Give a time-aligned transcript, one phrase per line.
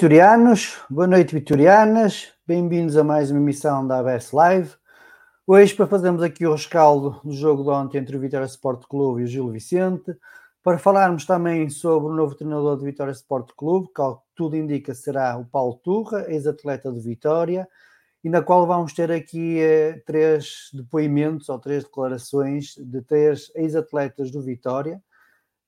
[0.00, 0.78] vitorianos.
[0.88, 2.32] Boa noite, vitorianas.
[2.46, 4.70] Bem-vindos a mais uma emissão da ABS Live.
[5.46, 9.20] Hoje, para fazermos aqui o rescaldo do jogo de ontem entre o Vitória Sport Clube
[9.20, 10.16] e o Gil Vicente,
[10.62, 14.56] para falarmos também sobre o novo treinador do Vitória Sport Clube, que ao que tudo
[14.56, 17.68] indica será o Paulo Turra, ex-atleta do Vitória,
[18.24, 24.30] e na qual vamos ter aqui eh, três depoimentos ou três declarações de três ex-atletas
[24.30, 25.02] do Vitória,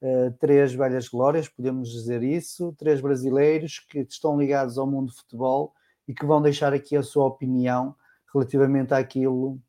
[0.03, 5.17] Uh, três velhas glórias, podemos dizer isso, três brasileiros que estão ligados ao mundo do
[5.17, 5.73] futebol
[6.09, 7.95] e que vão deixar aqui a sua opinião
[8.35, 9.61] relativamente àquilo,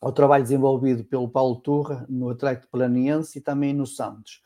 [0.00, 4.40] ao trabalho desenvolvido pelo Paulo Turra no Atlético Planiense e também no Santos.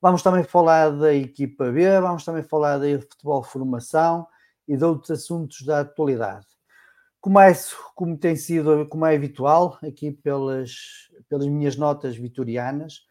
[0.00, 4.26] Vamos também falar da equipa B, vamos também falar da futebol formação
[4.66, 6.46] e de outros assuntos da atualidade.
[7.20, 13.02] Começo, como tem sido, como é habitual, aqui pelas, pelas minhas notas vitorianas.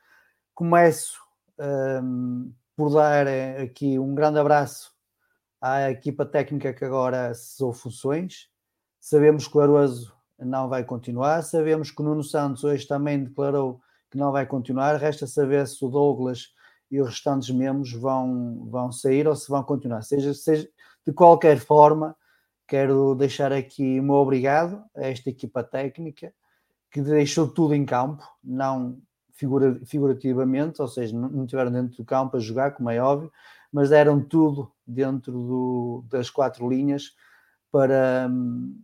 [0.56, 1.27] Começo
[1.60, 4.92] um, por dar eh, aqui um grande abraço
[5.62, 8.50] à equipa técnica que agora cessou funções.
[9.00, 13.82] Sabemos que o Aroso não vai continuar, sabemos que o Nuno Santos hoje também declarou
[14.12, 16.54] que não vai continuar, resta saber se o Douglas
[16.90, 20.04] e os restantes membros vão, vão sair ou se vão continuar.
[20.04, 20.70] Seja, seja
[21.06, 22.16] de qualquer forma,
[22.68, 26.34] quero deixar aqui o meu obrigado a esta equipa técnica
[26.92, 28.98] que deixou tudo em campo, não
[29.38, 33.32] figura, figurativamente, ou seja, não estiveram dentro do campo a jogar, como é óbvio,
[33.72, 37.14] mas deram tudo dentro do, das quatro linhas
[37.72, 38.30] para,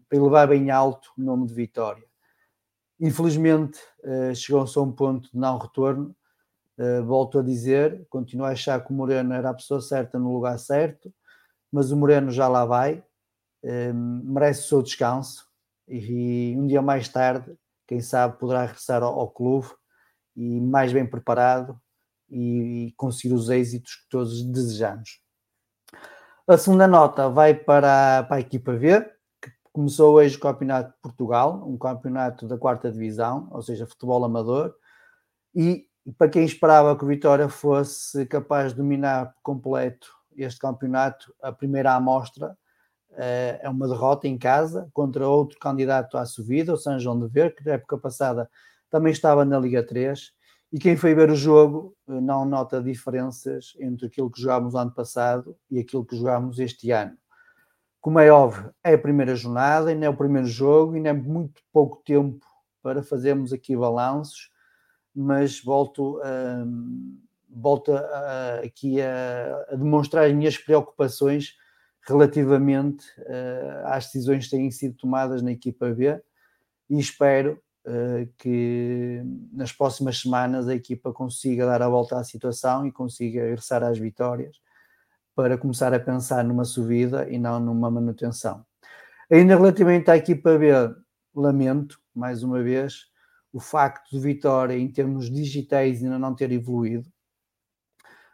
[0.07, 2.03] para elevar bem alto o nome de Vitória.
[2.99, 6.15] Infelizmente, uh, chegou-se a um ponto de não retorno.
[6.77, 10.33] Uh, volto a dizer, continuo a achar que o Moreno era a pessoa certa no
[10.33, 11.13] lugar certo,
[11.71, 13.03] mas o Moreno já lá vai,
[13.63, 15.47] uh, merece o seu descanso.
[15.87, 17.55] e um dia mais tarde,
[17.87, 19.67] quem sabe, poderá regressar ao clube
[20.35, 21.79] e mais bem preparado
[22.29, 25.21] e, conseguir os êxitos que todos desejamos.
[26.47, 29.01] A segunda nota vai para, para a equipa V,
[29.41, 34.23] que começou hoje o Campeonato de Portugal, um campeonato da quarta divisão, ou seja, futebol
[34.25, 34.75] amador,
[35.55, 35.87] e
[36.17, 41.93] para quem esperava que o Vitória fosse capaz de dominar completo este campeonato, a primeira
[41.93, 42.57] amostra
[43.15, 47.27] eh, é uma derrota em casa contra outro candidato à subida, o São João de
[47.27, 48.49] Ver, que na época passada
[48.93, 50.31] também estava na Liga 3.
[50.71, 54.91] E quem foi ver o jogo eh, não nota diferenças entre aquilo que jogámos ano
[54.91, 57.17] passado e aquilo que jogámos este ano.
[57.99, 61.59] Como é óbvio, é a primeira jornada, ainda é o primeiro jogo, ainda é muito
[61.71, 62.45] pouco tempo
[62.83, 64.51] para fazermos aqui balanços,
[65.15, 67.17] mas volto, um,
[67.49, 71.55] volto a, aqui a, a demonstrar as minhas preocupações
[72.07, 76.21] relativamente uh, às decisões que têm sido tomadas na equipa B
[76.89, 77.59] e espero
[78.37, 79.21] que
[79.51, 83.97] nas próximas semanas a equipa consiga dar a volta à situação e consiga regressar às
[83.97, 84.61] vitórias
[85.35, 88.65] para começar a pensar numa subida e não numa manutenção.
[89.31, 90.71] Ainda relativamente à equipa B,
[91.35, 93.05] lamento, mais uma vez,
[93.51, 97.11] o facto de Vitória, em termos digitais, ainda não ter evoluído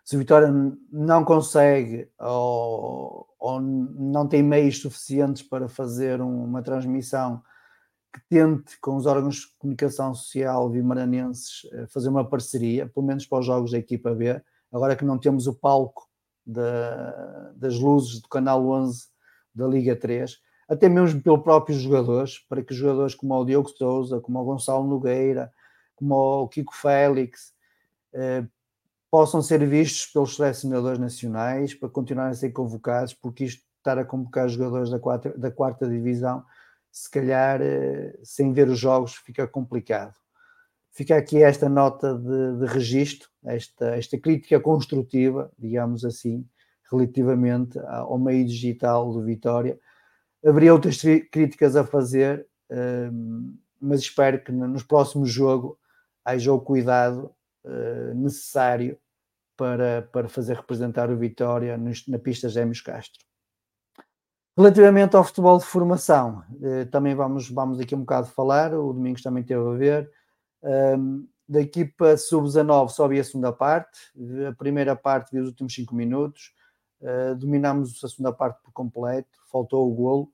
[0.09, 0.51] se Vitória
[0.91, 7.43] não consegue ou, ou, não tem meios suficientes para fazer uma transmissão
[8.11, 13.25] que tente com os órgãos de comunicação social vimaranenses eh, fazer uma parceria, pelo menos
[13.25, 14.41] para os jogos da equipa B,
[14.71, 16.09] agora que não temos o palco
[16.45, 19.07] da, das luzes do canal 11
[19.53, 24.19] da Liga 3, até mesmo pelos próprios jogadores, para que jogadores como o Diogo Souza,
[24.19, 25.51] como o Gonçalo Nogueira,
[25.95, 27.53] como o Kiko Félix,
[28.13, 28.45] eh,
[29.11, 34.05] possam ser vistos pelos selecionadores nacionais para continuarem a ser convocados, porque isto estar a
[34.05, 36.43] convocar jogadores da quarta, da quarta divisão,
[36.91, 40.15] se calhar eh, sem ver os jogos fica complicado.
[40.91, 46.47] Fica aqui esta nota de, de registro, esta, esta crítica construtiva, digamos assim,
[46.91, 49.79] relativamente ao meio digital do Vitória.
[50.45, 51.01] Haveria outras
[51.31, 53.09] críticas a fazer, eh,
[53.79, 55.77] mas espero que nos próximos jogos
[56.25, 57.33] haja o cuidado
[57.63, 58.97] uh, necessário
[59.57, 61.77] para, para fazer representar o Vitória
[62.07, 63.28] na pista Gêmeos Castro.
[64.59, 69.21] Relativamente ao futebol de formação, uh, também vamos, vamos aqui um bocado falar, o Domingos
[69.21, 70.11] também teve a ver.
[71.47, 73.97] Da equipa sub-19 só vi a segunda parte,
[74.49, 76.53] a primeira parte vi os últimos 5 minutos,
[76.99, 80.31] uh, dominámos a segunda parte por completo, faltou o golo.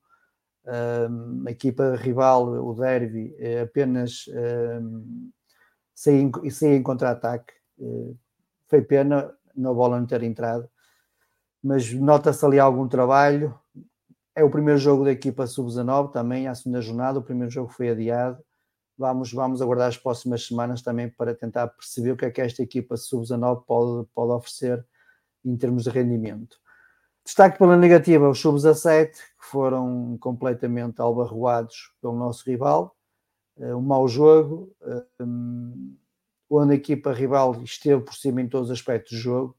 [1.46, 4.26] A equipa rival, o Derby, apenas
[4.82, 5.30] um,
[5.94, 6.32] saí
[6.76, 7.54] em, contra-ataque.
[7.80, 8.14] Eh,
[8.68, 10.68] foi pena na bola não ter entrado,
[11.62, 13.54] mas nota-se ali algum trabalho.
[14.36, 17.20] É o primeiro jogo da equipa sub-19 também, a segunda jornada.
[17.20, 18.44] O primeiro jogo foi adiado.
[18.98, 22.62] Vamos, vamos aguardar as próximas semanas também para tentar perceber o que é que esta
[22.62, 24.86] equipa sub-19 pode, pode oferecer
[25.44, 26.58] em termos de rendimento.
[27.24, 32.96] Destaque pela negativa os sub-17, que foram completamente albarroados pelo nosso rival.
[33.58, 34.72] Eh, um mau jogo,
[35.20, 35.96] um,
[36.50, 39.58] onde a equipa rival esteve por cima em todos os aspectos do jogo,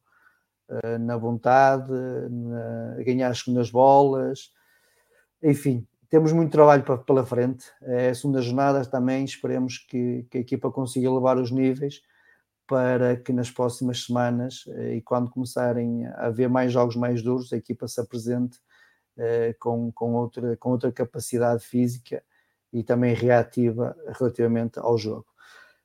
[0.68, 1.90] uh, na vontade,
[2.30, 4.50] na, a ganhar as segundas bolas,
[5.42, 7.66] enfim, temos muito trabalho pela frente.
[7.82, 12.00] É a segunda jornada também, esperemos que, que, a equipa consiga elevar os níveis
[12.66, 17.56] para que nas próximas semanas e quando começarem a haver mais jogos mais duros, a
[17.56, 18.58] equipa se apresente
[19.60, 22.22] com, com, outra, com outra capacidade física
[22.72, 25.26] e também reativa relativamente ao jogo.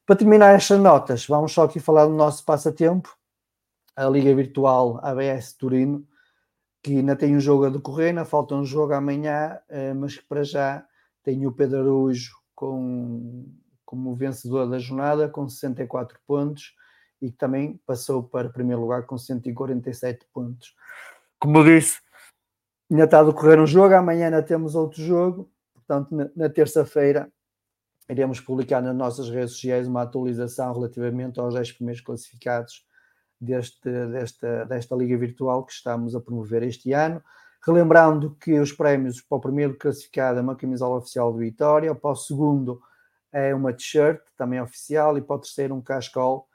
[0.05, 3.15] Para terminar estas notas, vamos só aqui falar do nosso passatempo,
[3.95, 6.05] a Liga Virtual ABS Turino,
[6.81, 10.23] que ainda tem um jogo a decorrer, ainda falta um jogo amanhã, eh, mas que
[10.25, 10.85] para já
[11.23, 13.45] tem o Pedro Araújo com,
[13.85, 16.75] como vencedor da jornada, com 64 pontos,
[17.21, 20.75] e que também passou para o primeiro lugar com 147 pontos.
[21.39, 21.99] Como disse,
[22.89, 25.51] ainda está a decorrer um jogo, amanhã ainda temos outro jogo,
[25.91, 27.29] Portanto, na, na terça-feira
[28.09, 32.85] iremos publicar nas nossas redes sociais uma atualização relativamente aos 10 primeiros classificados
[33.41, 37.21] deste, desta, desta Liga Virtual que estamos a promover este ano.
[37.65, 42.11] Relembrando que os prémios para o primeiro classificado é uma camisola oficial de Vitória, para
[42.11, 42.81] o segundo
[43.31, 46.47] é uma t-shirt também oficial e para o terceiro um cascol,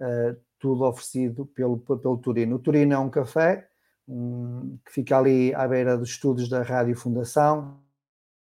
[0.00, 2.56] uh, tudo oferecido pelo, pelo Turino.
[2.56, 3.68] O Turino é um café
[4.06, 7.82] um, que fica ali à beira dos estudos da Rádio Fundação,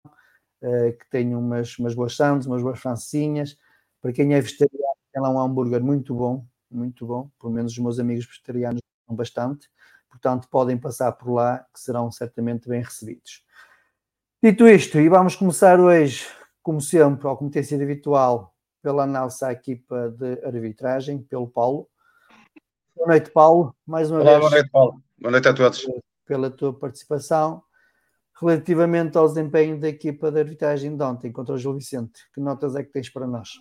[0.06, 3.58] uh, que tem umas, umas boas sandes, umas boas francinhas.
[4.00, 7.30] Para quem é vegetariano, lá um hambúrguer muito bom, muito bom.
[7.40, 9.70] Pelo menos os meus amigos vegetarianos gostam bastante.
[10.08, 13.44] Portanto, podem passar por lá, que serão certamente bem recebidos.
[14.42, 16.26] Dito isto, e vamos começar hoje,
[16.62, 21.88] como sempre, ou como tem sido habitual, pela à equipa de arbitragem, pelo Paulo.
[22.94, 23.74] Boa noite, Paulo.
[23.84, 24.40] Mais uma Olá, vez.
[24.40, 25.02] Boa noite, Paulo.
[25.18, 25.86] Boa noite a todos.
[26.24, 27.62] Pela tua participação.
[28.40, 32.76] Relativamente ao desempenho da equipa de arbitragem de ontem contra o Gil Vicente, que notas
[32.76, 33.60] é que tens para nós?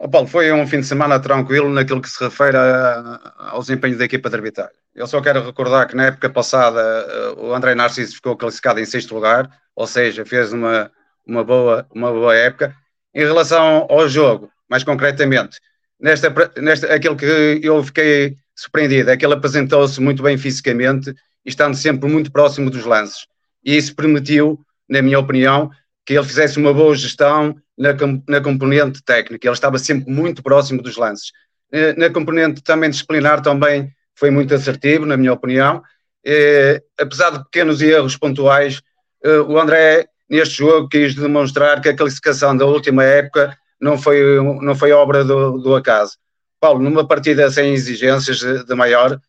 [0.00, 3.98] Oh, Paulo, foi um fim de semana tranquilo naquilo que se refere a, ao desempenho
[3.98, 4.76] da equipa de arbitragem.
[4.94, 8.84] Eu só quero recordar que na época passada eh, o André Narciso ficou classificado em
[8.84, 10.88] sexto lugar, ou seja, fez uma,
[11.26, 12.76] uma, boa, uma boa época.
[13.12, 15.58] Em relação ao jogo, mais concretamente,
[15.98, 21.10] nesta, nesta, aquilo que eu fiquei surpreendido é que ele apresentou-se muito bem fisicamente
[21.44, 23.26] e estando sempre muito próximo dos lances.
[23.64, 25.70] E isso permitiu, na minha opinião,
[26.06, 27.90] que ele fizesse uma boa gestão na,
[28.28, 29.46] na componente técnica.
[29.46, 31.30] Ele estava sempre muito próximo dos lances.
[31.70, 35.82] Eh, na componente também disciplinar, também foi muito assertivo, na minha opinião.
[36.26, 38.82] Eh, apesar de pequenos erros pontuais,
[39.22, 44.20] eh, o André, neste jogo, quis demonstrar que a classificação da última época não foi,
[44.60, 46.18] não foi obra do, do acaso.
[46.60, 49.20] Paulo, numa partida sem exigências de maior,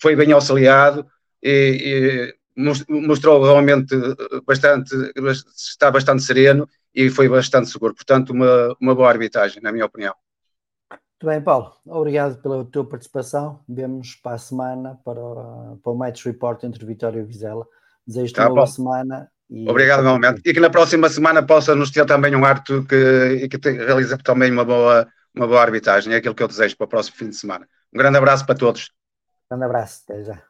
[0.00, 1.06] foi bem auxiliado
[1.42, 3.94] e, e mostrou realmente
[4.46, 4.94] bastante,
[5.54, 7.94] está bastante sereno e foi bastante seguro.
[7.94, 10.14] Portanto, uma, uma boa arbitragem, na minha opinião.
[10.90, 11.72] Muito bem, Paulo.
[11.86, 13.60] Obrigado pela tua participação.
[13.68, 17.66] Vemos para a semana para, o, para o Match Report entre Vitória e Vizela.
[18.06, 19.30] Desejo-te tá, uma boa semana.
[19.48, 19.68] E...
[19.68, 20.42] Obrigado, realmente.
[20.44, 24.16] E que na próxima semana possa nos ter também um árbitro que, que te, realize
[24.18, 26.12] também uma boa, uma boa arbitragem.
[26.12, 27.68] É aquilo que eu desejo para o próximo fim de semana.
[27.94, 28.90] Um grande abraço para todos.
[29.46, 30.02] Um grande abraço.
[30.08, 30.42] Até já.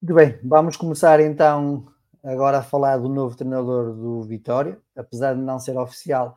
[0.00, 1.86] Muito bem, vamos começar então
[2.24, 6.36] agora a falar do novo treinador do Vitória, apesar de não ser oficial,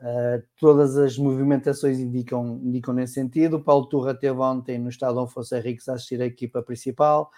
[0.00, 3.58] uh, todas as movimentações indicam, indicam nesse sentido.
[3.58, 7.30] O Paulo Turra teve ontem no estado Afonso Henriques a assistir a equipa principal,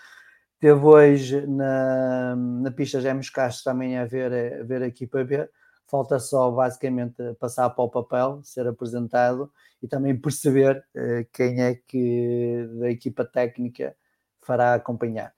[0.61, 5.49] teve hoje na, na pista Gemos Castro também a ver, a ver a equipa B.
[5.89, 11.75] Falta só basicamente passar para o papel, ser apresentado e também perceber uh, quem é
[11.75, 13.95] que da equipa técnica
[14.41, 15.35] fará acompanhar.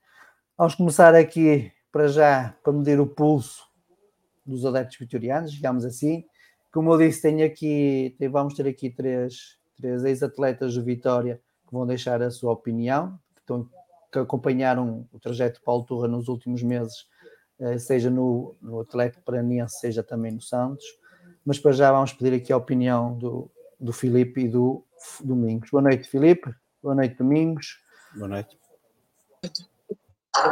[0.57, 3.63] Vamos começar aqui para já para medir o pulso
[4.45, 6.25] dos adeptos vitorianos, digamos assim.
[6.73, 11.87] Como eu disse, tenho aqui, vamos ter aqui três, três ex-atletas do Vitória que vão
[11.87, 13.71] deixar a sua opinião, que, estão,
[14.11, 17.07] que acompanharam o trajeto de Paulo Turra nos últimos meses,
[17.61, 20.85] eh, seja no, no Atlético Paranense, seja também no Santos.
[21.47, 23.49] Mas para já vamos pedir aqui a opinião do,
[23.79, 24.85] do Filipe e do
[25.23, 25.71] Domingos.
[25.71, 26.53] Boa noite, Filipe.
[26.83, 27.79] Boa noite, Domingos.
[28.17, 28.59] Boa noite.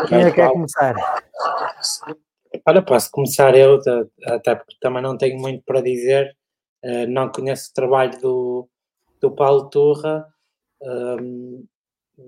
[0.08, 0.94] Quem é que quer começar?
[2.66, 3.78] Olha, posso começar eu,
[4.26, 6.36] até porque também não tenho muito para dizer.
[6.82, 8.68] Eh, não conheço o trabalho do,
[9.20, 10.26] do Paulo Turra.
[10.82, 11.64] Um,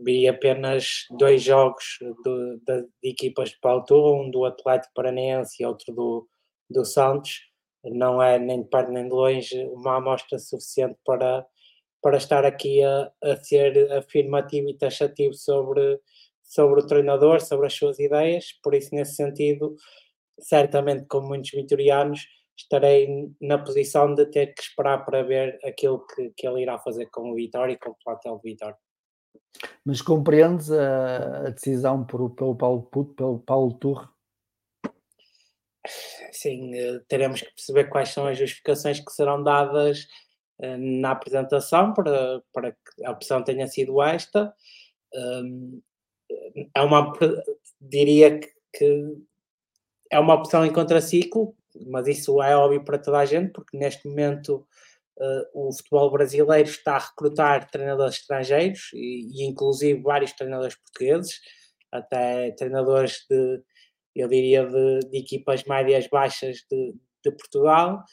[0.03, 5.63] vi apenas dois jogos de, de, de, equipas de Paulo Turra, um do Atlético Paranense
[5.63, 6.29] e outro do,
[6.71, 7.41] do Santos.
[7.85, 11.45] Não é nem de perto nem de longe uma amostra suficiente para,
[12.01, 16.01] para estar aqui a, a ser afirmativo e taxativo sobre
[16.45, 19.75] sobre o treinador, sobre as suas ideias, por isso, nesse sentido,
[20.39, 23.09] certamente, como muitos vitorianos, estarei
[23.41, 27.33] na posição de ter que esperar para ver aquilo que, que ele irá fazer com
[27.33, 28.77] o Vitória e com o plantel de Vitória.
[29.85, 34.07] Mas compreendes a, a decisão por, pelo Paulo Puto, pelo Paulo Turre?
[36.33, 40.07] Sim, eh, teremos que perceber quais são as justificações que serão dadas
[40.61, 44.55] eh, na apresentação para, para que a opção tenha sido esta
[46.75, 47.13] é uma,
[47.81, 48.41] diria
[48.73, 49.17] que
[50.11, 54.09] é uma opção em contraciclo, mas isso é óbvio para toda a gente, porque neste
[54.09, 54.67] momento
[55.19, 61.41] uh, o futebol brasileiro está a recrutar treinadores estrangeiros e, e, inclusive vários treinadores portugueses,
[61.91, 63.63] até treinadores de,
[64.15, 68.05] eu diria, de, de equipas médias baixas de, de Portugal,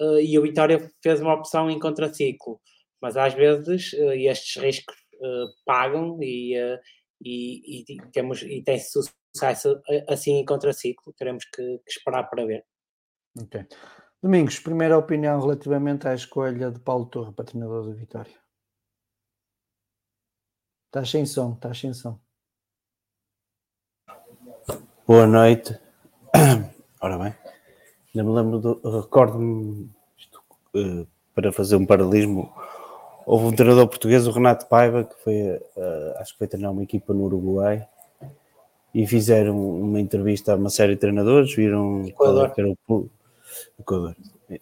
[0.00, 2.60] uh, e o Vitória fez uma opção em contraciclo,
[3.02, 4.98] mas às vezes uh, estes riscos
[5.66, 6.54] pagam e
[7.20, 12.64] e, e, temos, e tem sucesso assim em contraciclo, teremos que, que esperar para ver.
[13.38, 13.66] Ok.
[14.22, 18.38] Domingos, primeira opinião relativamente à escolha de Paulo Torre para treinador da Vitória.
[20.86, 22.20] Estás sem som, estás sem som.
[25.06, 25.78] Boa noite.
[27.00, 27.34] Ora bem,
[28.14, 29.90] ainda me lembro, recordo-me
[30.74, 32.52] uh, para fazer um paralelismo
[33.32, 36.82] Houve um treinador português, o Renato Paiva, que foi, uh, acho que foi treinar uma
[36.82, 37.86] equipa no Uruguai
[38.92, 43.08] e fizeram uma entrevista a uma série de treinadores, viram qual é era o
[43.78, 44.16] Equador,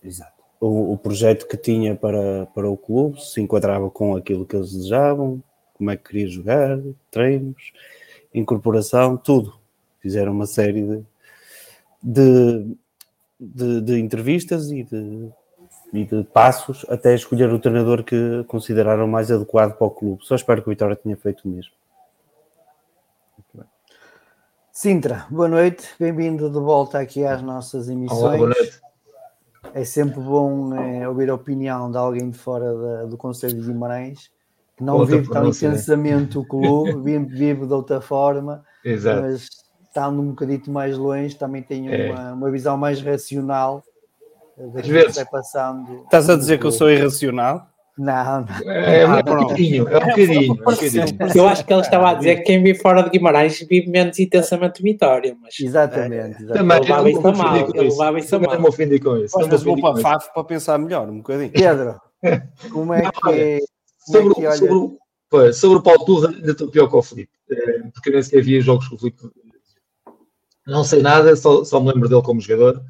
[0.05, 0.43] exato.
[0.61, 4.71] O, o, projeto que tinha para, para o clube, se enquadrava com aquilo que eles
[4.71, 6.79] desejavam, como é que queria jogar,
[7.11, 7.73] treinos,
[8.35, 9.59] incorporação, tudo.
[9.99, 11.05] Fizeram uma série de,
[12.03, 12.77] de
[13.39, 15.31] de, de entrevistas e de,
[15.93, 20.25] e de passos até escolher o treinador que consideraram mais adequado para o clube.
[20.25, 21.73] Só espero que o Vitória tenha feito o mesmo.
[24.71, 28.21] Sintra, boa noite, bem-vindo de volta aqui às nossas emissões.
[28.21, 28.81] Olá, boa noite.
[29.75, 33.67] É sempre bom é, ouvir a opinião de alguém de fora da, do Conselho de
[33.67, 34.31] Guimarães,
[34.77, 35.49] que não outra vive tão né?
[35.49, 39.23] intensamente o clube, vive, vive de outra forma, Exato.
[39.23, 39.49] mas
[39.83, 42.13] estando um bocadito mais longe, também tem é.
[42.13, 43.83] uma, uma visão mais racional
[44.67, 46.03] daquilo que vai passando.
[46.05, 47.69] Estás a dizer que eu sou irracional?
[47.99, 48.73] Não, não.
[48.73, 50.59] É, é um bocadinho, é um bocadinho.
[51.35, 54.19] Eu acho que ele estava a dizer que quem vive fora de Guimarães vive menos
[54.21, 55.37] intensamente Vitória.
[55.43, 55.59] Mas...
[55.59, 56.41] Exatamente.
[56.41, 56.53] exatamente.
[56.53, 57.69] Também, ele levava isso a mal.
[57.75, 58.61] Levava isso a mal.
[58.61, 59.37] me ofendi com isso.
[59.37, 61.51] Mas vou para FAF para pensar melhor um bocadinho.
[61.51, 62.01] Pedro,
[62.73, 63.59] como é que, é,
[63.99, 64.57] sobre, é que olha...
[64.57, 67.33] sobre, sobre o Paulo Turra, ainda estou pior que o Felipe.
[67.51, 69.23] Eh, porque eu nem sequer havia jogos com o Felipe.
[70.69, 72.81] Não sei nada, só, só me lembro dele como jogador.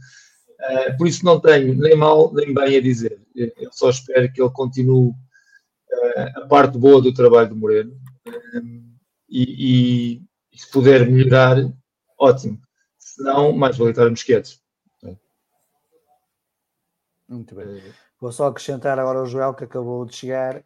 [0.59, 3.21] Uh, por isso não tenho nem mal nem bem a dizer.
[3.35, 7.93] Eu só espero que ele continue uh, a parte boa do trabalho do Moreno
[8.27, 8.89] uh,
[9.29, 10.23] e,
[10.53, 11.57] e, se puder melhorar,
[12.19, 12.61] ótimo.
[12.99, 14.61] Se não, mais vale estarmos quietos.
[17.29, 17.83] Muito bem.
[18.21, 20.65] Vou só acrescentar agora o Joel que acabou de chegar.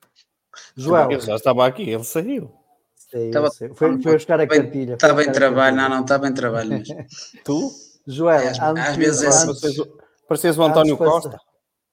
[0.76, 1.10] Joel.
[1.10, 2.54] Ele já estava aqui, ele saiu.
[2.94, 3.68] Sei, estava, sei.
[3.74, 4.94] Foi, foi buscar a cartilha.
[4.94, 6.96] Estava em trabalho, não, não, estava em trabalho mesmo.
[7.44, 7.70] tu?
[8.06, 9.84] Joel, é, às, vezes é assim.
[10.28, 11.38] Parecias o António Costa.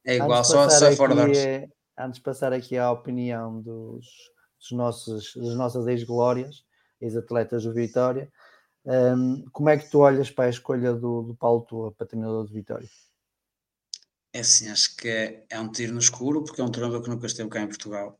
[0.05, 1.67] É igual, só, só fora de é,
[1.97, 4.05] Antes de passar aqui à opinião dos,
[4.59, 6.63] dos nossos, das nossas ex-glórias,
[7.01, 8.31] ex-atletas do Vitória,
[8.85, 12.45] um, como é que tu olhas para a escolha do, do Paulo Tua para treinador
[12.45, 12.87] do Vitória?
[14.31, 17.09] É assim, acho que é, é, um tiro no escuro, porque é um treinador que
[17.09, 18.17] nunca esteve cá em Portugal.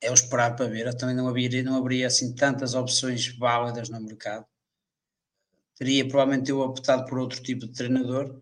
[0.00, 0.86] É o esperar para ver.
[0.86, 4.46] Eu também não haveria, não haveria assim tantas opções válidas no mercado
[5.80, 8.38] teria provavelmente eu optado por outro tipo de treinador,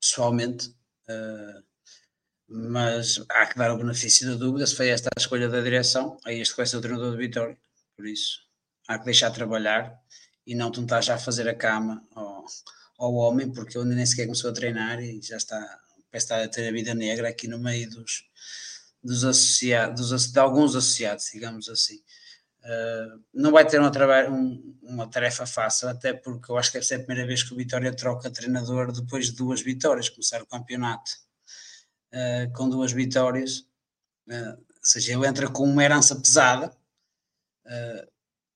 [0.00, 0.70] pessoalmente,
[1.08, 1.62] uh,
[2.48, 6.18] mas há que dar o benefício da dúvida se foi esta a escolha da direção,
[6.24, 7.56] aí este vai ser o treinador de Vitória,
[7.96, 8.40] por isso
[8.88, 9.96] há que deixar trabalhar
[10.44, 12.44] e não tentar já fazer a cama ao,
[12.98, 15.60] ao homem, porque ele nem sequer começou a treinar e já está,
[16.10, 18.24] parece estar a ter a vida negra aqui no meio dos,
[19.06, 21.96] dos associados, dos, de alguns associados, digamos assim.
[22.64, 23.90] Uh, não vai ter uma,
[24.28, 27.56] um, uma, tarefa fácil, até porque eu acho que ser a primeira vez que o
[27.56, 31.12] Vitória troca treinador depois de duas vitórias, começar o campeonato
[32.12, 33.58] uh, com duas vitórias,
[34.28, 36.76] uh, ou seja, ele entra com uma herança pesada,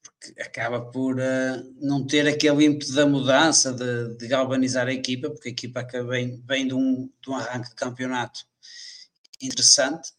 [0.02, 1.16] porque acaba por
[1.80, 6.40] não ter aquele ímpeto da mudança, de, de, galvanizar a equipa, porque a equipa vem,
[6.46, 8.46] vem de, um, de um arranque de campeonato
[9.42, 10.12] interessante,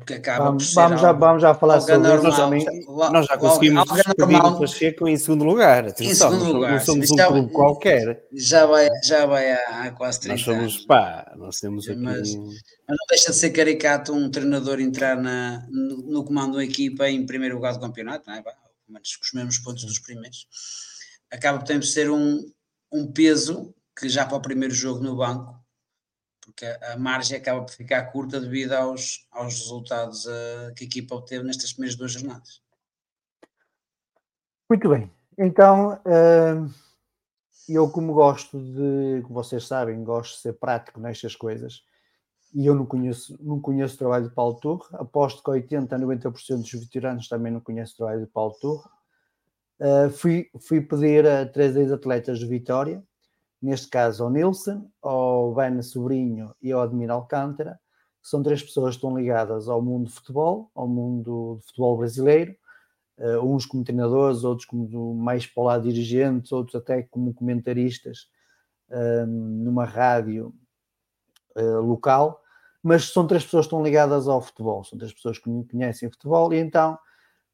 [0.00, 2.64] o que acaba vamos, por ser vamos, já, vamos já falar sobre normal, isso também.
[2.86, 5.88] Nós já conseguimos despedir o Pacheco em segundo lugar.
[5.88, 6.72] Atenção, em segundo lugar.
[6.72, 8.26] Não somos um já, clube qualquer.
[8.32, 10.86] Já vai, já vai há, há quase 30 nós somos, anos.
[10.86, 11.98] Pá, nós temos aqui...
[11.98, 12.54] Mas, mas,
[12.88, 17.26] não deixa de ser caricato um treinador entrar na, no, no comando da equipa em
[17.26, 18.42] primeiro lugar do campeonato, não é?
[18.42, 18.54] Pelo
[18.88, 20.46] menos com os mesmos pontos dos primeiros.
[21.30, 22.40] Acaba por ter ser um,
[22.92, 25.58] um peso que já para o primeiro jogo no banco
[26.66, 31.44] a, margem acaba por ficar curta devido aos, aos resultados uh, que a equipa obteve
[31.44, 32.62] nestas primeiras duas jornadas.
[34.68, 36.74] Muito bem, então uh,
[37.68, 41.82] eu como gosto de, como vocês sabem, gosto de ser prático nestas coisas
[42.54, 45.98] e eu não conheço, não conheço o trabalho de Paulo Turre, aposto que 80 a
[45.98, 48.88] 90% dos veteranos também não conhecem o trabalho de Paulo Turre.
[49.80, 53.02] Uh, fui, fui pedir a três ex-atletas de Vitória
[53.60, 57.78] neste caso ao Nilson, ao Ben Sobrinho e ao Admir Alcântara,
[58.22, 61.96] que são três pessoas que estão ligadas ao mundo do futebol, ao mundo do futebol
[61.96, 62.54] brasileiro,
[63.18, 68.28] uh, uns como treinadores, outros como mais para lado dirigentes, outros até como comentaristas
[68.90, 70.54] uh, numa rádio
[71.56, 72.40] uh, local,
[72.82, 76.52] mas são três pessoas que estão ligadas ao futebol, são três pessoas que conhecem futebol,
[76.52, 76.98] e então,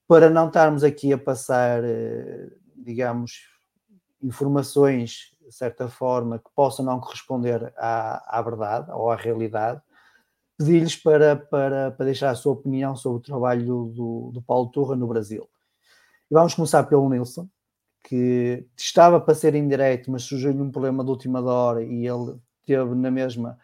[0.06, 3.48] para não estarmos aqui a passar, eh, digamos,
[4.22, 9.80] informações de certa forma, que possam não corresponder à, à verdade ou à realidade,
[10.56, 14.96] pedir-lhes para, para, para deixar a sua opinião sobre o trabalho do, do Paulo Turra
[14.96, 15.48] no Brasil.
[16.30, 17.48] E vamos começar pelo Nilson,
[18.02, 22.94] que estava para ser indireto, mas surgiu-lhe um problema de última hora e ele teve
[22.94, 23.58] na mesma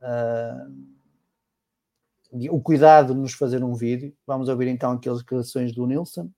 [0.00, 0.94] uh,
[2.50, 4.12] o cuidado de nos fazer um vídeo.
[4.26, 6.30] Vamos ouvir então aquelas declarações do Nilson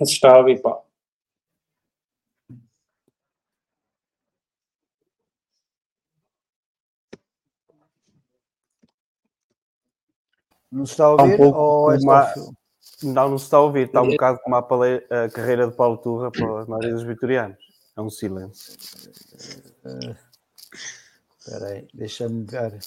[0.00, 0.80] Mas está a ouvir, pá.
[10.72, 11.34] Não se está a ouvir?
[11.34, 12.50] um pouco ou é como a- só-
[13.02, 13.86] Não, não se está a ouvir.
[13.86, 17.02] Está um bocado como a, pale- a carreira de Paulo Turra para a maioria dos
[17.02, 17.58] vitorianos.
[17.96, 18.74] É um silêncio.
[21.38, 22.78] Espera aí, deixa-me ver.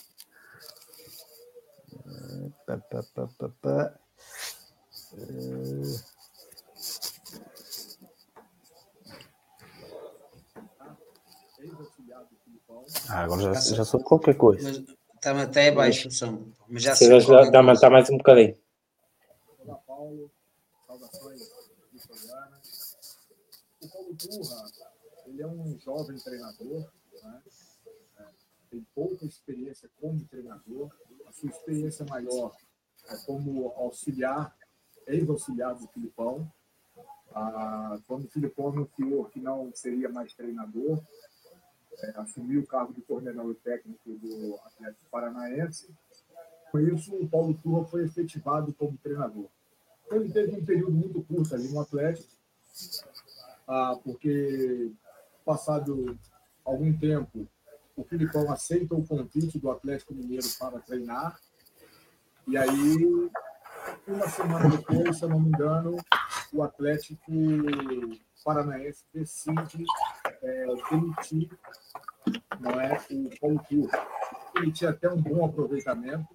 [2.06, 4.00] Eh, pá, pá, pá, pá, pá.
[13.10, 14.64] Ah, agora já, já soube qualquer coisa.
[14.64, 14.78] Mas
[15.16, 16.52] está até baixo o som.
[16.68, 18.58] Mas já já qualquer dá, mais- um bocadinho.
[19.60, 20.32] Olá, Paulo.
[20.88, 21.42] Saudações
[21.92, 22.98] vitorianas.
[23.82, 24.66] O Paulo Turra,
[25.28, 26.90] ele é um jovem treinador,
[27.24, 27.42] né?
[28.20, 28.24] É,
[28.70, 30.90] tem pouca experiência como treinador.
[31.28, 32.56] A sua experiência maior
[33.10, 34.56] é como auxiliar,
[35.08, 36.52] ex-auxiliar do Filipão.
[37.36, 41.02] Ah, quando o Filipão anunciou que não seria mais treinador,
[42.00, 45.90] é, assumiu o cargo de coordenador técnico do Atlético Paranaense.
[46.72, 49.48] Com isso, o Paulo Turra foi efetivado como treinador.
[50.06, 52.34] Então, ele teve um período muito curto ali no Atlético,
[53.68, 54.92] ah, porque,
[55.46, 56.18] passado
[56.66, 57.48] algum tempo,
[57.96, 61.40] o Filipão aceita o convite do Atlético Mineiro para treinar,
[62.48, 63.30] e aí,
[64.06, 65.96] uma semana depois, se eu não me engano,
[66.52, 67.32] o Atlético
[68.44, 69.86] Paranaense decide
[70.42, 71.50] é, demitir
[72.60, 73.90] não é, o Paulo.
[74.56, 76.28] Ele tinha até um bom aproveitamento,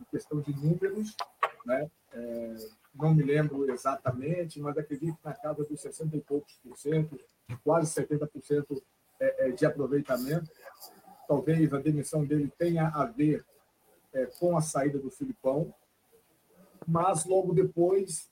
[0.00, 1.16] em questão de números,
[1.64, 1.90] né?
[2.12, 2.56] É,
[2.94, 7.18] não me lembro exatamente, mas acredito que na casa dos 60 e poucos por cento,
[7.62, 8.82] quase 70%
[9.20, 10.50] é, é, de aproveitamento.
[11.28, 13.44] Talvez a demissão dele tenha a ver
[14.12, 15.72] é, com a saída do Filipão,
[16.86, 18.28] mas logo depois,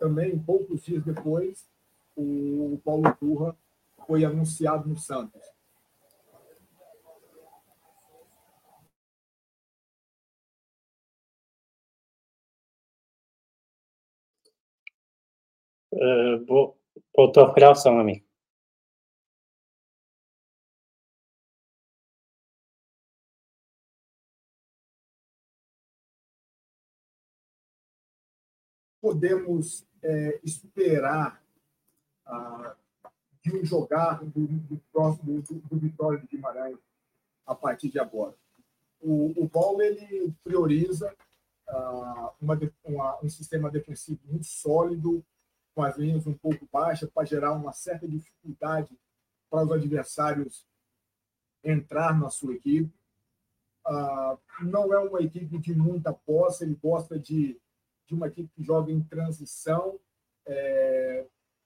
[0.00, 1.69] também poucos dias depois,
[2.20, 3.56] o Paulo Turra
[4.06, 5.40] foi anunciado no Santos.
[15.92, 16.74] Uh,
[17.14, 18.30] voltou a recuperar o som, amigo.
[29.00, 31.42] podemos é, esperar
[33.42, 36.78] de um jogar do, do próximo do, do Vitória de Guimarães
[37.46, 38.34] a partir de agora?
[39.00, 41.14] O, o Paulo ele prioriza
[41.68, 45.24] ah, uma, uma- um sistema defensivo muito sólido,
[45.74, 48.90] com as linhas um pouco baixas, para gerar uma certa dificuldade
[49.48, 50.66] para os adversários
[51.64, 52.92] entrar na sua equipe.
[53.86, 57.58] Ah, não é uma equipe de muita posse, ele gosta de
[58.06, 59.96] de uma equipe que joga em transição
[60.44, 61.24] é,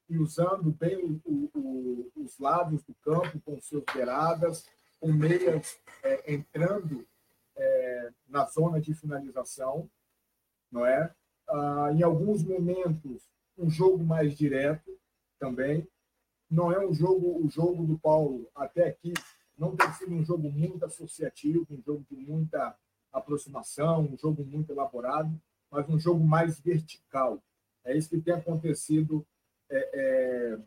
[0.08, 4.66] e usando bem o- o- os lados do campo com seus beiradas,
[5.00, 7.06] com meias é, entrando
[7.56, 9.88] é, na zona de finalização,
[10.70, 11.14] não é?
[11.48, 13.22] Ah, em alguns momentos
[13.56, 14.90] um jogo mais direto
[15.38, 15.86] também.
[16.50, 19.12] Não é um jogo o jogo do Paulo até aqui
[19.56, 22.76] não tem sido um jogo muito associativo, um jogo de muita
[23.12, 25.40] aproximação, um jogo muito elaborado
[25.70, 27.42] mas um jogo mais vertical.
[27.84, 29.26] É isso que tem acontecido
[29.70, 30.58] é, é,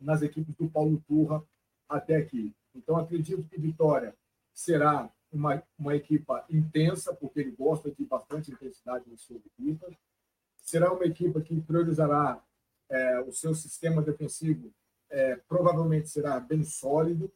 [0.00, 1.42] nas equipes do Paulo Turra
[1.88, 2.54] até aqui.
[2.74, 4.14] Então, acredito que Vitória
[4.52, 9.94] será uma, uma equipa intensa, porque ele gosta de bastante intensidade nas suas equipas.
[10.56, 12.42] Será uma equipa que priorizará
[12.88, 14.72] é, o seu sistema defensivo,
[15.10, 17.30] é, provavelmente será bem sólido.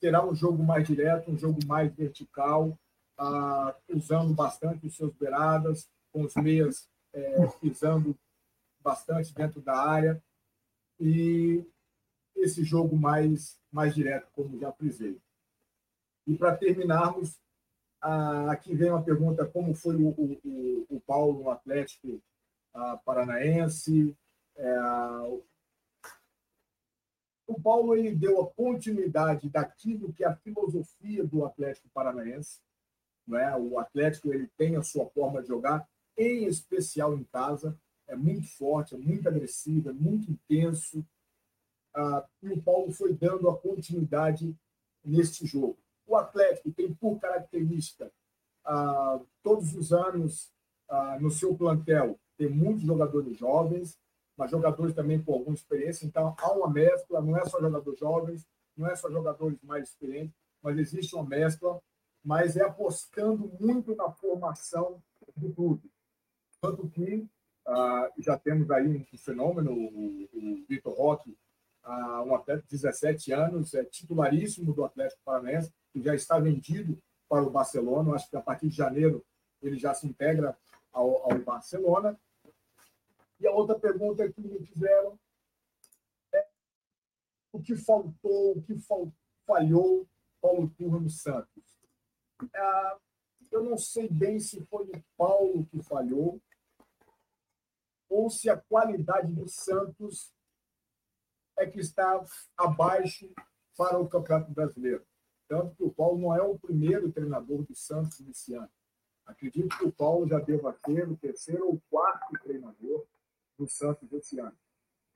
[0.00, 2.78] Terá um jogo mais direto, um jogo mais vertical,
[3.18, 8.16] ah, usando bastante os seus beiradas, com os meias é, pisando
[8.82, 10.22] bastante dentro da área
[10.98, 11.64] e
[12.36, 15.20] esse jogo mais mais direto, como já frisei.
[16.26, 17.38] E para terminarmos,
[18.48, 22.20] aqui vem uma pergunta: como foi o, o, o- Paulo no Atlético
[23.04, 24.16] Paranaense?
[24.56, 24.78] É,
[27.46, 32.60] o Paulo ele deu a continuidade daquilo que é a filosofia do Atlético Paranaense.
[33.26, 33.56] Não é?
[33.56, 37.76] O Atlético ele tem a sua forma de jogar, em especial em casa,
[38.10, 41.04] é muito forte, é muito agressivo, é muito intenso.
[41.94, 44.54] Ah, e o Paulo foi dando a continuidade
[45.04, 45.78] neste jogo.
[46.06, 48.12] O Atlético tem por característica,
[48.64, 50.52] ah, todos os anos,
[50.88, 53.98] ah, no seu plantel, tem muitos jogadores jovens,
[54.36, 56.04] mas jogadores também com alguma experiência.
[56.04, 58.46] Então, há uma mescla, não é só jogadores jovens,
[58.76, 61.80] não é só jogadores mais experientes, mas existe uma mescla,
[62.24, 65.00] mas é apostando muito na formação
[65.36, 65.90] do clube.
[66.60, 67.28] Tanto que
[67.70, 71.36] ah, já temos aí um fenômeno, o, o Vitor Roque,
[71.84, 77.00] ah, um atleta de 17 anos, é titularíssimo do Atlético Paranaense, que já está vendido
[77.28, 78.14] para o Barcelona.
[78.14, 79.24] Acho que a partir de janeiro
[79.62, 80.58] ele já se integra
[80.92, 82.18] ao, ao Barcelona.
[83.38, 85.18] E a outra pergunta que me fizeram
[86.34, 86.46] é
[87.52, 88.76] o que faltou, o que
[89.46, 90.06] falhou
[90.40, 91.62] Paulo Turra no Santos.
[92.52, 92.98] Ah,
[93.52, 96.40] eu não sei bem se foi o Paulo que falhou
[98.10, 100.34] ou se a qualidade do Santos
[101.56, 102.22] é que está
[102.56, 103.32] abaixo
[103.76, 105.06] para o Campeonato Brasileiro.
[105.48, 108.70] Tanto que o Paulo não é o primeiro treinador do Santos nesse ano.
[109.24, 113.06] Acredito que o Paulo já deva ter o terceiro ou quarto treinador
[113.56, 114.56] do Santos esse ano.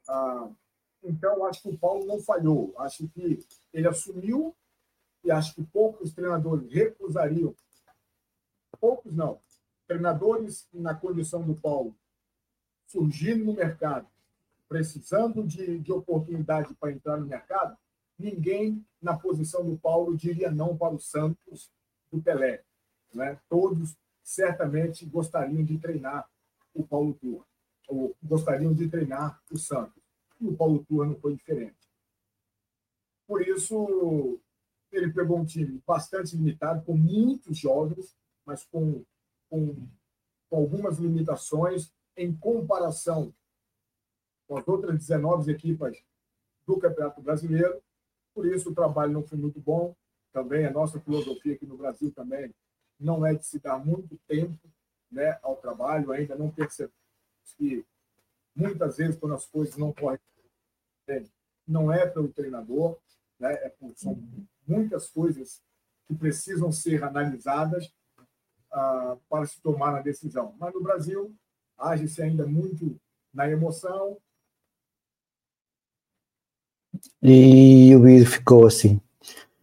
[0.09, 0.51] Ah,
[1.03, 2.75] então, acho que o Paulo não falhou.
[2.79, 4.55] Acho que ele assumiu
[5.25, 7.55] e acho que poucos treinadores recusariam.
[8.81, 9.41] Poucos não.
[9.87, 11.97] Treinadores na condição do Paulo,
[12.95, 14.07] surgindo no mercado,
[14.69, 17.77] precisando de, de oportunidade para entrar no mercado,
[18.17, 21.73] ninguém na posição do Paulo diria não para o Santos
[22.13, 22.63] do Pelé.
[23.13, 23.37] Né?
[23.49, 26.29] Todos certamente gostariam de treinar
[26.73, 27.45] o Paulo Turra,
[27.89, 30.03] ou gostariam de treinar o Santos.
[30.41, 31.77] E o Paulo Turra não foi diferente.
[33.27, 34.39] Por isso,
[34.93, 39.05] ele pegou um time bastante limitado, com muitos jovens, mas com,
[39.51, 39.89] com,
[40.49, 43.35] com algumas limitações em comparação
[44.47, 46.03] com as outras 19 equipas
[46.67, 47.83] do Campeonato Brasileiro.
[48.35, 49.95] Por isso, o trabalho não foi muito bom.
[50.33, 52.53] Também a nossa filosofia aqui no Brasil também
[52.99, 54.59] não é de se dar muito tempo
[55.11, 56.13] né, ao trabalho.
[56.13, 56.95] Ainda não percebemos
[57.57, 57.85] que
[58.55, 60.19] muitas vezes, quando as coisas não correm
[61.67, 62.99] não é pelo treinador,
[63.39, 64.23] né, é por, são
[64.67, 65.63] muitas coisas
[66.07, 67.93] que precisam ser analisadas
[68.71, 70.55] ah, para se tomar a decisão.
[70.59, 71.35] Mas no Brasil,
[71.85, 72.97] age-se ainda muito
[73.33, 74.17] na emoção,
[77.23, 79.01] e o vídeo ficou assim.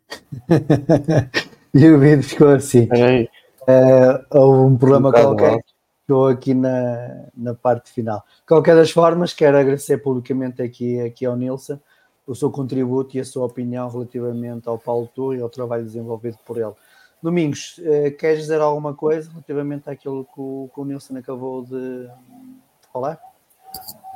[1.74, 2.84] e o vídeo ficou assim.
[2.84, 8.24] Uh, houve um problema um qualquer que ficou aqui na, na parte final.
[8.40, 11.80] De qualquer das formas, quero agradecer publicamente aqui, aqui ao Nilson
[12.26, 16.38] o seu contributo e a sua opinião relativamente ao Paulo Tour e ao trabalho desenvolvido
[16.46, 16.74] por ele.
[17.22, 22.08] Domingos, uh, queres dizer alguma coisa relativamente àquilo que o, que o Nilson acabou de,
[22.08, 23.20] de falar?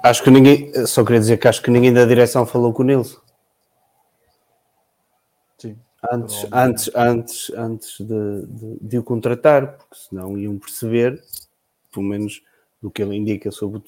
[0.04, 2.86] Acho que ninguém, só queria dizer que acho que ninguém da direção falou com o
[2.86, 3.20] Nilson.
[5.58, 5.78] Sim.
[6.12, 11.22] Antes, antes, antes, antes de, de, de, o contratar, porque senão iam perceber,
[11.92, 12.42] pelo menos
[12.82, 13.82] do que ele indica sobre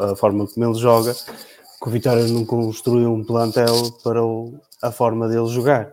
[0.00, 4.90] a forma como ele joga, que o Vitória não construiu um plantel para o, a
[4.90, 5.92] forma dele jogar.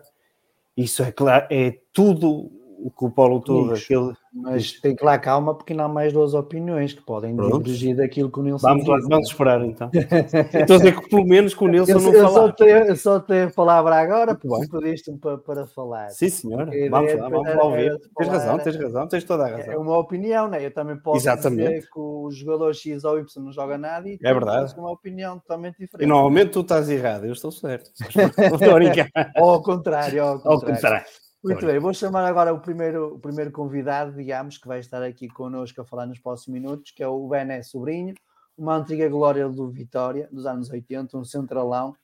[0.76, 4.12] Isso é claro, é tudo o que o Paulo Torre, aquele...
[4.32, 7.58] Mas tem que lá calma, porque não há mais duas opiniões que podem Pronto.
[7.62, 9.08] divergir daquilo que o Nilson vamos, diz.
[9.08, 9.90] Vamos esperar então.
[10.54, 12.34] Estou a dizer que pelo menos com o Nilson eu, não eu falar.
[12.34, 16.10] Só tenho, só tenho a palavra agora, porque pediste-me para, para falar.
[16.10, 16.70] Sim, senhora.
[16.90, 17.98] Vamos lá, vamos lá ouvir.
[18.16, 19.72] Tens razão, tens razão, tens toda a razão.
[19.72, 20.64] É uma opinião, né?
[20.64, 21.68] Eu também posso Exatamente.
[21.68, 24.74] dizer que o jogador X ou Y não joga nada e é verdade.
[24.78, 26.04] uma opinião totalmente diferente.
[26.04, 27.90] E normalmente tu estás errado, eu estou certo.
[29.40, 30.52] ou ao contrário, ao contrário.
[30.52, 31.06] Ao contrário.
[31.42, 35.28] Muito bem, vou chamar agora o primeiro, o primeiro convidado, digamos, que vai estar aqui
[35.28, 38.14] connosco a falar nos próximos minutos, que é o Bené Sobrinho,
[38.56, 41.94] uma antiga glória do Vitória, dos anos 80, um centralão,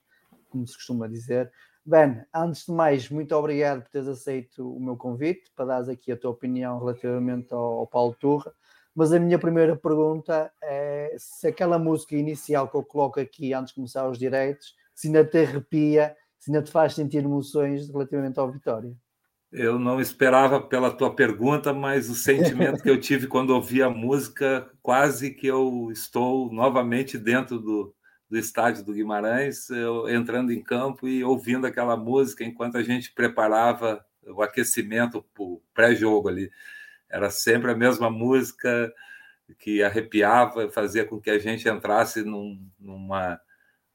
[0.49, 1.51] como se costuma dizer.
[1.85, 6.13] Ben, antes de mais, muito obrigado por teres aceito o meu convite, para dares aqui
[6.13, 8.53] a tua opinião relativamente ao, ao Paulo Turra.
[8.95, 13.71] Mas a minha primeira pergunta é se aquela música inicial que eu coloco aqui antes
[13.71, 18.39] de começar os direitos, se ainda te arrepia, se ainda te faz sentir emoções relativamente
[18.39, 18.95] ao Vitória.
[19.57, 23.89] Eu não esperava pela tua pergunta, mas o sentimento que eu tive quando ouvi a
[23.89, 27.95] música, quase que eu estou novamente dentro do,
[28.29, 33.13] do estádio do Guimarães, eu, entrando em campo e ouvindo aquela música enquanto a gente
[33.13, 36.51] preparava o aquecimento o pré-jogo ali.
[37.09, 38.93] Era sempre a mesma música
[39.57, 43.39] que arrepiava, fazia com que a gente entrasse num, numa,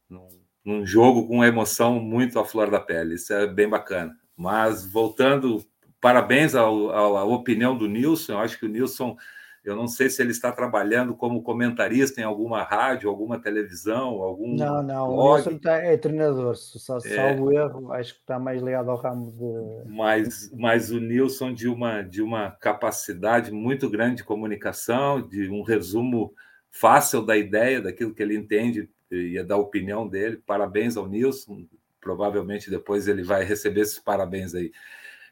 [0.09, 0.29] num,
[0.64, 3.16] num jogo com emoção muito à flor da pele.
[3.16, 4.20] Isso é bem bacana.
[4.40, 5.62] Mas voltando,
[6.00, 8.33] parabéns ao, ao, à opinião do Nilson.
[8.33, 9.14] Eu acho que o Nilson,
[9.62, 14.57] eu não sei se ele está trabalhando como comentarista em alguma rádio, alguma televisão, algum.
[14.57, 15.18] Não, não, blog.
[15.18, 19.31] o Nilson tá, é treinador, é, salvo erro, acho que está mais ligado ao ramo
[19.31, 19.90] de.
[19.90, 25.61] Mas, mas o Nilson, de uma, de uma capacidade muito grande de comunicação, de um
[25.61, 26.33] resumo
[26.70, 30.38] fácil da ideia, daquilo que ele entende e da opinião dele.
[30.46, 31.66] Parabéns ao Nilson,
[32.01, 34.73] provavelmente depois ele vai receber esses parabéns aí.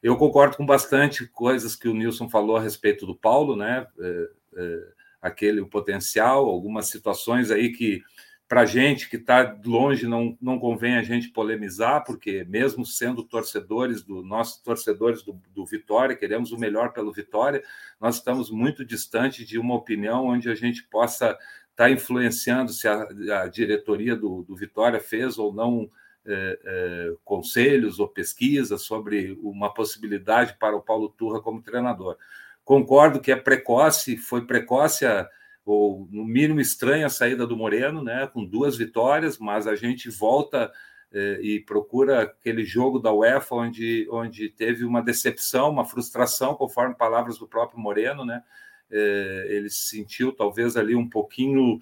[0.02, 3.87] Eu concordo com bastante coisas que o Nilson falou a respeito do Paulo, né?
[3.98, 4.88] É, é,
[5.20, 8.02] aquele o potencial, algumas situações aí que
[8.48, 14.02] para gente que está longe, não, não convém a gente polemizar, porque mesmo sendo torcedores
[14.02, 17.62] do nossos torcedores do, do Vitória, queremos o melhor pelo Vitória,
[18.00, 21.40] nós estamos muito distante de uma opinião onde a gente possa estar
[21.76, 23.07] tá influenciando se a,
[23.42, 25.90] a diretoria do, do, Vitória fez ou não
[26.28, 32.16] é, é, conselhos ou pesquisas sobre uma possibilidade para o Paulo Turra como treinador.
[32.64, 35.28] Concordo que é precoce, foi precoce a
[35.68, 38.26] ou no mínimo estranha a saída do Moreno, né?
[38.26, 40.72] Com duas vitórias, mas a gente volta
[41.12, 46.94] eh, e procura aquele jogo da UEFA onde, onde teve uma decepção, uma frustração, conforme
[46.94, 48.42] palavras do próprio Moreno, né?
[48.90, 51.78] Eh, ele se sentiu talvez ali um pouquinho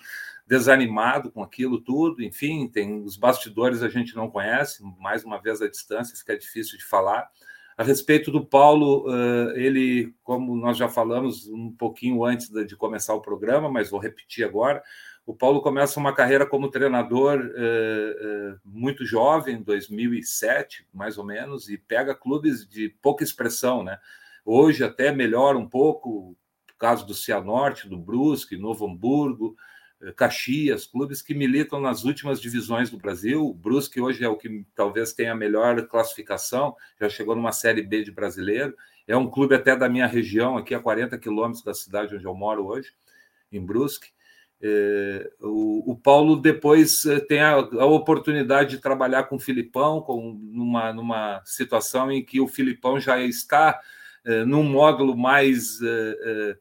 [0.46, 2.22] desanimado com aquilo tudo.
[2.22, 6.78] Enfim, tem os bastidores a gente não conhece, mais uma vez a distância fica difícil
[6.78, 7.28] de falar.
[7.76, 9.04] A respeito do Paulo,
[9.54, 14.46] ele, como nós já falamos um pouquinho antes de começar o programa, mas vou repetir
[14.46, 14.82] agora,
[15.26, 17.38] o Paulo começa uma carreira como treinador
[18.64, 23.98] muito jovem, em 2007, mais ou menos, e pega clubes de pouca expressão, né?
[24.42, 26.34] Hoje até melhora um pouco,
[26.78, 29.54] caso do Cianorte, do Brusque, Novo Hamburgo,
[30.14, 33.46] Caxias, clubes que militam nas últimas divisões do Brasil.
[33.46, 37.82] O Brusque hoje é o que talvez tenha a melhor classificação, já chegou numa Série
[37.82, 38.74] B de brasileiro.
[39.06, 42.34] É um clube até da minha região, aqui a 40 quilômetros da cidade onde eu
[42.34, 42.92] moro hoje,
[43.50, 44.08] em Brusque.
[44.60, 50.00] É, o, o, Paulo depois eh, tem a, a, oportunidade de trabalhar com o Filipão,
[50.00, 53.78] com, numa, numa situação em que o Filipão já está
[54.24, 56.56] é, num módulo mais é,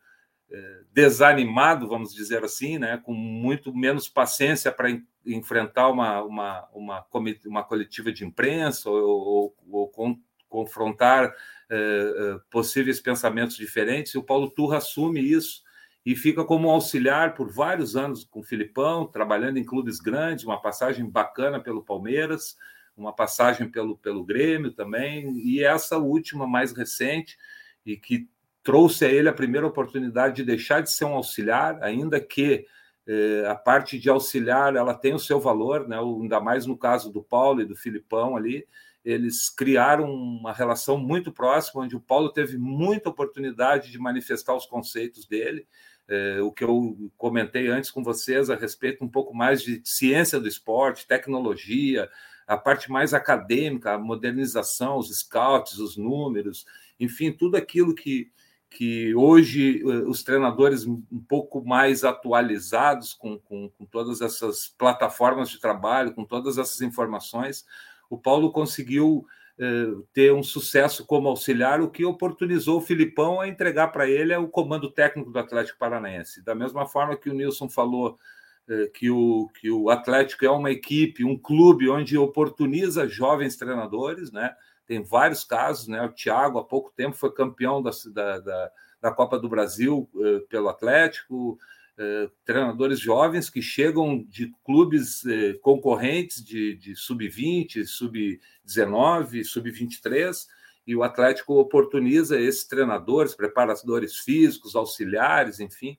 [0.94, 4.90] desanimado, vamos dizer assim, né, com muito menos paciência para
[5.26, 7.06] enfrentar uma, uma, uma,
[7.46, 11.34] uma coletiva de imprensa ou, ou, ou com, confrontar
[11.68, 15.64] eh, possíveis pensamentos diferentes, e o Paulo Turra assume isso
[16.06, 20.62] e fica como auxiliar por vários anos com o Filipão, trabalhando em clubes grandes, uma
[20.62, 22.56] passagem bacana pelo Palmeiras,
[22.96, 27.36] uma passagem pelo, pelo Grêmio também, e essa última, mais recente,
[27.84, 28.30] e que
[28.66, 32.66] trouxe a ele a primeira oportunidade de deixar de ser um auxiliar, ainda que
[33.08, 36.00] eh, a parte de auxiliar ela tem o seu valor, né?
[36.00, 38.68] ainda mais no caso do Paulo e do Filipão ali,
[39.06, 44.66] eles criaram uma relação muito próxima, onde o Paulo teve muita oportunidade de manifestar os
[44.66, 45.68] conceitos dele,
[46.08, 50.40] eh, o que eu comentei antes com vocês a respeito um pouco mais de ciência
[50.40, 52.10] do esporte, tecnologia,
[52.48, 56.66] a parte mais acadêmica, a modernização, os scouts, os números,
[57.00, 58.32] enfim, tudo aquilo que,
[58.76, 65.50] que hoje eh, os treinadores um pouco mais atualizados com, com, com, todas essas plataformas
[65.50, 67.66] de trabalho, com todas essas informações,
[68.10, 69.26] o Paulo conseguiu
[69.58, 74.36] eh, ter um sucesso como auxiliar, o que oportunizou o Filipão a entregar para ele
[74.36, 76.44] o comando técnico do Atlético Paranaense.
[76.44, 78.20] Da mesma forma que o Nilson falou
[78.68, 84.34] eh, que, o, que o Atlético é uma equipe, um clube onde oportuniza jovens treinadores,
[84.34, 84.54] né?
[84.86, 86.02] Tem vários casos, né?
[86.04, 87.92] O Thiago, há pouco tempo, foi campeão da,
[88.40, 88.72] da,
[89.02, 91.58] da Copa do Brasil eh, pelo Atlético.
[91.98, 100.46] Eh, treinadores jovens que chegam de clubes eh, concorrentes de, de sub-20, sub-19, sub-23,
[100.86, 105.98] e o Atlético oportuniza esses treinadores, preparadores físicos, auxiliares, enfim,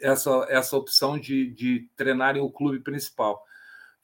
[0.00, 3.44] essa, essa opção de, de treinarem o clube principal.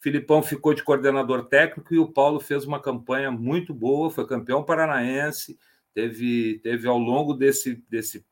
[0.00, 4.64] Filipão ficou de coordenador técnico e o Paulo fez uma campanha muito boa, foi campeão
[4.64, 5.58] paranaense,
[5.92, 8.24] teve, teve ao longo desse, desse,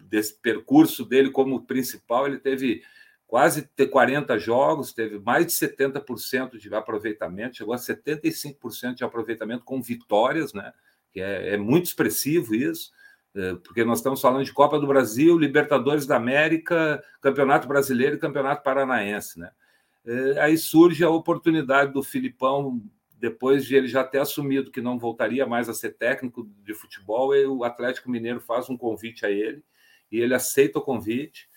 [0.00, 2.82] desse percurso dele como principal, ele teve
[3.26, 9.82] quase 40 jogos, teve mais de 70% de aproveitamento, chegou a 75% de aproveitamento com
[9.82, 10.72] vitórias, né?
[11.10, 12.92] que é, é muito expressivo isso,
[13.34, 18.20] é, porque nós estamos falando de Copa do Brasil, Libertadores da América, Campeonato Brasileiro e
[18.20, 19.40] Campeonato Paranaense.
[19.40, 19.50] Né?
[20.04, 22.82] É, aí surge a oportunidade do Filipão,
[23.18, 27.34] depois de ele já ter assumido que não voltaria mais a ser técnico de futebol,
[27.34, 29.62] e o Atlético Mineiro faz um convite a ele,
[30.10, 31.48] e ele aceita o convite,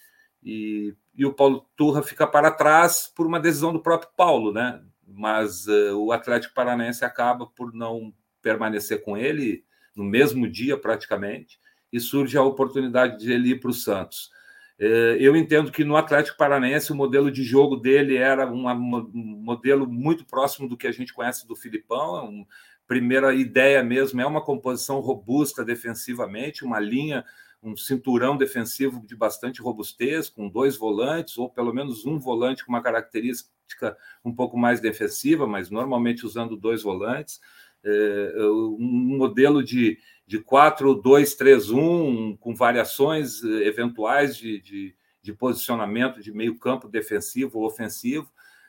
[0.44, 4.84] e, e o Paulo Turra fica para trás por uma decisão do próprio Paulo, né?
[5.08, 9.66] Mas uh, o Atlético Paranaense acaba por não permanecer com ele
[9.96, 11.60] no mesmo dia, praticamente,
[11.92, 14.30] e surge a oportunidade de ele ir para o Santos.
[14.78, 18.66] É, eu entendo que no Atlético Paranaense o modelo de jogo dele era um
[19.14, 22.42] modelo muito próximo do que a gente conhece do Filipão.
[22.42, 22.46] É
[22.88, 27.26] primeira ideia mesmo é uma composição robusta defensivamente, uma linha,
[27.64, 32.72] um cinturão defensivo de bastante robustez, com dois volantes, ou pelo menos um volante com
[32.72, 37.42] uma característica um pouco mais defensiva, mas normalmente usando dois volantes.
[37.86, 46.32] É, um modelo de, de 4-2-3-1, com variações eh, eventuais de, de, de, posicionamento de
[46.32, 48.28] meio campo defensivo ou ofensivo,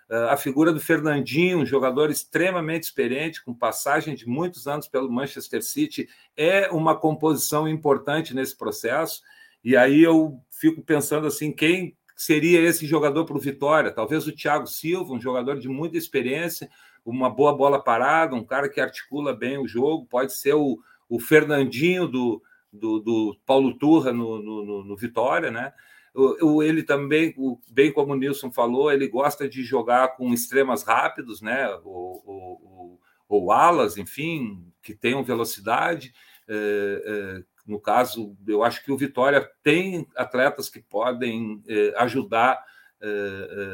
[0.09, 5.63] a figura do Fernandinho, um jogador extremamente experiente, com passagem de muitos anos pelo Manchester
[5.63, 9.21] City, é uma composição importante nesse processo.
[9.65, 13.91] E aí eu fico pensando assim, quem seria esse jogador para o Vitória?
[13.91, 16.71] Talvez o Thiago Silva, um jogador de muita experiência,
[17.07, 20.79] uma boa bola parada, um cara que articula bem o jogo, pode ser o,
[21.09, 22.43] o Fernandinho do,
[22.73, 25.73] do, do Paulo Turra no, no, no Vitória, né?
[26.15, 27.35] O, ele também,
[27.69, 31.69] bem como o Nilson falou, ele gosta de jogar com extremas rápidos, né?
[31.85, 32.99] Ou,
[33.29, 36.13] ou alas, enfim, que tenham velocidade.
[36.49, 42.65] É, é, no caso, eu acho que o Vitória tem atletas que podem é, ajudar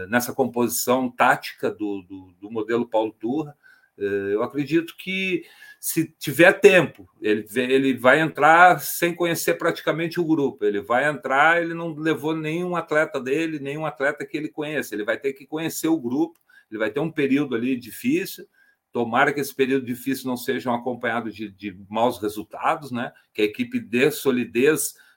[0.09, 3.57] nessa composição tática do, do, do modelo Paulo Turra.
[3.97, 5.45] eu acredito que
[5.83, 10.65] se tiver tempo, ele, ele vai entrar sem conhecer praticamente o grupo.
[10.65, 14.95] Ele vai entrar, ele não levou nenhum atleta dele, nenhum atleta que ele conheça.
[14.95, 16.39] Ele vai ter que conhecer o grupo,
[16.71, 18.47] ele vai ter um período ali difícil.
[18.93, 23.13] Tomara que esse período difícil não seja acompanhado de, de maus resultados, né?
[23.35, 25.12] Que a equipe dê solidez eh, eh,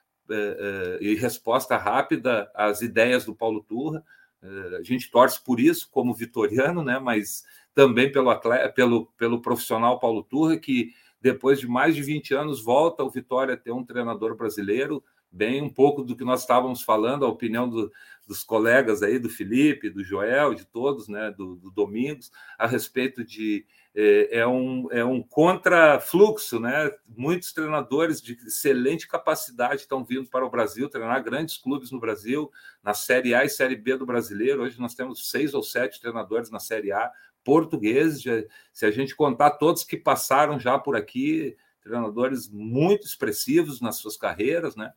[1.00, 4.04] e resposta rápida às ideias do Paulo Turra.
[4.42, 6.98] Eh, a gente torce por isso como vitoriano, né?
[6.98, 12.34] Mas também pelo, atleta, pelo, pelo profissional Paulo Turra, que depois de mais de 20
[12.34, 16.40] anos volta o Vitória a ter um treinador brasileiro, bem um pouco do que nós
[16.40, 17.92] estávamos falando, a opinião do,
[18.26, 23.24] dos colegas aí, do Felipe, do Joel, de todos, né, do, do Domingos, a respeito
[23.24, 23.66] de
[23.98, 26.90] é, é um, é um contrafluxo, né?
[27.08, 32.52] Muitos treinadores de excelente capacidade estão vindo para o Brasil, treinar grandes clubes no Brasil,
[32.82, 34.62] na Série A e Série B do brasileiro.
[34.62, 37.10] Hoje nós temos seis ou sete treinadores na Série A,
[37.42, 38.22] portugueses.
[38.70, 44.18] Se a gente contar todos que passaram já por aqui, treinadores muito expressivos nas suas
[44.18, 44.92] carreiras, né?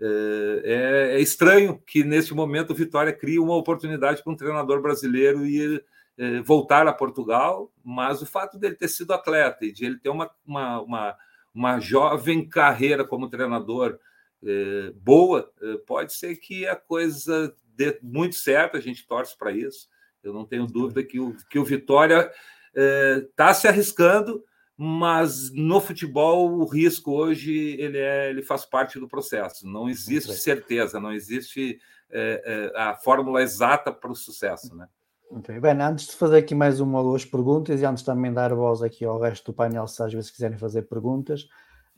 [0.00, 4.82] É, é, é estranho que neste momento o Vitória crie uma oportunidade para um treinador
[4.82, 5.84] brasileiro ir
[6.16, 10.08] é, voltar a Portugal, mas o fato dele ter sido atleta e de ele ter
[10.08, 11.16] uma, uma, uma,
[11.54, 13.98] uma jovem carreira como treinador
[14.44, 19.52] é, boa, é, pode ser que a coisa dê muito certo, a gente torce para
[19.52, 19.88] isso.
[20.22, 22.30] Eu não tenho dúvida que o, que o Vitória
[22.74, 24.42] está é, se arriscando,
[24.76, 29.66] mas no futebol o risco hoje ele, é, ele faz parte do processo.
[29.66, 31.78] Não existe certeza, não existe
[32.10, 34.88] é, é, a fórmula exata para o sucesso, né?
[35.30, 35.58] Okay.
[35.58, 38.82] Bem, antes de fazer aqui mais uma ou duas perguntas e antes também dar voz
[38.82, 41.48] aqui ao resto do painel, se às vezes quiserem fazer perguntas,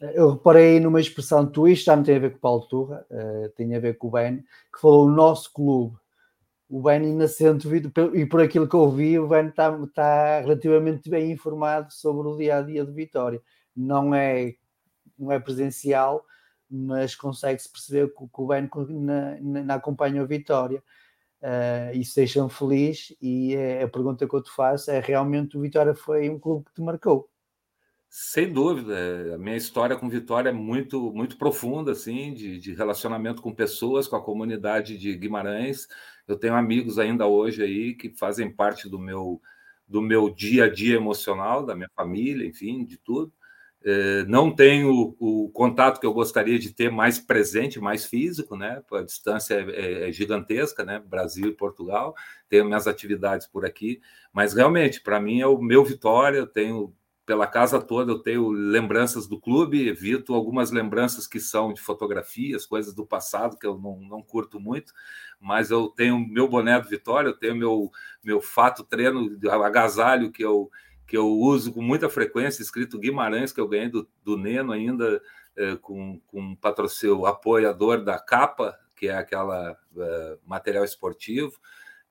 [0.01, 2.67] eh, eu reparei numa expressão tua, isto já não tem a ver com o Paulo
[2.67, 4.39] Turra, uh, tem a ver com o Ben,
[4.73, 5.99] que falou o nosso clube
[6.69, 7.69] o Ben Inocente,
[8.15, 12.37] e por aquilo que eu vi, o Ben está, está relativamente bem informado sobre o
[12.37, 13.41] dia a dia de Vitória.
[13.75, 14.55] Não é,
[15.19, 16.25] não é presencial,
[16.69, 20.83] mas consegue-se perceber que, que o Ben na, na, na acompanha a Vitória.
[21.41, 23.15] Uh, isso deixa-me feliz.
[23.23, 26.65] E é, a pergunta que eu te faço é: realmente o Vitória foi um clube
[26.65, 27.31] que te marcou?
[28.09, 33.43] Sem dúvida, a minha história com Vitória é muito, muito profunda, assim, de, de relacionamento
[33.43, 35.87] com pessoas, com a comunidade de Guimarães.
[36.27, 39.41] Eu tenho amigos ainda hoje aí que fazem parte do meu,
[39.87, 43.33] do meu dia a dia emocional, da minha família, enfim, de tudo.
[43.89, 48.83] É, não tenho o, contato que eu gostaria de ter mais presente, mais físico, né?
[48.93, 50.99] A distância é, é, é gigantesca, né?
[50.99, 52.15] Brasil e Portugal.
[52.49, 54.01] Tenho minhas atividades por aqui,
[54.33, 56.39] mas realmente, para mim, é o meu Vitória.
[56.39, 56.93] Eu tenho
[57.27, 62.65] pela casa toda eu tenho lembranças do clube, evito algumas lembranças que são de fotografias,
[62.65, 64.93] coisas do passado que eu não, não curto muito,
[65.41, 67.91] mas eu tenho meu boné do Vitória, eu tenho meu,
[68.23, 70.71] meu fato treino, agasalho que eu,
[71.05, 75.21] que eu uso com muita frequência, escrito Guimarães, que eu ganhei do, do Neno ainda,
[75.57, 81.59] é, com, com patrocínio apoiador da capa, que é aquela é, material esportivo.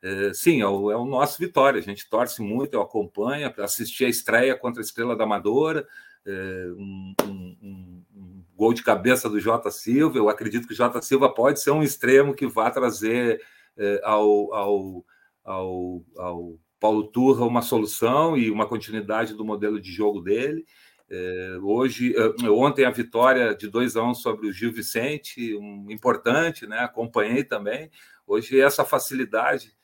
[0.06, 1.80] É, sim, é o, é o, nosso Vitória.
[1.80, 5.88] A gente torce muito, eu acompanho, assisti a estreia contra a Estrela da Amadora,
[6.24, 10.20] é, um, um, um, gol de cabeça do Jota Silva.
[10.20, 13.42] Eu acredito que o Jota Silva pode ser um extremo que vá trazer
[13.76, 15.06] é, ao, ao,
[15.44, 20.68] ao, ao Paulo Turra uma solução e uma continuidade do modelo de jogo dele.
[21.10, 22.14] É, hoje,
[22.48, 26.80] ontem a vitória de 2 a 1 um sobre o Gil Vicente, um importante, né?
[26.82, 27.90] Acompanhei também.
[28.28, 29.75] Hoje essa facilidade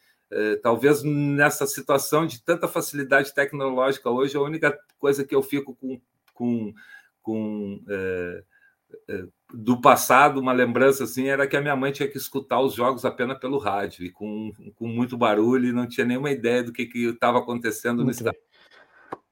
[0.61, 5.99] talvez nessa situação de tanta facilidade tecnológica hoje, a única coisa que eu fico com,
[6.33, 6.73] com,
[7.21, 8.43] com é,
[9.09, 9.23] é,
[9.53, 13.03] do passado, uma lembrança assim, era que a minha mãe tinha que escutar os jogos
[13.03, 16.83] apenas pelo rádio, e com, com muito barulho, e não tinha nenhuma ideia do que
[16.95, 18.39] estava acontecendo muito no estádio.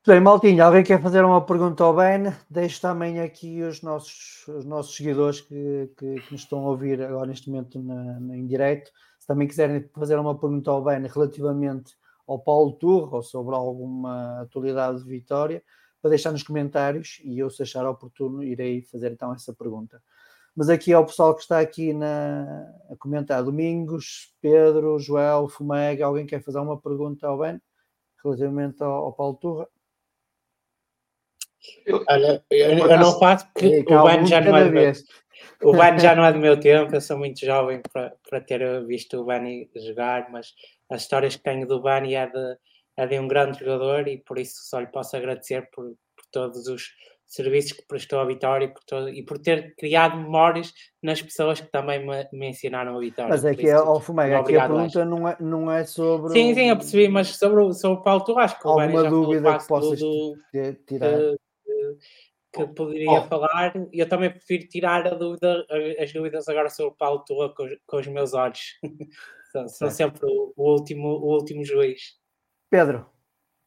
[0.06, 2.34] Bem, Maltinho, alguém quer fazer uma pergunta ao Ben?
[2.50, 7.02] Deixo também aqui os nossos, os nossos seguidores que, que, que nos estão a ouvir
[7.02, 8.92] agora neste momento na, na, em direto
[9.30, 11.94] também quiserem fazer uma pergunta ao Ben relativamente
[12.28, 15.62] ao Paulo Turra ou sobre alguma atualidade de Vitória,
[16.02, 20.02] para deixar nos comentários e eu, se achar oportuno, irei fazer então essa pergunta.
[20.56, 26.26] Mas aqui ao pessoal que está aqui na, a comentar, Domingos, Pedro, Joel, Fumega, alguém
[26.26, 27.62] quer fazer uma pergunta ao Ben
[28.24, 29.68] relativamente ao, ao Paulo Turra?
[32.08, 35.04] Olha, eu, eu não faço porque o Ben já não é vez.
[35.62, 38.86] O Bani já não é do meu tempo, eu sou muito jovem para, para ter
[38.86, 40.54] visto o Bani jogar, mas
[40.90, 42.58] as histórias que tenho do Bani é de,
[42.98, 46.68] é de um grande jogador e por isso só lhe posso agradecer por, por todos
[46.68, 46.92] os
[47.30, 51.62] serviços que prestou à Vitória e por, todo, e por ter criado memórias nas pessoas
[51.62, 53.30] que também me, me ensinaram a Vitória.
[53.30, 56.34] Mas é que, ao Fumega, aqui a pergunta não é, não é sobre.
[56.34, 59.68] Sim, sim, eu percebi, mas sobre, o, sobre o Paulo Torres, que Alguma dúvida que
[59.68, 60.36] possas do,
[60.88, 61.18] tirar?
[61.18, 61.38] De, de,
[62.52, 63.28] que poderia oh.
[63.28, 63.74] falar.
[63.92, 65.66] Eu também prefiro tirar a dúvida,
[66.00, 68.80] as dúvidas agora sobre o Paulo Tua com, com os meus olhos.
[69.52, 72.18] são, são sempre o, o, último, o último juiz.
[72.70, 73.06] Pedro.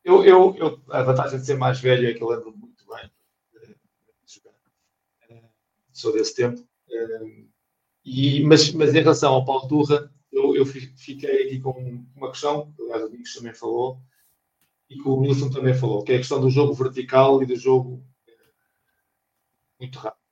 [0.05, 3.11] Eu, eu, eu, a vantagem de ser mais velho é que eu lembro muito bem
[4.25, 4.55] de jogar.
[5.29, 5.43] Eh,
[5.93, 6.67] sou desse tempo.
[6.91, 7.45] Eh,
[8.05, 12.73] e, mas, mas em relação ao Paulo Turra, eu, eu fiquei aqui com uma questão,
[12.73, 14.01] que aliás o Domingos também falou,
[14.91, 17.55] e que o Wilson também falou, que é a questão do jogo vertical e do
[17.55, 18.05] jogo
[19.83, 20.23] muito rápido.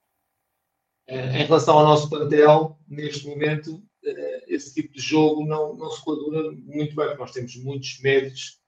[1.08, 5.90] Eh, em relação ao nosso plantel, neste momento, eh, esse tipo de jogo não, não
[5.90, 8.60] se coaduna muito bem, porque nós temos muitos médios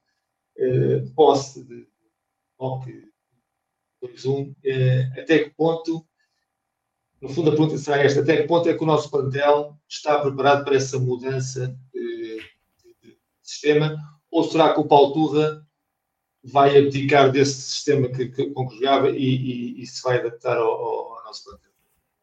[0.57, 1.87] eh, de posse de
[2.59, 3.09] rock
[4.03, 4.57] 2-1.
[5.17, 6.05] Até que ponto,
[7.21, 10.21] no fundo a pergunta será esta, até que ponto é que o nosso plantel está
[10.21, 12.41] preparado para essa mudança de
[13.41, 13.97] sistema?
[14.31, 15.65] Ou será que o Paulo Turra
[16.45, 21.13] vai abdicar desse sistema que, que, jogava e, e, e, se vai adaptar ao, ao,
[21.15, 21.71] ao nosso plantel.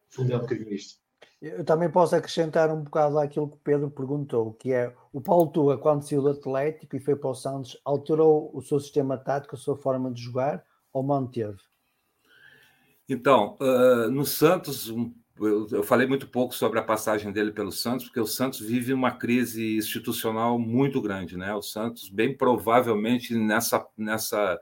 [0.08, 1.00] Fundo é um bocadinho isto.
[1.40, 5.50] Eu também posso acrescentar um bocado àquilo que o Pedro perguntou, que é o Paulo
[5.50, 9.56] Tua, quando saiu do Atlético e foi para o Santos, alterou o seu sistema tático,
[9.56, 10.62] a sua forma de jogar
[10.92, 11.58] ou manteve?
[13.08, 14.92] Então, uh, no Santos,
[15.40, 18.92] eu, eu, falei muito pouco sobre a passagem dele pelo Santos, porque o Santos vive
[18.92, 21.54] uma crise institucional muito grande, né?
[21.54, 24.60] O Santos, bem provavelmente, nessa, nessa,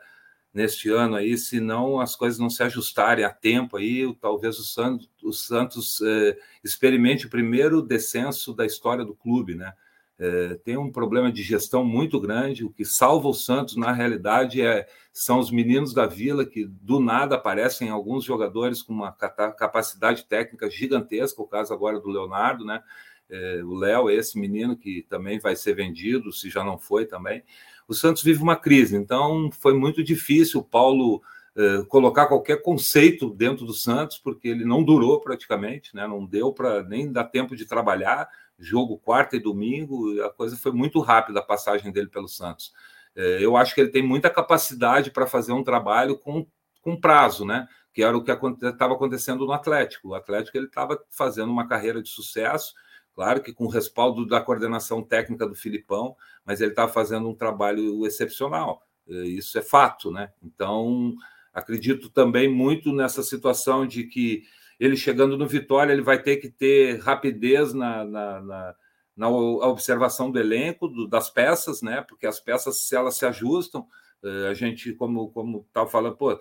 [0.54, 4.64] neste ano aí, se não as coisas não se ajustarem a tempo aí, talvez o
[4.64, 9.72] Santos, o Santos eh, experimente o primeiro descenso da história do clube, né?
[10.18, 12.64] É, tem um problema de gestão muito grande.
[12.64, 16.98] O que salva o Santos, na realidade, é, são os meninos da vila que do
[16.98, 21.40] nada aparecem alguns jogadores com uma capacidade técnica gigantesca.
[21.40, 22.82] O caso agora do Leonardo, né?
[23.30, 27.44] É, o Léo, esse menino que também vai ser vendido, se já não foi também.
[27.86, 31.22] O Santos vive uma crise, então foi muito difícil o Paulo
[31.56, 36.06] é, colocar qualquer conceito dentro do Santos, porque ele não durou praticamente, né?
[36.06, 38.28] não deu para nem dar tempo de trabalhar
[38.58, 42.72] jogo quarta e domingo, a coisa foi muito rápida a passagem dele pelo Santos.
[43.14, 46.46] É, eu acho que ele tem muita capacidade para fazer um trabalho com,
[46.82, 47.68] com prazo, né?
[47.92, 50.08] Que era o que estava acontecendo no Atlético.
[50.08, 52.74] O Atlético ele estava fazendo uma carreira de sucesso,
[53.14, 57.34] claro que com o respaldo da coordenação técnica do Filipão, mas ele estava fazendo um
[57.34, 58.82] trabalho excepcional.
[59.08, 60.32] É, isso é fato, né?
[60.42, 61.14] Então
[61.52, 64.44] acredito também muito nessa situação de que
[64.78, 68.74] ele chegando no Vitória, ele vai ter que ter rapidez na, na, na,
[69.16, 72.02] na observação do elenco, do, das peças, né?
[72.02, 73.86] Porque as peças, se elas se ajustam,
[74.22, 76.38] eh, a gente, como como estava falando, pô,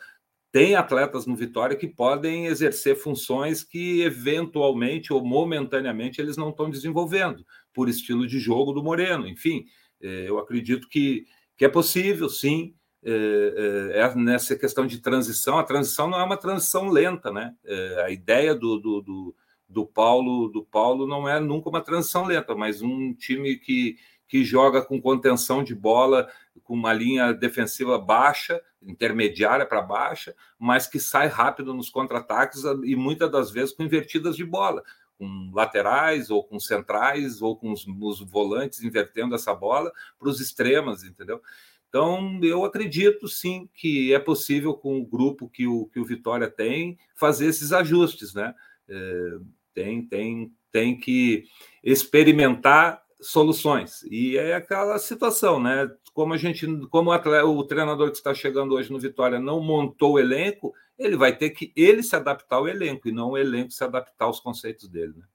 [0.52, 6.70] tem atletas no Vitória que podem exercer funções que eventualmente ou momentaneamente eles não estão
[6.70, 9.28] desenvolvendo, por estilo de jogo do Moreno.
[9.28, 9.66] Enfim,
[10.02, 11.26] eh, eu acredito que,
[11.58, 15.58] que é possível, sim, é, é, é, nessa questão de transição.
[15.58, 17.56] A transição não é uma transição lenta, né?
[17.64, 19.36] É, a ideia do, do, do,
[19.70, 24.44] do, Paulo do Paulo não é nunca uma transição lenta, mas um time que, que
[24.44, 26.28] joga com contenção de bola,
[26.64, 32.96] com uma linha defensiva baixa, intermediária para baixa, mas que sai rápido nos contra-ataques e
[32.96, 34.84] muitas das vezes com invertidas de bola
[35.18, 40.40] com laterais ou com centrais ou com os, os volantes invertendo essa bola para os
[40.40, 41.42] extremos, entendeu?
[41.90, 46.50] Então, eu acredito sim que é possível, com o grupo que o, que o Vitória
[46.50, 48.54] tem, fazer esses ajustes, né?
[48.90, 49.38] É,
[49.74, 51.46] tem, tem, tem que
[51.84, 54.04] experimentar soluções.
[54.04, 55.90] E é aquela situação, né?
[56.14, 60.20] Como a gente, como o, treinador que está chegando hoje no Vitória não montou o
[60.20, 63.84] elenco, ele vai ter que ele se adaptar ao elenco e não o elenco se
[63.84, 65.26] adaptar aos conceitos dele, né?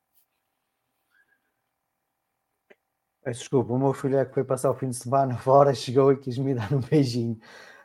[2.68, 6.12] Peço desculpa, o meu filho é que foi passar o fim de semana fora, chegou
[6.12, 7.38] e quis me dar um beijinho.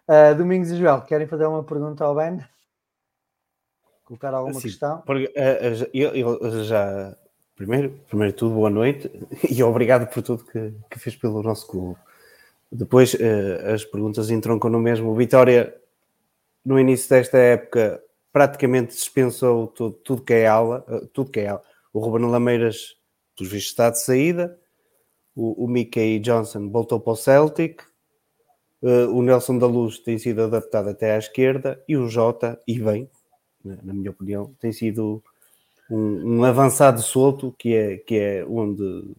[0.07, 2.43] Uh, Domingos e Joel, querem fazer uma pergunta ao Ben?
[4.05, 5.01] Colocar alguma Sim, questão?
[5.01, 7.15] Porque, uh, eu, eu, já,
[7.55, 9.11] primeiro, primeiro de tudo, boa noite
[9.51, 11.99] e obrigado por tudo que, que fez pelo nosso clube.
[12.71, 15.11] Depois uh, as perguntas entroncam no mesmo.
[15.11, 15.75] O Vitória,
[16.65, 21.53] no início desta época, praticamente dispensou tudo, tudo que é aula, uh, tudo que é.
[21.93, 22.95] O Ruben Lameiras,
[23.37, 24.57] dos vistos, está de saída.
[25.37, 27.83] O, o Mickey Johnson voltou para o Celtic.
[28.81, 31.79] Uh, o Nelson da Luz tem sido adaptado até à esquerda.
[31.87, 33.07] E o Jota, e bem,
[33.63, 35.23] na, minha opinião, tem sido
[35.91, 39.15] um, um, avançado solto, que é, que é onde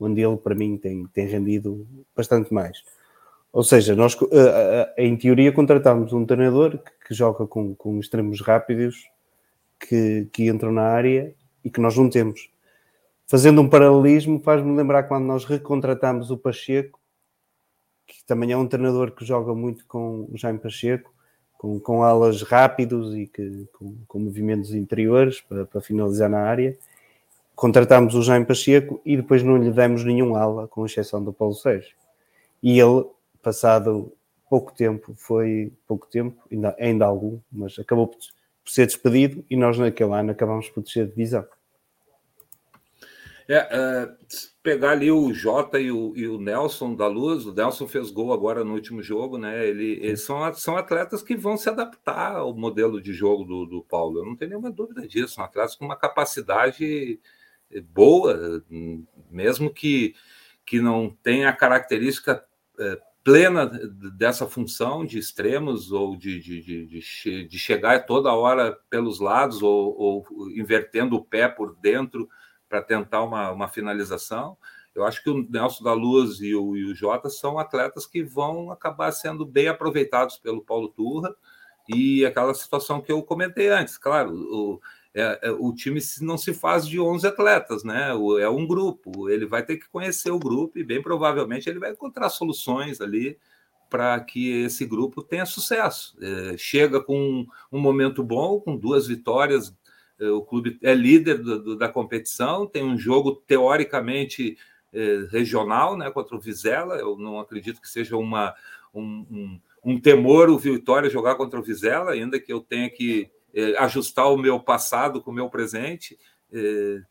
[0.00, 1.86] onde ele, para mim, tem, tem rendido
[2.16, 2.82] bastante mais.
[3.52, 8.00] Ou seja, nós eh, eh, em teoria contratamos um treinador que, que joga com, com
[8.00, 9.08] extremos rápidos
[9.78, 11.32] que, que entram na área
[11.64, 12.48] e que nós não temos.
[13.32, 17.00] Fazendo um paralelismo, faz-me lembrar quando nós recontratamos o Pacheco,
[18.06, 21.10] que também é um treinador que joga muito com o Jaime Pacheco,
[21.56, 26.76] com, com alas rápidos e que, com, com movimentos interiores para, para finalizar na área
[27.54, 31.54] contratámos o Jaime Pacheco e depois não lhe demos nenhum ala, com exceção do Paulo
[31.54, 31.96] Sérgio.
[32.62, 33.06] E ele,
[33.42, 34.12] passado
[34.50, 38.18] pouco tempo, foi pouco tempo, ainda, ainda algum, mas acabou por,
[38.66, 41.46] ser despedido e nós naquele ano acabamos por descer de divisão.
[43.48, 44.16] É, é,
[44.62, 48.32] pegar ali o Jota e o, e o, Nelson da Luz, o Nelson fez gol
[48.32, 49.66] agora no último jogo, né?
[49.66, 53.82] Ele, eles são, são atletas que vão se adaptar ao modelo de jogo do, do
[53.82, 55.34] Paulo, eu não tenho nenhuma dúvida disso.
[55.34, 57.20] São atletas com uma capacidade
[57.80, 58.62] boa,
[59.30, 60.14] mesmo que,
[60.66, 62.44] que não tenha a característica
[62.78, 63.66] é, plena
[64.16, 69.96] dessa função de extremos ou de, de, de, de, chegar toda hora pelos lados ou,
[69.96, 72.28] ou invertendo o pé por dentro
[72.72, 74.56] para tentar uma, uma finalização.
[74.94, 78.22] Eu acho que o Nelson da Luz e o, e o Jota são atletas que
[78.22, 81.36] vão acabar sendo bem aproveitados pelo Paulo Turra
[81.86, 83.98] e aquela situação que eu comentei antes.
[83.98, 84.80] Claro, o,
[85.14, 88.08] é, é, o time não se faz de 11 atletas, né?
[88.40, 89.28] É um grupo.
[89.28, 93.36] Ele vai ter que conhecer o grupo e, bem provavelmente, ele vai encontrar soluções ali
[93.90, 96.16] para que esse grupo tenha sucesso.
[96.22, 99.74] É, chega com um momento bom, com duas vitórias.
[100.22, 104.56] É, o clube é líder do, do, da competição, tem um jogo teoricamente
[104.92, 106.94] é, regional né, contra o Vizela.
[106.94, 108.54] Eu não acredito que seja uma,
[108.94, 113.30] um, um, um temor o Vitória jogar contra o Vizela, ainda que eu tenha que
[113.52, 116.16] é, ajustar o meu passado com o meu presente.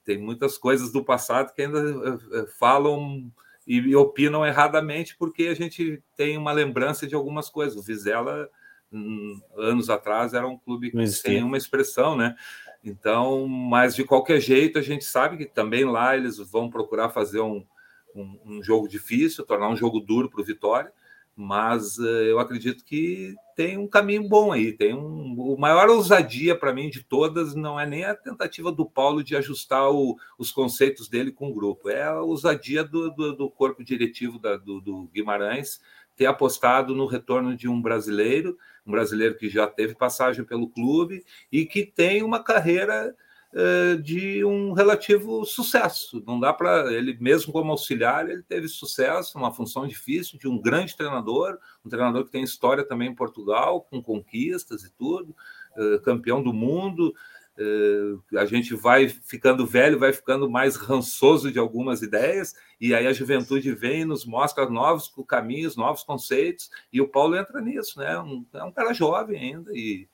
[0.05, 2.19] Tem muitas coisas do passado que ainda
[2.59, 3.31] falam
[3.65, 7.75] e opinam erradamente porque a gente tem uma lembrança de algumas coisas.
[7.75, 8.47] O Vizela,
[8.93, 12.35] hum, anos atrás, era um clube sem uma expressão, né?
[12.83, 17.39] Então, mas de qualquer jeito, a gente sabe que também lá eles vão procurar fazer
[17.39, 17.65] um,
[18.15, 20.91] um, um jogo difícil, tornar um jogo duro para o Vitória
[21.35, 24.73] mas uh, eu acredito que tem um caminho bom aí.
[24.73, 28.85] Tem um, o maior ousadia para mim de todas não é nem a tentativa do
[28.85, 33.35] Paulo de ajustar o, os conceitos dele com o grupo, é a ousadia do, do,
[33.35, 35.81] do corpo diretivo da, do, do Guimarães
[36.21, 38.55] ter apostado no retorno de um brasileiro,
[38.85, 43.15] um brasileiro que já teve passagem pelo clube e que tem uma carreira
[43.55, 46.23] eh, de um relativo sucesso.
[46.27, 50.61] Não dá para ele mesmo como auxiliar, ele teve sucesso, uma função difícil de um
[50.61, 55.35] grande treinador, um treinador que tem história também em Portugal, com conquistas e tudo,
[55.75, 57.15] eh, campeão do mundo.
[57.57, 63.05] Eh, a gente vai ficando velho, vai ficando mais rançoso de algumas ideias, e aí
[63.05, 67.99] a juventude vem e nos mostra novos caminhos, novos conceitos, e o Paulo entra nisso,
[67.99, 68.17] né?
[68.19, 70.07] Um, é um cara jovem ainda e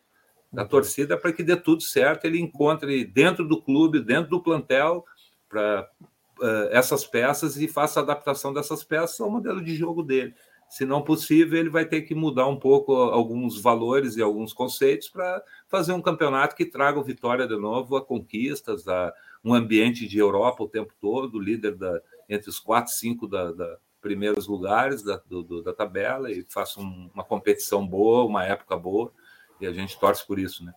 [0.52, 5.06] da torcida para que dê tudo certo, ele encontre dentro do clube, dentro do plantel,
[5.48, 10.02] para uh, eh, essas peças e faça a adaptação dessas peças ao modelo de jogo
[10.04, 10.34] dele.
[10.70, 15.08] Se não possível, ele vai ter que mudar um pouco alguns valores e alguns conceitos
[15.10, 19.14] para fazer um campeonato que traga Vitória de novo a conquistas, a
[19.44, 23.78] um ambiente de Europa o tempo todo, líder da, entre os quatro, cinco da, da
[24.02, 29.12] primeiros lugares da, do, da tabela e faça um, uma competição boa, uma época boa
[29.60, 30.74] e a gente torce por isso, né?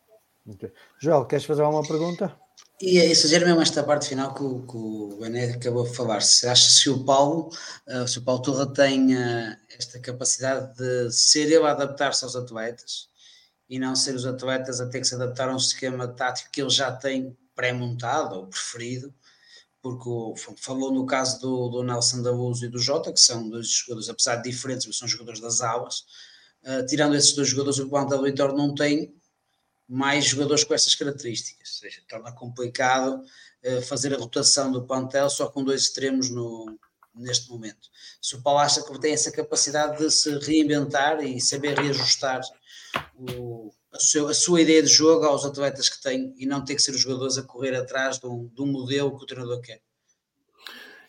[0.46, 0.72] Okay.
[0.98, 2.34] Joel, queres fazer alguma pergunta?
[2.80, 6.22] E é isso, mesmo esta parte final que o, que o Bené acabou de falar.
[6.22, 7.50] Se acha se o Paulo,
[8.08, 9.14] se o Paulo Turra tem
[9.76, 13.10] esta capacidade de ser ele a adaptar-se aos atletas
[13.68, 16.62] e não ser os atletas a ter que se adaptar a um esquema tático que
[16.62, 19.14] ele já tem pré-montado ou preferido,
[19.82, 20.08] porque
[20.56, 24.36] falou no caso do, do Nelson Dabuso e do Jota, que são dois jogadores, apesar
[24.36, 26.04] de diferentes, mas são jogadores das alas,
[26.62, 29.14] Uh, tirando esses dois jogadores, o do Vitória não tem
[29.90, 33.20] mais jogadores com essas características, ou seja, torna complicado
[33.64, 36.78] uh, fazer a rotação do plantel só com dois extremos no,
[37.12, 37.88] neste momento.
[38.22, 42.40] Se o que tem essa capacidade de se reinventar e saber reajustar
[43.36, 46.76] o, a, seu, a, sua ideia de jogo aos atletas que tem e não ter
[46.76, 49.60] que ser os jogadores a correr atrás de um, de um modelo que o treinador
[49.60, 49.80] quer.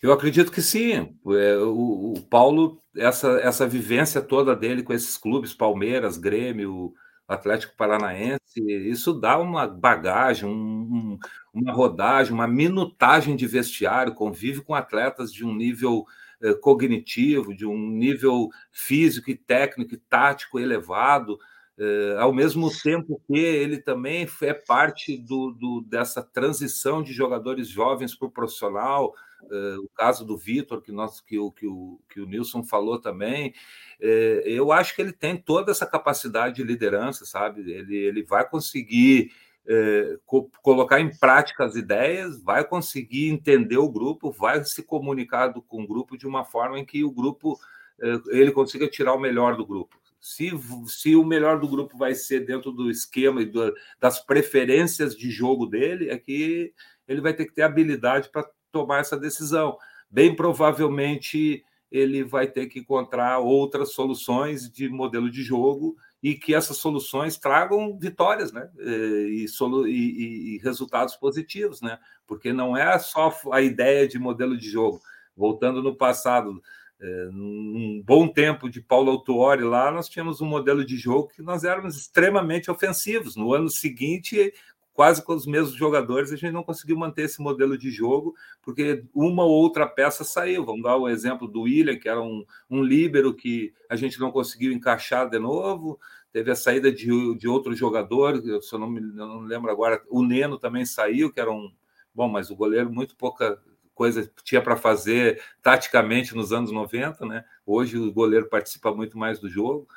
[0.02, 1.16] Eu acredito que sim.
[1.28, 6.92] É, o, o, Paulo, essa, essa vivência toda dele com esses clubes, Palmeiras, Grêmio,
[7.32, 11.18] Atlético Paranaense, isso dá uma bagagem, um,
[11.54, 16.06] uma rodagem, uma minutagem de vestiário, convive com atletas de um nível
[16.42, 21.40] eh, cognitivo, de um nível físico e técnico e tático elevado,
[21.78, 27.68] eh, ao mesmo tempo que ele também é parte do, do dessa transição de jogadores
[27.68, 29.14] jovens para o profissional,
[29.50, 33.54] o caso do Vitor, que, nós, que, o, que, o, que o Nilson falou também,
[34.00, 37.62] eu acho que ele tem toda essa capacidade de liderança, sabe?
[37.72, 39.32] Ele, ele vai conseguir
[39.68, 45.54] é, co colocar em prática as ideias, vai conseguir entender o grupo, vai se comunicar
[45.54, 47.60] com o grupo de uma forma em que o grupo
[48.02, 50.00] é, ele consiga tirar o melhor do grupo.
[50.20, 50.52] Se,
[50.86, 55.32] se o melhor do grupo vai ser dentro do esquema e do, das preferências de
[55.32, 56.74] jogo dele, é que
[57.08, 59.78] ele vai ter que ter habilidade para tomar essa decisão.
[60.10, 66.54] Bem provavelmente ele vai ter que encontrar outras soluções de modelo de jogo e que
[66.54, 68.70] essas soluções tragam vitórias, né?
[68.80, 69.46] E,
[69.88, 72.00] e, e, resultados positivos, né?
[72.26, 75.02] Porque não é só a ideia de modelo de jogo.
[75.36, 76.62] Voltando no passado,
[77.02, 81.42] é, num bom tempo de Paulo Autuori lá, nós tínhamos um modelo de jogo que
[81.42, 83.36] nós éramos extremamente ofensivos.
[83.36, 84.54] No ano seguinte,
[84.94, 89.04] quase com os mesmos jogadores, a gente não conseguiu manter esse modelo de jogo, porque
[89.14, 90.66] uma ou outra peça saiu.
[90.66, 94.32] Vamos dar o exemplo do William, que era um, um líbero que a gente não
[94.32, 96.00] conseguiu encaixar de novo.
[96.32, 100.02] Teve a saída de, de outro jogador, se eu não me eu não lembro agora,
[100.10, 101.72] o Neno também saiu, que era um.
[102.14, 103.58] Bom, mas o goleiro, muito pouca
[103.94, 107.46] coisa tinha para fazer taticamente nos anos 90, né?
[107.66, 109.88] Hoje o goleiro participa muito mais do jogo.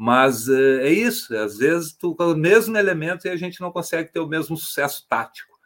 [0.00, 3.72] Mas é, é isso, às vezes tu com o mesmo elemento e a gente não
[3.72, 5.58] consegue ter o mesmo sucesso tático.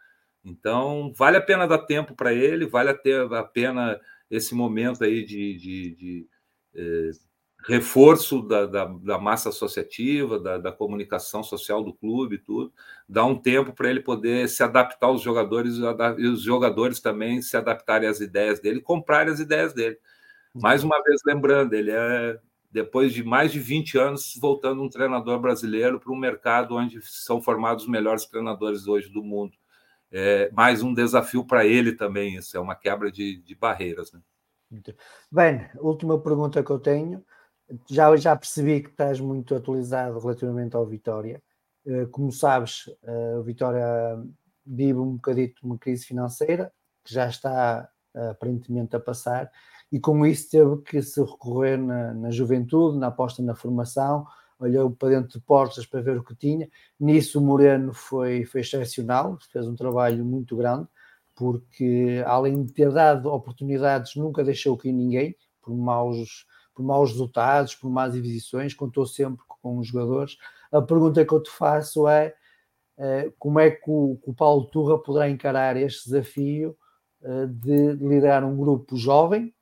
[0.43, 5.55] Então, vale a pena dar tempo para ele, vale a pena esse momento aí de,
[5.55, 6.27] de, de
[6.73, 7.11] é,
[7.67, 12.73] reforço da, da, da, massa associativa, da, da, comunicação social do clube e tudo,
[13.07, 15.75] dar um tempo para ele poder se adaptar aos jogadores
[16.17, 19.99] e os jogadores também se adaptarem às ideias dele, comprarem as ideias dele.
[20.55, 22.39] Mais uma vez, lembrando, ele é
[22.73, 27.39] depois de mais de 20 anos, voltando um treinador brasileiro para um mercado onde são
[27.39, 29.53] formados os melhores treinadores hoje do mundo.
[30.11, 34.11] É mais um desafio para ele também, isso é uma quebra de, de barreiras.
[34.11, 34.19] Né?
[35.31, 37.23] Bem, última pergunta que eu tenho.
[37.89, 41.41] Já, já percebi que estás muito atualizado relativamente ao Vitória.
[41.85, 43.85] Eh, como sabes, eh, o Vitória
[44.65, 49.51] vive um bocadito uma crise financeira, que já está eh, aparentemente a passar,
[49.93, 54.25] e com isso teve que se recorrer na, na juventude, na aposta na formação,
[54.59, 56.67] olhou para dentro de portas para ver o que tinha.
[56.99, 60.87] Nisso o Moreno foi, foi excepcional, fez um trabalho muito grande,
[61.35, 67.75] porque além de ter dado oportunidades, nunca deixou que ninguém, por maus, por maus resultados,
[67.75, 70.39] por más divisões, contou sempre com os jogadores.
[70.71, 72.33] A pergunta que eu te faço é
[72.97, 76.75] eh, como é que o, que o Paulo Turra poderá encarar este desafio
[77.21, 79.52] eh, de liderar um grupo jovem,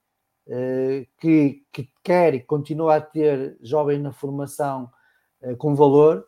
[1.18, 4.92] que, que quer e continua a ter jovens na formação
[5.42, 6.26] eh, com valor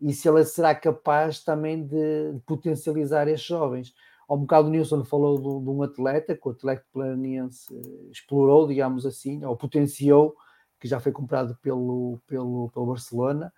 [0.00, 3.94] e se ela será capaz também de, potencializar estes jovens.
[4.28, 8.10] Há um bocado o Nilson falou de, de, um atleta que o Atlético Planiense eh,
[8.10, 10.34] explorou, digamos assim, ou potenciou,
[10.80, 13.52] que já foi comprado pelo, pelo, pelo Barcelona.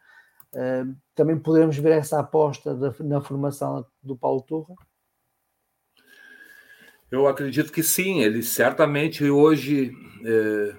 [0.53, 4.75] Uh, também podemos ver essa aposta da, na formação do Paulo Turra?
[7.15, 9.93] Eu acredito que sim, ele certamente hoje.
[10.25, 10.75] É,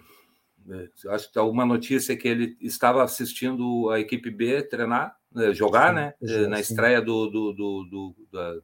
[0.69, 5.53] é, acho que tá uma notícia que ele estava assistindo a equipe B treinar, né,
[5.53, 6.13] jogar, sim, né?
[6.21, 6.47] Sim.
[6.47, 8.15] Na estreia do, do, do, do,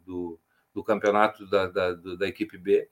[0.06, 0.40] do,
[0.74, 2.90] do campeonato da, da, da equipe B.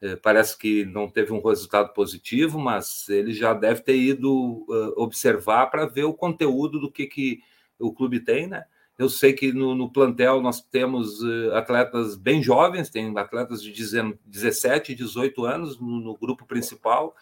[0.00, 4.66] É, parece que não teve um resultado positivo, mas ele já deve ter ido
[4.96, 7.40] observar para ver o conteúdo do que, que
[7.78, 8.64] o clube tem, né?
[8.98, 13.70] Eu sei que no, no plantel nós temos uh, atletas bem jovens, tem atletas de
[13.70, 17.14] 17, 18 anos no, no, grupo principal,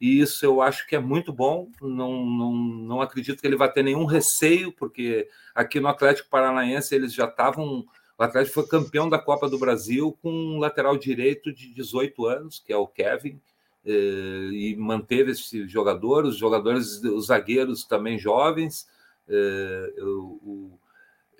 [0.00, 1.68] e isso eu acho que é muito bom.
[1.82, 6.94] Não, não, não acredito que ele vai ter nenhum receio, porque aqui no Atlético Paranaense
[6.94, 7.84] eles já estavam.
[8.16, 12.62] O Atlético foi campeão da Copa do Brasil com um lateral direito de 18 anos,
[12.64, 13.40] que é o Kevin,
[13.84, 18.86] eh, e manteve esse jogador, os jogadores, os zagueiros também jovens.
[19.28, 20.78] Eh, o,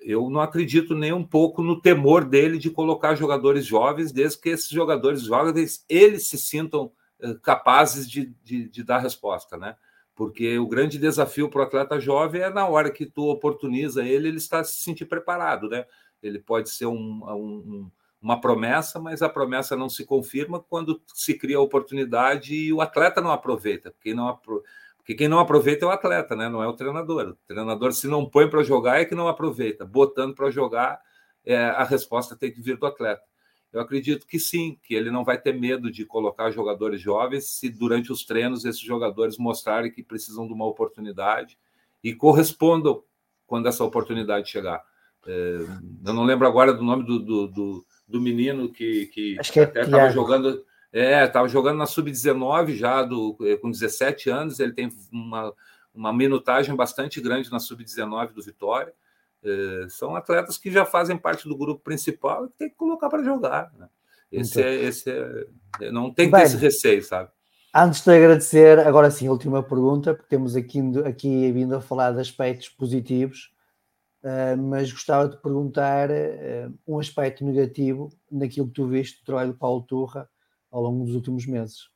[0.07, 4.47] eu não acredito nem um pouco no temor dele de colocar jogadores jovens, desde que
[4.47, 9.75] esses jogadores jovens eles se sintam eh, capazes de, de, de dar resposta, né?
[10.15, 14.29] Porque o grande desafio para o atleta jovem é na hora que tu oportuniza ele,
[14.29, 15.85] ele está se sentir preparado, né?
[16.23, 17.91] Ele pode ser um, um,
[18.21, 22.79] uma promessa, mas a promessa não se confirma quando se cria a oportunidade e o
[22.79, 23.93] atleta não aproveita.
[23.99, 24.63] Quem não, apro...
[25.07, 26.49] Porque quem não aproveita é o atleta, né?
[26.49, 27.29] não é o treinador.
[27.29, 29.85] O treinador, se não põe para jogar, é que não aproveita.
[29.85, 30.99] Botando para jogar,
[31.45, 33.23] é, a resposta tem que vir do atleta.
[33.71, 37.69] Eu acredito que sim, que ele não vai ter medo de colocar jogadores jovens se
[37.69, 41.57] durante os treinos esses jogadores mostrarem que precisam de uma oportunidade
[42.03, 43.01] e correspondam
[43.45, 44.83] quando essa oportunidade chegar.
[45.25, 45.57] É,
[46.05, 49.61] eu não lembro agora do nome do, do, do, do menino que, que, Acho que
[49.61, 50.65] é até estava jogando.
[50.91, 54.59] É, estava jogando na sub-19 já, do, é, com 17 anos.
[54.59, 55.53] Ele tem uma,
[55.93, 58.93] uma minutagem bastante grande na sub-19 do Vitória.
[59.43, 63.23] É, são atletas que já fazem parte do grupo principal e tem que colocar para
[63.23, 63.71] jogar.
[63.77, 63.87] Né?
[64.31, 65.09] Esse, então, é, esse
[65.81, 67.29] é, não tem que ter esse receio, sabe?
[67.73, 72.19] Antes de agradecer, agora sim, última pergunta, porque temos aqui, aqui vindo a falar de
[72.19, 73.51] aspectos positivos,
[74.23, 79.51] uh, mas gostava de perguntar uh, um aspecto negativo naquilo que tu viste do trabalho
[79.51, 80.27] do Paulo Turra
[80.77, 81.89] ao longo dos últimos meses.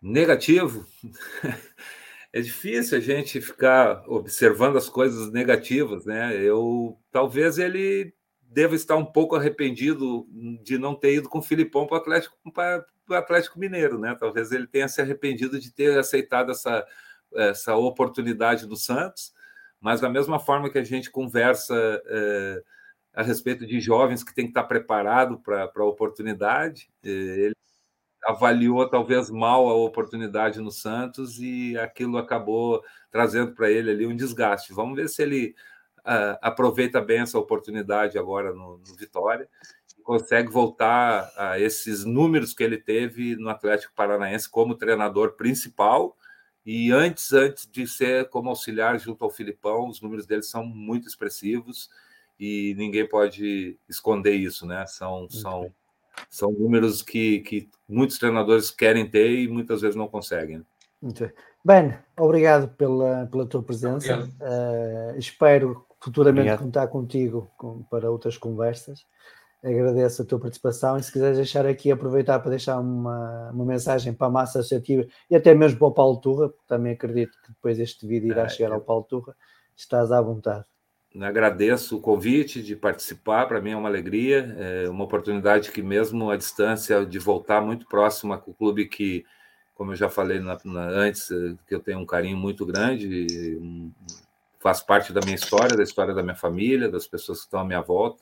[0.00, 0.86] Negativo?
[2.30, 6.36] é difícil a gente ficar observando as coisas negativas, né?
[6.36, 8.12] Eu talvez ele
[8.42, 10.28] deva estar um pouco arrependido
[10.62, 12.36] de não ter ido com o Filipão para o Atlético,
[13.10, 14.14] Atlético Mineiro, né?
[14.14, 16.86] Talvez ele tenha se arrependido de ter aceitado essa,
[17.32, 19.32] essa oportunidade do Santos,
[19.80, 21.74] mas da mesma forma que a gente conversa
[22.06, 22.62] é,
[23.14, 27.56] a respeito de jovens que tem que estar preparado para a oportunidade, é, ele
[28.24, 34.16] avaliou talvez mal a oportunidade no Santos e aquilo acabou trazendo para ele ali um
[34.16, 34.72] desgaste.
[34.72, 35.54] Vamos ver se ele
[36.00, 39.48] uh, aproveita bem essa oportunidade agora no, no, Vitória
[39.98, 46.16] e consegue voltar a esses números que ele teve no Atlético Paranaense como treinador principal
[46.64, 51.06] e antes antes de ser como auxiliar junto ao Filipão, os números dele são muito
[51.06, 51.90] expressivos
[52.38, 54.86] e ninguém pode esconder isso, né?
[54.86, 55.72] São são
[56.30, 60.64] são números que, que muitos treinadores querem ter e muitas vezes não conseguem.
[61.00, 61.32] Muito bem.
[61.64, 64.20] Ben, obrigado pela, pela tua presença.
[64.20, 66.58] Uh, espero futuramente obrigado.
[66.60, 69.06] contar contigo com, para outras conversas.
[69.62, 74.12] Agradeço a tua participação e se quiseres deixar aqui, aproveitar para deixar uma, uma mensagem
[74.12, 77.48] para a massa associativa e até mesmo para o Paulo Turra, porque também acredito que
[77.48, 79.34] depois este vídeo irá é, chegar ao Paulo Turra,
[79.74, 80.66] estás à vontade.
[81.20, 86.28] Agradeço o convite de participar, para mim é uma alegria, é uma oportunidade que, mesmo
[86.28, 89.24] à distância, de voltar muito próxima com o clube que,
[89.76, 93.28] como eu já falei na, na, antes, eh, que eu tenho um carinho muito grande,
[94.58, 97.64] faz parte da minha história, da história da minha família, das pessoas que estão à
[97.64, 98.20] minha volta.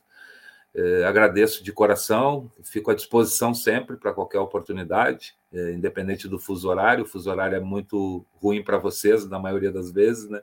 [0.74, 6.68] É, agradeço de coração, fico à disposição sempre para qualquer oportunidade, é, independente do fuso
[6.68, 7.04] horário.
[7.04, 10.42] O fuso horário é muito ruim para vocês, na maioria das vezes, né?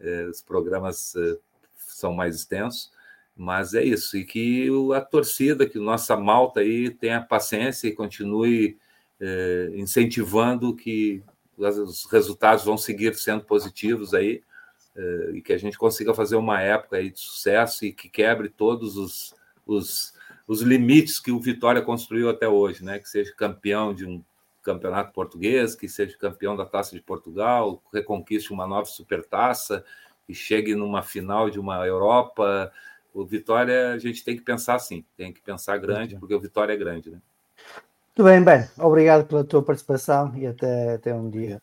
[0.00, 1.14] É, os programas
[1.96, 2.90] são mais extensos,
[3.36, 8.78] mas é isso, e que a torcida, que nossa malta aí tenha paciência e continue
[9.20, 11.22] é, incentivando que
[11.56, 14.42] os resultados vão seguir sendo positivos aí,
[14.94, 18.48] é, e que a gente consiga fazer uma época aí de sucesso e que quebre
[18.48, 19.34] todos os,
[19.66, 20.14] os,
[20.46, 22.98] os limites que o Vitória construiu até hoje, né?
[22.98, 24.24] Que seja campeão de um
[24.62, 29.84] campeonato português, que seja campeão da Taça de Portugal, reconquiste uma nova supertaça,
[30.28, 32.72] e chegue numa final de uma Europa.
[33.12, 36.72] O Vitória, a gente tem que pensar assim, tem que pensar grande, porque o Vitória
[36.72, 37.20] é grande, né?
[38.08, 38.68] Muito bem, Ben.
[38.78, 41.62] Obrigado pela tua participação e até, até um dia.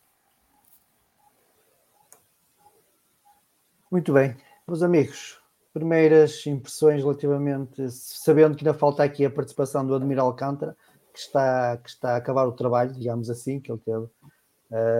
[3.90, 4.36] Muito bem,
[4.66, 5.40] meus amigos,
[5.72, 10.76] primeiras impressões relativamente, sabendo que ainda falta aqui a participação do Admiral Alcântara,
[11.12, 14.08] que está, que está a acabar o trabalho, digamos assim, que ele teve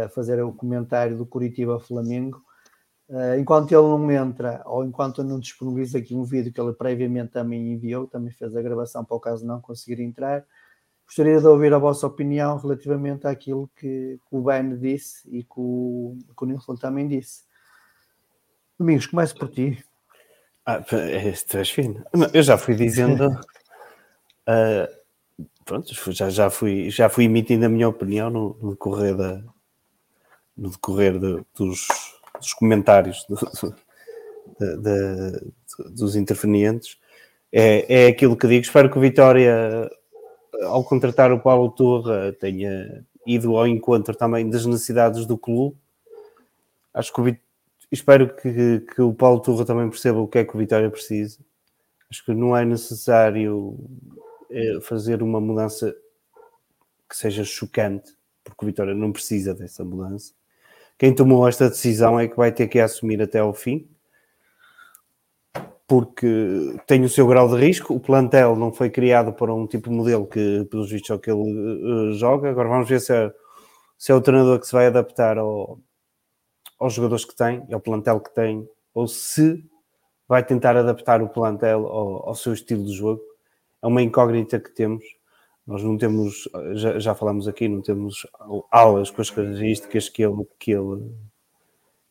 [0.04, 2.40] a fazer o comentário do Curitiba Flamengo.
[3.08, 6.72] Uh, enquanto ele não entra, ou enquanto eu não disponibilizo aqui um vídeo que ele
[6.72, 10.44] previamente também enviou, também fez a gravação para o caso não conseguir entrar,
[11.06, 15.52] gostaria de ouvir a vossa opinião relativamente àquilo que, que o Ben disse e que
[15.56, 17.42] o, que o Nilson também disse.
[18.78, 19.84] Domingos, começo por ti.
[20.64, 20.82] Ah,
[21.30, 22.02] estás fino.
[22.32, 23.28] Eu já fui dizendo.
[23.28, 24.88] uh,
[25.66, 29.44] pronto, já, já, fui, já fui emitindo a minha opinião no, no decorrer, da,
[30.56, 31.86] no decorrer de, dos
[32.38, 33.36] dos comentários do,
[34.58, 35.52] de,
[35.90, 36.98] dos intervenientes,
[37.52, 38.64] é, é aquilo que digo.
[38.64, 39.90] Espero que o Vitória,
[40.62, 45.76] ao contratar o Paulo Torra, tenha ido ao encontro também das necessidades do clube.
[46.92, 47.36] Acho que o,
[47.90, 51.38] espero que, que o Paulo Torra também perceba o que é que o Vitória precisa.
[52.10, 53.76] Acho que não é necessário
[54.50, 55.94] é, fazer uma mudança
[57.08, 58.12] que seja chocante,
[58.42, 60.32] porque o Vitória não precisa dessa mudança
[60.98, 63.88] quem tomou esta decisão é que vai ter que assumir até ao fim,
[65.86, 67.94] porque tem o seu grau de risco.
[67.94, 71.18] O plantel não foi criado para um tipo de modelo que, pelos vistos, é o
[71.18, 72.50] que ele uh, joga.
[72.50, 73.32] Agora vamos ver se é,
[73.98, 75.78] se é o treinador que se vai adaptar ao,
[76.78, 79.64] aos jogadores que tem, ao plantel que tem, ou se
[80.28, 83.20] vai tentar adaptar o plantel ao, ao seu estilo de jogo.
[83.82, 85.04] É uma incógnita que temos.
[85.66, 88.26] Nós não temos, já, já falamos aqui, não temos
[88.70, 91.10] aulas com as características que ele, que ele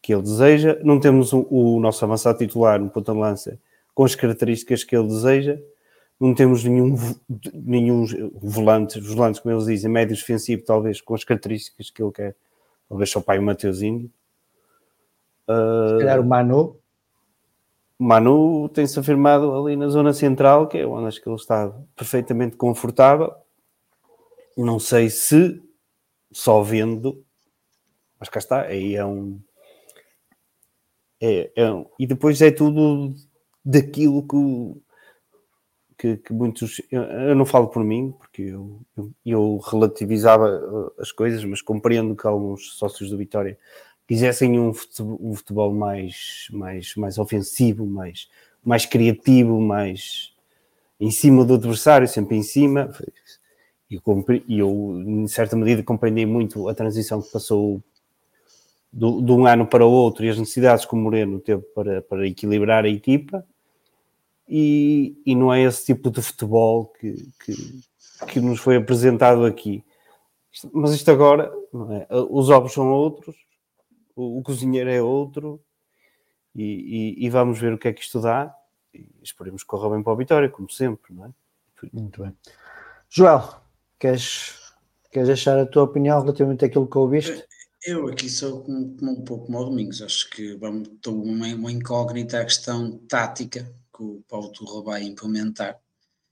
[0.01, 3.57] que ele deseja, não temos o, o nosso avançado titular no ponta de lança
[3.93, 5.57] com as características que ele deseja,
[6.19, 6.95] não temos nenhum,
[7.53, 8.05] nenhum
[8.41, 12.35] volante, volantes, como eles dizem, médio defensivo, talvez com as características que ele quer,
[12.89, 14.11] talvez só o pai Mateuzinho.
[15.47, 16.77] Uh, Se calhar o Manu.
[17.99, 22.55] Manu tem-se afirmado ali na zona central, que é onde acho que ele está perfeitamente
[22.55, 23.33] confortável.
[24.57, 25.61] Não sei se
[26.31, 27.23] só vendo,
[28.19, 29.39] mas cá está, aí é um,
[31.25, 33.15] é, é, e depois é tudo
[33.63, 34.81] daquilo que,
[35.97, 36.81] que, que muitos.
[36.91, 41.61] Eu, eu, não falo por mim, porque eu, eu, eu, relativizava uh, as coisas, mas
[41.61, 43.57] compreendo que alguns sócios do Vitória
[44.05, 48.29] quisessem um futebol, um futebol mais, mais, mais ofensivo, mais,
[48.61, 50.33] mais criativo, mais
[50.99, 52.91] em cima do adversário, sempre em cima.
[53.89, 57.81] E eu, em certa medida, compreendi muito a transição que passou
[58.91, 62.01] do, de um ano para o outro e as necessidades que o Moreno teve para,
[62.03, 63.45] para equilibrar a equipa
[64.47, 67.81] e, e não é esse tipo de futebol que, que,
[68.27, 69.83] que nos foi apresentado aqui.
[70.71, 71.51] Mas isto agora,
[71.91, 72.07] é?
[72.29, 73.35] os ovos são outros,
[74.15, 75.59] o, o cozinheiro é outro
[76.55, 78.55] e, e, e, vamos ver o que é que isto dá
[78.93, 81.29] e esperemos que corra bem para a vitória, como sempre, não é?
[81.91, 82.33] Muito bem.
[83.09, 83.62] Joel,
[84.03, 84.55] queres,
[85.11, 87.45] queres deixar a tua opinião relativamente àquilo que ouviste?
[87.85, 92.45] Eu aqui sou um, pouco o Domingos, acho que vamos, estou uma, uma incógnita a
[92.45, 93.63] questão tática
[93.95, 95.79] que o Paulo Turra vai implementar.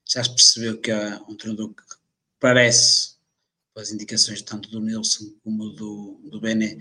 [0.05, 1.84] Já se percebeu que há um treinador que
[2.39, 3.15] parece,
[3.74, 6.78] pelas indicações tanto do Nilson como do, do Bené,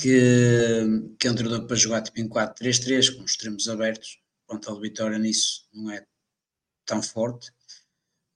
[0.00, 0.84] que,
[1.18, 4.20] que é um treinador para jogar tipo em 4-3-3, com os extremos abertos.
[4.46, 6.04] Pronto, a vitória nisso não é
[6.84, 7.50] tão forte.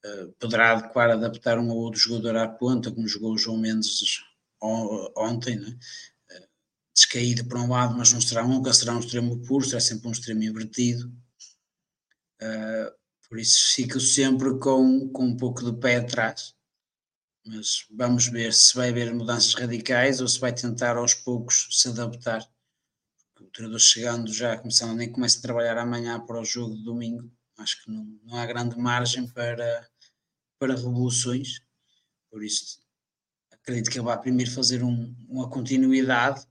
[0.06, 4.22] Uh, poderá adequar, adaptar um ou outro jogador à ponta, como jogou o João Mendes
[5.16, 5.76] ontem, né?
[6.96, 10.12] descaído para um lado, mas não será nunca será um extremo puro, será sempre um
[10.12, 11.12] extremo invertido.
[12.40, 12.90] Uh,
[13.28, 16.54] por isso fico sempre com, com um pouco de pé atrás.
[17.44, 21.88] Mas vamos ver se vai haver mudanças radicais ou se vai tentar aos poucos se
[21.88, 22.48] adaptar.
[23.38, 27.30] O treinador chegando já, começando, nem começa a trabalhar amanhã para o jogo de domingo.
[27.58, 29.86] Acho que não, não há grande margem para,
[30.58, 31.60] para revoluções.
[32.30, 32.86] Por isso
[33.66, 36.46] acredito que ele vai primeiro fazer um, uma continuidade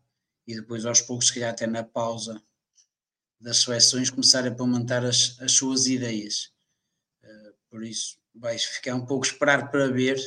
[0.45, 2.41] e depois aos poucos, se calhar até na pausa
[3.39, 6.53] das seleções, começar a implementar as, as suas ideias.
[7.23, 10.17] Uh, por isso, vais ficar um pouco esperar para ver.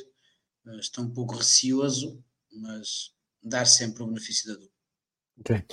[0.65, 4.73] Uh, estou um pouco receoso, mas dar sempre o benefício da dúvida.
[5.41, 5.65] Ok.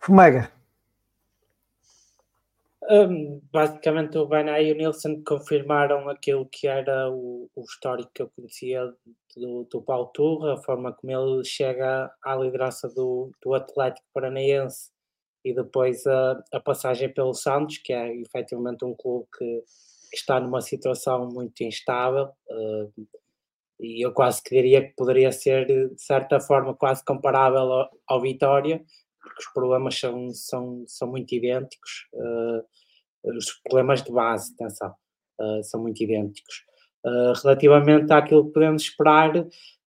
[0.00, 0.52] Fumega.
[2.90, 8.20] Um, basicamente o Banai e o Nilsson confirmaram aquilo que era o, o histórico que
[8.20, 8.92] eu conhecia
[9.34, 14.90] do, do Paulo Turra, a forma como ele chega à liderança do, do Atlético Paranaense
[15.42, 19.62] e depois a, a passagem pelo Santos, que é efetivamente um clube que,
[20.14, 22.30] está numa situação muito instável.
[22.48, 23.06] Uh,
[23.80, 28.20] e eu quase que diria que poderia ser, de certa forma, quase comparável ao, ao
[28.20, 28.80] Vitória,
[29.24, 32.06] porque os problemas são, são, são muito idênticos.
[32.12, 32.62] Uh,
[33.36, 34.94] os problemas de base, atenção,
[35.40, 36.64] uh, são muito idênticos.
[37.04, 39.34] Uh, relativamente àquilo que podemos esperar,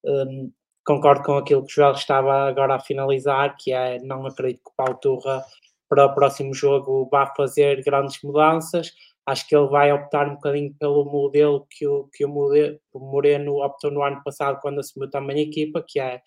[0.03, 0.51] um,
[0.83, 4.71] concordo com aquilo que o Joel estava agora a finalizar, que é não acredito que
[4.71, 5.43] o Paulo Turra
[5.88, 8.91] para o próximo jogo vá fazer grandes mudanças.
[9.25, 13.91] Acho que ele vai optar um bocadinho pelo modelo que o, que o, Moreno optou
[13.91, 16.21] no ano passado quando assumiu também a equipa, que é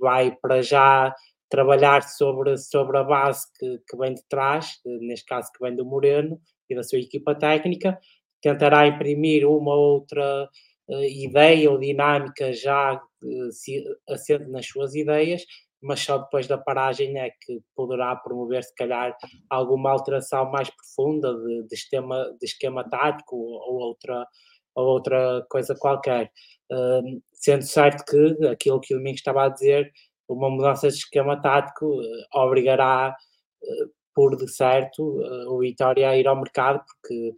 [0.00, 1.14] vai para já
[1.48, 5.84] trabalhar sobre, sobre a base que, que vem de trás, neste caso que vem do
[5.84, 7.98] Moreno e da sua equipa técnica,
[8.40, 10.48] tentará imprimir uma outra
[10.88, 15.44] uh, ideia ou dinâmica já uh, se, assente nas suas ideias,
[15.80, 19.16] mas só depois da paragem é que poderá promover, se calhar,
[19.48, 24.26] alguma alteração mais profunda de, de, esquema, de esquema tático ou, ou outra,
[24.74, 26.30] ou outra coisa qualquer.
[26.70, 29.90] Uh, sendo certo que aquilo que o Domingos estava a dizer
[30.28, 33.16] uma mudança de esquema tático eh, obrigará,
[33.62, 37.34] eh, por de certo, eh, o Vitória a ir ao mercado, porque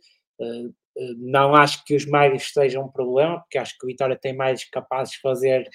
[1.18, 4.64] não acho que os médios sejam um problema, porque acho que o Vitória tem médios
[4.64, 5.68] capazes de fazer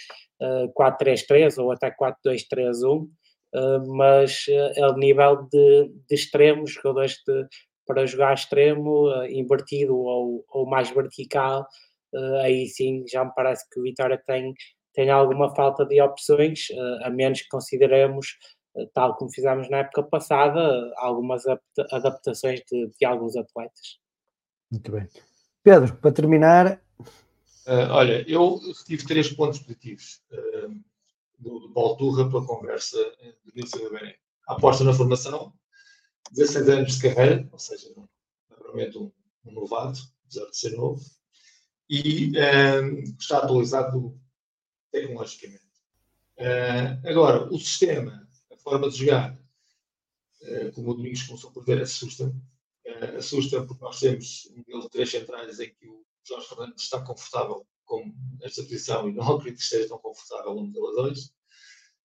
[0.76, 3.08] 4-3-3 ou até 4-2-3-1,
[3.88, 4.46] mas
[4.84, 7.48] a nível de, de extremos, jogadores de,
[7.86, 11.68] para jogar extremo, invertido ou, ou mais vertical,
[12.42, 14.54] aí sim já me parece que o Vitória tem,
[14.96, 16.68] tem alguma falta de opções,
[17.04, 18.38] a menos que consideremos,
[18.94, 21.44] tal como fizemos na época passada, algumas
[21.92, 24.00] adaptações de, de alguns atletas.
[24.72, 25.08] Muito bem.
[25.64, 26.82] Pedro, para terminar.
[27.68, 30.70] Uh, olha, eu tive três pontos positivos uh,
[31.40, 32.98] do, do Paulo Turra pela conversa
[33.44, 34.16] de Nilson e Bené.
[34.48, 35.52] A aposta na formação,
[36.32, 37.92] 16 anos de carreira, ou seja,
[38.52, 39.12] normalmente um,
[39.46, 41.02] um novato, apesar de ser novo,
[41.90, 44.20] e uh, está atualizado
[45.02, 45.64] tecnologicamente.
[47.06, 49.38] agora, o sistema, a forma de jogar,
[50.74, 52.42] como o Domingos começou por ver, assusta-me
[52.86, 56.84] uh, assusta porque nós temos um modelo de três centrais em que o Jorge Fernandes
[56.84, 61.34] está confortável com esta posição e não acredito que esteja tão confortável no modelo 2.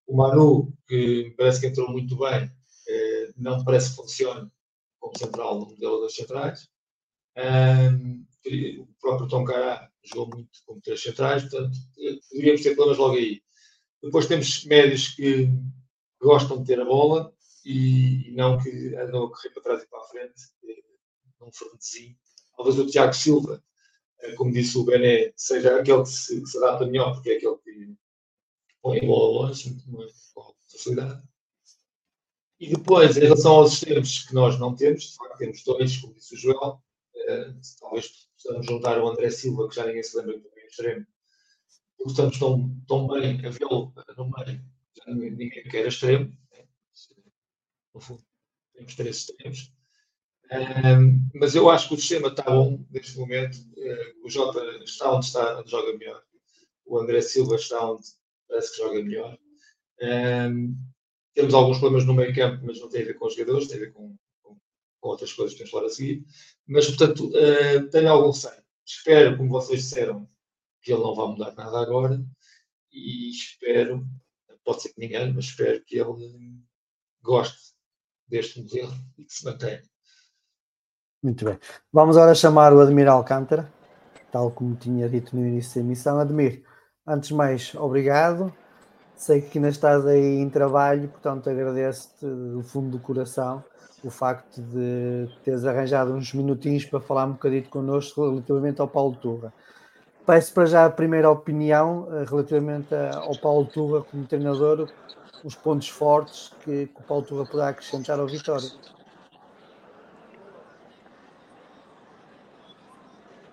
[0.07, 4.49] O Manu, que parece que entrou muito bem, uh, não parece que funcione
[4.99, 6.69] como central no modelo das centrais.
[7.37, 8.25] Um,
[8.79, 11.77] o próprio Tom Cará jogou muito como três centrais, portanto,
[12.29, 13.41] poderíamos ter problemas logo aí.
[14.01, 15.47] Depois temos médios que
[16.19, 17.33] gostam de ter a bola,
[17.65, 20.83] e, e não que andam a correr para trás e para a frente, eh,
[21.39, 22.17] num frenesim.
[22.55, 23.63] Talvez o Tiago Silva,
[24.19, 27.37] eh, como disse o Bené, seja aquele que se, que se adapta melhor, porque é
[27.37, 27.95] aquele que
[28.81, 29.75] põe a bola longe,
[30.33, 31.21] com facilidade.
[32.59, 36.13] E depois, em relação aos sistemas que nós não temos, de facto temos dois, como
[36.13, 36.90] disse o Joel, eh,
[37.79, 41.05] talvez possamos juntar o André Silva, que já ninguém se lembra do meio extremo,
[41.97, 44.61] porque estamos tão, tão bem a vê-lo no meio,
[44.97, 46.31] já ninguém quer extremo,
[47.93, 48.23] no fundo,
[48.73, 49.27] temos três.
[50.51, 53.55] Um, mas eu acho que o sistema está bom neste momento.
[53.77, 56.21] Uh, o Jota está onde está, onde joga melhor.
[56.85, 58.05] O André Silva está onde
[58.49, 59.37] parece que joga melhor.
[61.33, 63.77] Temos alguns problemas no meio campo, mas não tem a ver com os jogadores, tem
[63.77, 64.17] a ver com,
[65.01, 66.23] com, outras coisas que temos falar a seguir.
[66.67, 68.61] Mas, portanto, uh, tenho algum receio.
[68.85, 70.29] Espero, como vocês disseram,
[70.81, 72.23] que ele não vá mudar nada agora.
[72.91, 74.05] E espero,
[74.63, 76.61] pode ser que ninguém, mas espero que ele
[77.21, 77.73] goste
[78.27, 79.81] deste modelo e que se mantenha.
[81.23, 81.59] Muito bem.
[81.93, 83.71] Vamos agora chamar o Admiral Alcântara,
[84.31, 86.19] tal como tinha dito no início da emissão.
[86.19, 86.63] Admir,
[87.05, 88.53] antes de mais, obrigado.
[89.15, 93.63] Sei que ainda estás aí em trabalho, portanto agradeço-te do fundo do coração
[94.03, 99.15] o facto de teres arranjado uns minutinhos para falar um bocadinho connosco relativamente ao Paulo
[99.15, 99.53] Turra.
[100.25, 104.89] Peço para já a primeira opinião eh, relativamente ao Paulo Turra como treinador,
[105.43, 108.69] os pontos fortes que, que o Paulo Turra poderá acrescentar ao Vitória.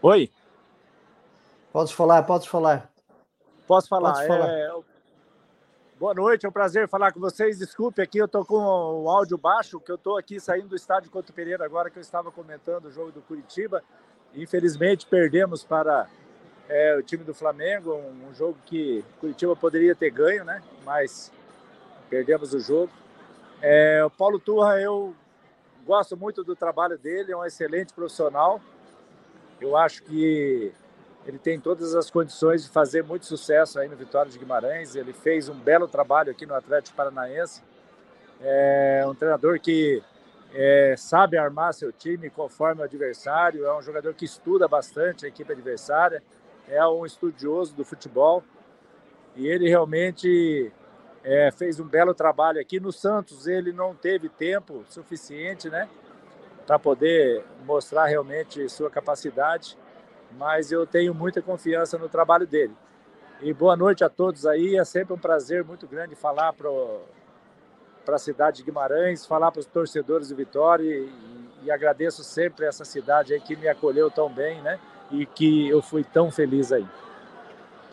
[0.00, 0.30] Oi.
[1.72, 2.90] Podes falar, podes falar.
[3.66, 4.12] Posso falar?
[4.12, 4.48] Podes falar.
[4.48, 4.70] É...
[5.98, 7.58] Boa noite, é um prazer falar com vocês.
[7.58, 11.10] Desculpe aqui, eu estou com o áudio baixo, que eu estou aqui saindo do estádio
[11.10, 13.82] Couto Pereira agora que eu estava comentando o jogo do Curitiba.
[14.32, 16.08] Infelizmente perdemos para
[16.68, 20.62] é, o time do Flamengo, um, jogo que Curitiba poderia ter ganho, né?
[20.84, 21.32] Mas
[22.08, 22.92] perdemos o jogo.
[23.60, 25.16] É, o Paulo Turra, eu
[25.84, 28.60] gosto muito do trabalho dele, é um excelente profissional.
[29.60, 30.72] Eu acho que
[31.28, 34.96] ele tem todas as condições de fazer muito sucesso aí no Vitória de Guimarães.
[34.96, 37.62] Ele fez um belo trabalho aqui no Atlético Paranaense.
[38.40, 40.02] É um treinador que
[40.54, 45.28] é, sabe armar seu time conforme o adversário, é um jogador que estuda bastante a
[45.28, 46.22] equipe adversária,
[46.66, 48.42] é um estudioso do futebol
[49.36, 50.72] e ele realmente
[51.22, 52.80] é, fez um belo trabalho aqui.
[52.80, 55.90] No Santos, ele não teve tempo suficiente, né?
[56.66, 59.76] Para poder mostrar realmente sua capacidade,
[60.32, 62.74] mas eu tenho muita confiança no trabalho dele.
[63.40, 64.76] E boa noite a todos aí.
[64.76, 69.66] É sempre um prazer muito grande falar para a cidade de Guimarães, falar para os
[69.66, 71.10] torcedores do Vitória e,
[71.62, 74.78] e agradeço sempre essa cidade aí que me acolheu tão bem, né?
[75.10, 76.86] E que eu fui tão feliz aí.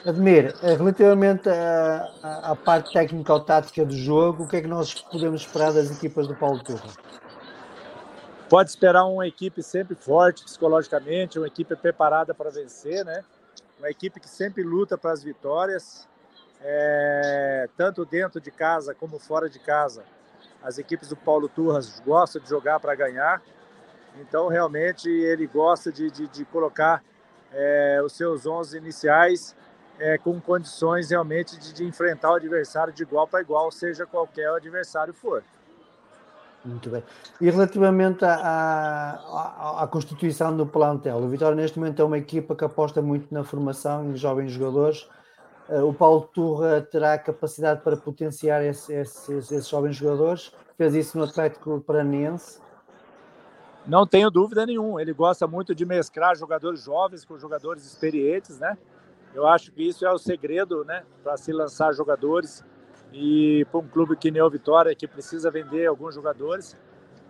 [0.06, 4.68] Admir, eh, relativamente à, à, parte técnica ou tática do jogo, o que é que
[4.68, 6.90] nós podemos esperar das equipas do Paulo Turra?
[8.56, 13.22] Pode esperar uma equipe sempre forte psicologicamente, uma equipe preparada para vencer, né?
[13.78, 16.08] Uma equipe que sempre luta para as vitórias,
[16.62, 20.06] é, tanto dentro de casa como fora de casa.
[20.64, 23.42] As equipes do Paulo Turras gostam de jogar para ganhar,
[24.22, 27.04] então realmente ele gosta de, de, de colocar
[27.52, 29.54] é, os seus 11 iniciais
[30.00, 34.48] é, com condições realmente de, de, enfrentar o adversário de igual para igual, seja qualquer
[34.48, 35.44] adversário for.
[36.66, 37.04] Muito bem.
[37.40, 42.56] E relativamente à, à, à, constituição do plantel, o Vitória neste momento é uma equipa
[42.56, 45.08] que aposta muito na formação em jovens jogadores.
[45.70, 50.52] Eh, o Paulo Turra terá capacidade para potenciar esse, esses, esses jovens jogadores.
[50.76, 52.60] Fez isso no Atlético Paranaense.
[53.86, 55.00] Não tenho dúvida nenhuma.
[55.00, 58.76] Ele gosta muito de mesclar jogadores jovens com jogadores experientes, né?
[59.36, 62.64] Eu acho que isso é o segredo, né, para se lançar jogadores
[63.14, 66.76] e para um clube que nem o Vitória que precisa vender alguns jogadores.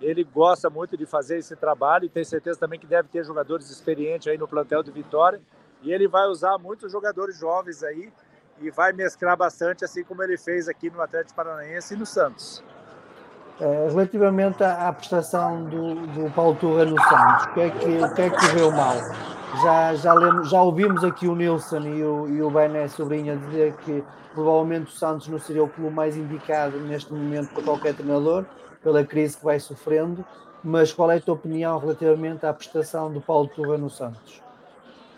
[0.01, 3.69] Ele gosta muito de fazer esse trabalho e tem certeza também que deve ter jogadores
[3.69, 5.39] experientes aí no plantel do Vitória.
[5.81, 8.11] E ele vai usar muitos jogadores jovens aí
[8.59, 12.63] e vai mesclar bastante, assim como ele fez aqui no Atlético Paranaense e no Santos.
[13.59, 18.13] É, relativamente à, prestação do, do Paulo Turra no Santos, o que é que, o
[18.13, 18.95] que, é que correu mal?
[19.61, 23.75] Já, já, lemos, já ouvimos aqui o Nilson e o, e o Bené Sobrinha dizer
[23.77, 24.03] que
[24.33, 28.45] provavelmente o Santos não seria o clube mais indicado neste momento para qualquer treinador,
[28.83, 30.25] pela crise que vai sofrendo,
[30.63, 34.41] mas qual é a tua opinião relativamente à prestação do Paulo Turra no Santos?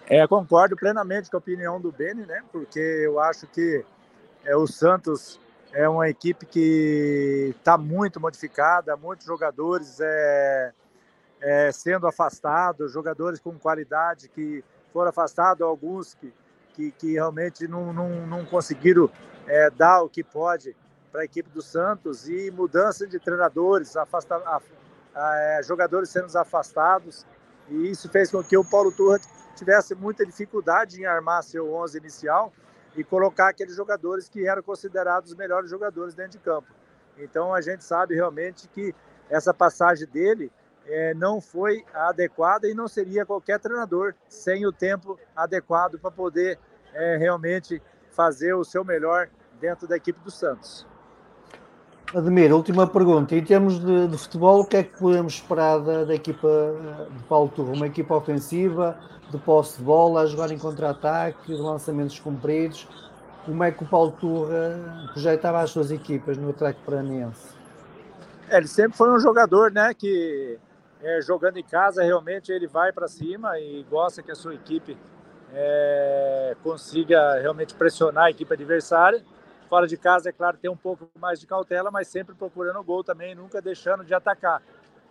[0.05, 2.41] É, concordo plenamente com a opinião do Beni, né?
[2.51, 3.83] Porque eu acho que
[4.45, 5.39] é, o Santos
[5.73, 10.71] é uma equipe que está muito modificada, muitos jogadores é,
[11.41, 16.33] é, sendo afastados, jogadores com qualidade que foram afastados, alguns que,
[16.73, 19.09] que, que realmente não, não, não conseguiram
[19.45, 20.75] é, dar o que pode
[21.11, 24.41] para a equipe do Santos e mudança de treinadores, afasta,
[25.15, 27.25] é, jogadores sendo afastados
[27.69, 29.19] e isso fez com que o Paulo Turra
[29.55, 32.53] tivesse muita dificuldade em armar seu 11 inicial
[32.95, 36.67] e colocar aqueles jogadores que eram considerados os melhores jogadores dentro de campo.
[37.17, 38.93] Então a gente sabe realmente que
[39.29, 40.51] essa passagem dele
[40.87, 46.57] é, não foi adequada e não seria qualquer treinador sem o tempo adequado para poder
[46.93, 47.81] é, realmente
[48.11, 50.85] fazer o seu melhor dentro da equipe do Santos.
[52.15, 53.35] Admir, última pergunta.
[53.35, 57.07] Em termos de, de, futebol, o que é que podemos esperar da, da equipa eh,
[57.11, 57.73] de Paulo Turro?
[57.73, 58.97] Uma equipa ofensiva,
[59.29, 62.87] de posse de bola, a jogar em contra-ataque, de lançamentos compridos.
[63.45, 67.49] Como é que o Paulo Turra projetava as suas equipas no Atlético Paranaense?
[68.49, 70.57] É, ele sempre foi um jogador, né, que
[71.01, 74.97] é, jogando em casa realmente ele vai para cima e gosta que a sua equipe
[75.53, 79.23] é, consiga realmente pressionar a equipe adversária.
[79.69, 82.83] Fora de casa, é claro, tem um pouco mais de cautela, mas sempre procurando o
[82.83, 84.61] gol também, nunca deixando de atacar.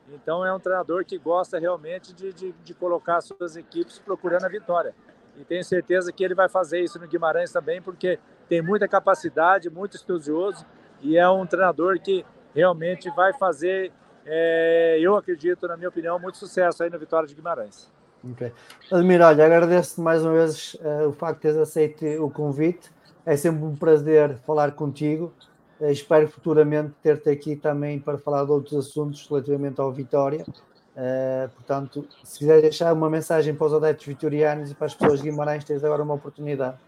[0.08, 4.48] Então é um treinador que gosta realmente de, de, de colocar suas equipes procurando a
[4.48, 4.94] vitória.
[5.36, 8.18] E tenho certeza que ele vai fazer isso no Guimarães também, porque
[8.48, 10.64] tem muita capacidade, muito estudioso
[11.02, 13.92] e é um treinador que realmente vai fazer,
[14.26, 17.88] é, eu acredito, na minha opinião, muito sucesso aí no Vitória de Guimarães.
[18.32, 18.52] Ok.
[18.90, 22.90] Admiro, olha, agradeço mais uma vez uh, o facto de teres aceito o convite.
[23.24, 25.32] É sempre um prazer falar contigo.
[25.80, 30.44] Uh, espero futuramente ter-te aqui também para falar de outros assuntos relativamente ao Vitória.
[30.44, 35.20] Uh, portanto, se quiser deixar uma mensagem para os adeptos vitorianos e para as pessoas
[35.20, 36.78] de Guimarães, tens agora uma oportunidade.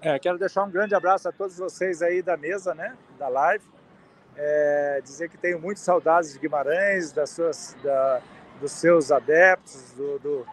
[0.00, 3.64] É, quero deixar um grande abraço a todos vocês aí da mesa, né, da live.
[4.36, 8.20] É, dizer que tenho muitas saudades de Guimarães, das suas, da,
[8.60, 10.46] dos seus adeptos, do, do,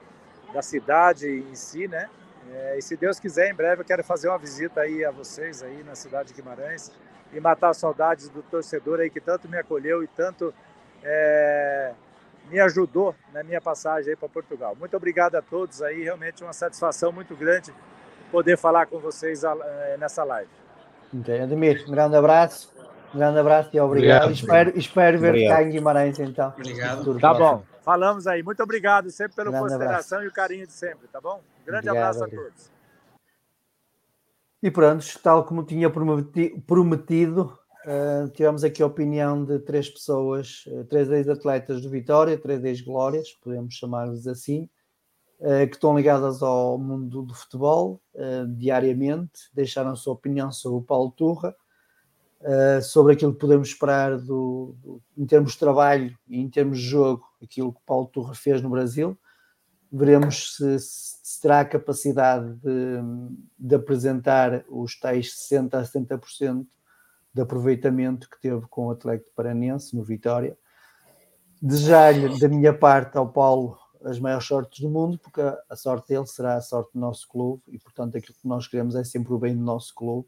[0.53, 2.09] da cidade em si, né?
[2.51, 5.61] É, e se Deus quiser, em breve eu quero fazer uma visita aí a vocês
[5.61, 6.91] aí na cidade de Guimarães
[7.31, 10.53] e matar saudades do torcedor aí que tanto me acolheu e tanto
[11.03, 11.93] é,
[12.49, 14.75] me ajudou na minha passagem aí para Portugal.
[14.75, 17.73] Muito obrigado a todos aí, realmente uma satisfação muito grande
[18.31, 20.49] poder falar com vocês é, nessa live.
[21.21, 22.78] Okay, Ademir, um grande abraço.
[23.13, 24.25] Um grande abraço e obrigado.
[24.25, 26.53] obrigado espero, espero ver cá em Guimarães então.
[26.55, 27.19] Obrigado.
[27.19, 27.63] Tá bom.
[27.81, 28.43] Falamos aí.
[28.43, 30.23] Muito obrigado sempre pela grande consideração abraço.
[30.23, 31.41] e o carinho de sempre, tá bom?
[31.61, 32.71] Um grande obrigado, abraço a todos.
[34.61, 40.83] E pronto, tal como tinha prometido, uh, tivemos aqui a opinião de três pessoas, uh,
[40.83, 44.69] três ex-atletas do Vitória, três ex-glórias, podemos chamar-lhes assim,
[45.39, 48.01] uh, que estão ligadas ao mundo do futebol
[48.57, 51.55] diariamente, deixaram a sua opinião sobre o Paulo Turra,
[52.41, 56.79] uh, sobre aquilo que podemos esperar do, do, em termos de trabalho e em termos
[56.79, 59.17] de jogo, aquilo que Paulo Torre fez no Brasil.
[59.91, 62.99] Veremos se, se terá a capacidade de,
[63.57, 66.65] de, apresentar os tais 60% a 70%
[67.33, 70.57] de aproveitamento que teve com o Atlético Paranense no Vitória.
[71.61, 76.25] Desejar-lhe da minha parte ao Paulo as maiores sortes do mundo, porque a, sorte dele
[76.25, 79.39] será a sorte do nosso clube e, portanto, aquilo que nós queremos é sempre o
[79.39, 80.27] bem do nosso clube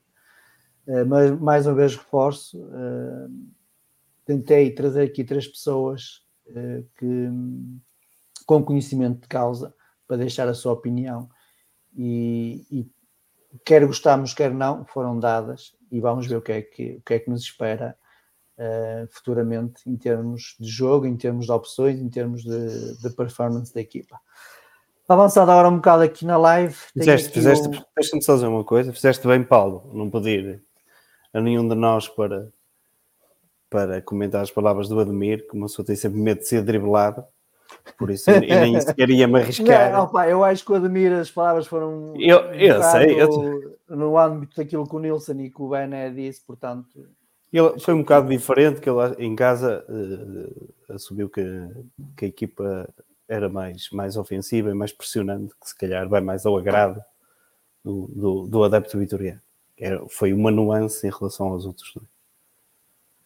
[1.08, 3.30] mas mais uma vez reforço, uh,
[4.26, 7.30] tentei trazer aqui três pessoas uh, que,
[8.46, 9.74] com conhecimento de causa
[10.08, 11.30] para deixar a sua opinião
[11.96, 12.92] e, e
[13.64, 17.14] quer gostamos, quer não, foram dadas e vamos ver o que é que, o que,
[17.14, 17.98] é que nos espera
[19.10, 23.82] futuramente em termos de jogo, em termos de opções, em termos de, de performance da
[23.82, 24.20] equipa.
[25.08, 26.74] Avançado agora um bocado aqui na live.
[26.74, 27.84] Fizeste, fizeste, um...
[27.96, 30.64] deixa-me só dizer uma coisa, fizeste bem, Paulo, não pedir
[31.34, 32.52] a nenhum de nós para,
[33.70, 37.24] para comentar as palavras do Ademir, como a pessoa tem sempre medo de ser driblado.
[37.98, 39.94] Por isso eu nem sequer ia me arriscar.
[39.94, 43.78] Não, opa, eu acho que o Ademir as palavras foram eu, eu sei, eu...
[43.88, 46.90] no âmbito daquilo que o Nilson e que o Bené disse, portanto.
[47.52, 51.44] Ele foi um bocado diferente, que ele em casa uh, assumiu que,
[52.16, 52.90] que a equipa
[53.28, 57.02] era mais, mais ofensiva e mais pressionante, que se calhar vai mais ao agrado
[57.84, 59.42] do, do, do adepto vitoriano.
[60.10, 62.08] Foi uma nuance em relação aos outros dois.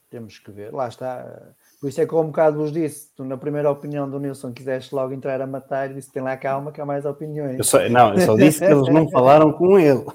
[0.10, 1.53] Temos que ver, lá está.
[1.82, 4.53] Por isso é que eu um bocado vos disse, tu na primeira opinião do Nilson
[4.53, 7.57] quiseste logo entrar a matar e disse tem lá calma que há mais opiniões.
[7.57, 10.06] Eu só, não, eu só disse que eles não falaram com ele.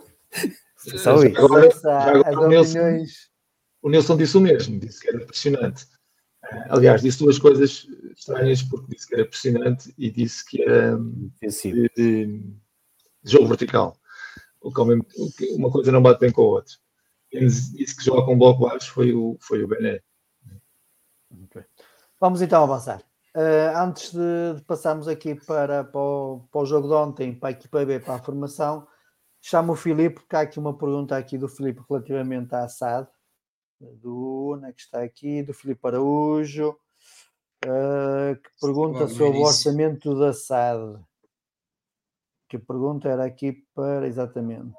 [0.76, 1.38] Só isso.
[1.38, 1.68] Agora,
[2.08, 3.04] agora, o, Nilson,
[3.82, 5.86] o Nilson disse o mesmo, disse que era impressionante.
[6.70, 7.86] Aliás, disse duas coisas
[8.16, 12.26] estranhas, porque disse que era impressionante e disse que era de, de,
[13.22, 13.96] de jogo vertical.
[14.60, 16.74] O que, uma coisa não bate bem com a outra.
[17.30, 20.00] Quem disse que joga com bloco baixo foi o, foi o Bené.
[21.44, 21.64] Okay.
[22.20, 23.02] Vamos então avançar.
[23.34, 27.50] Uh, antes de, de, passarmos aqui para, para, o, para o jogo de ontem, para
[27.50, 28.86] a equipa B, para a formação,
[29.40, 33.08] chamo o Filipe, porque há aqui uma pergunta aqui do Filipe relativamente à SAD,
[33.80, 36.70] do Una, que está aqui, do Filipe Araújo,
[37.64, 41.00] uh, que pergunta sobre o orçamento da SAD.
[42.51, 44.74] Que pergunta era aqui para exatamente.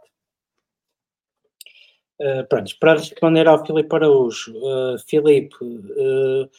[2.19, 6.49] Uh, pronto, para responder ao Filipe Araújo, uh, Filipe, uh,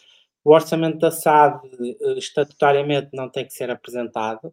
[0.43, 1.61] o orçamento da SAD
[2.17, 4.53] estatutariamente não tem que ser apresentado.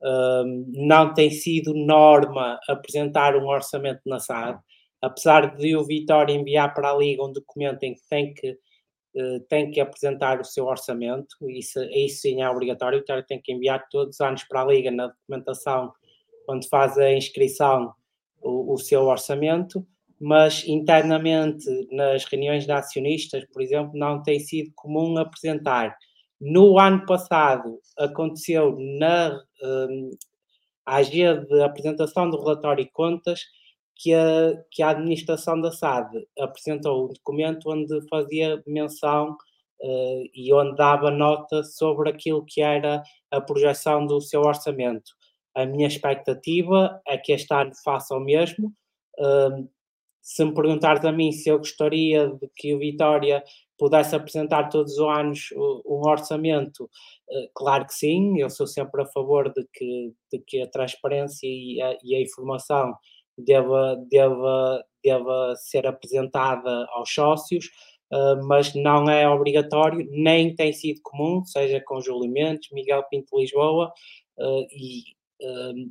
[0.00, 4.58] não tem sido norma apresentar um orçamento na SAD,
[5.02, 8.56] apesar de o Vitória enviar para a Liga um documento em que tem que,
[9.48, 13.52] tem que apresentar o seu orçamento, isso, isso sim é obrigatório, o Vitória tem que
[13.52, 15.92] enviar todos os anos para a Liga na documentação
[16.48, 17.92] onde faz a inscrição
[18.40, 19.84] o, o seu orçamento
[20.20, 25.96] mas internamente nas reuniões de acionistas, por exemplo, não tem sido comum apresentar.
[26.40, 30.10] No ano passado aconteceu na um,
[30.86, 33.42] AG de apresentação do relatório e contas
[33.98, 40.52] que a, que a administração da SAD apresentou um documento onde fazia menção uh, e
[40.54, 45.10] onde dava nota sobre aquilo que era a projeção do seu orçamento.
[45.54, 48.72] A minha expectativa é que este ano faça o mesmo.
[49.18, 49.68] Uh,
[50.22, 53.42] se me perguntares a mim se eu gostaria de que o Vitória
[53.78, 56.90] pudesse apresentar todos os anos um orçamento,
[57.30, 61.46] eh, claro que sim, eu sou sempre a favor de que, de que a transparência
[61.46, 62.92] e a, e a informação
[63.38, 67.66] deva, deva, deva ser apresentada aos sócios,
[68.10, 73.38] Uh, mas não é obrigatório, nem tem sido comum, seja com Júlio Mendes, Miguel Pinto
[73.38, 73.92] Lisboa
[74.38, 75.02] uh, e,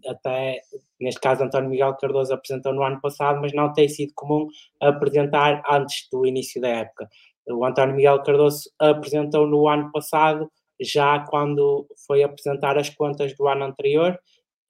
[0.08, 0.62] até,
[1.00, 4.48] neste caso, António Miguel Cardoso apresentou no ano passado, mas não tem sido comum
[4.82, 7.08] apresentar antes do início da época.
[7.50, 13.48] O António Miguel Cardoso apresentou no ano passado, já quando foi apresentar as contas do
[13.48, 14.20] ano anterior.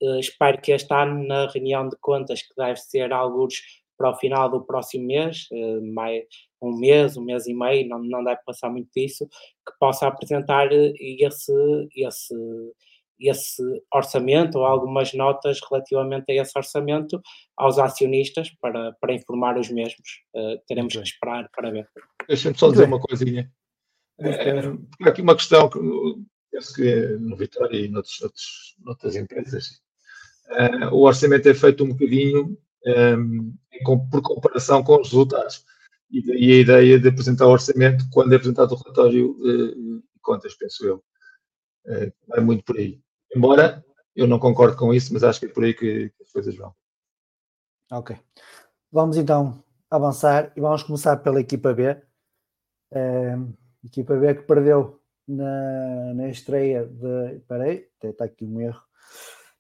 [0.01, 3.55] Uh, espero que este ano, na reunião de contas, que deve ser alguns
[3.97, 6.23] para o final do próximo mês, uh, mais,
[6.61, 10.69] um mês, um mês e meio, não, não deve passar muito disso, que possa apresentar
[10.71, 11.53] esse,
[11.95, 12.35] esse,
[13.19, 13.63] esse
[13.93, 17.19] orçamento ou algumas notas relativamente a esse orçamento
[17.57, 20.21] aos acionistas para, para informar os mesmos.
[20.35, 21.89] Uh, teremos que esperar para ver.
[22.27, 23.51] Deixa-me só dizer uma coisinha.
[24.19, 25.79] É, aqui uma questão que
[26.51, 29.79] penso que no Vitória e noutros, noutros, noutras empresas
[30.49, 33.53] uh, o orçamento é feito um bocadinho um,
[34.09, 35.65] por comparação com os resultados.
[36.09, 40.55] E daí a ideia de apresentar o orçamento quando é apresentado o relatório de contas,
[40.55, 41.03] penso eu.
[41.85, 43.01] Uh, vai muito por aí.
[43.35, 43.83] Embora
[44.15, 46.73] eu não concordo com isso, mas acho que é por aí que, as coisas vão.
[47.91, 48.17] Ok.
[48.91, 51.91] Vamos então avançar e vamos começar pela equipa B.
[52.91, 53.53] Uh,
[53.85, 57.35] equipa B que perdeu na, na estreia de.
[57.35, 58.81] Espera aí, está aqui um erro.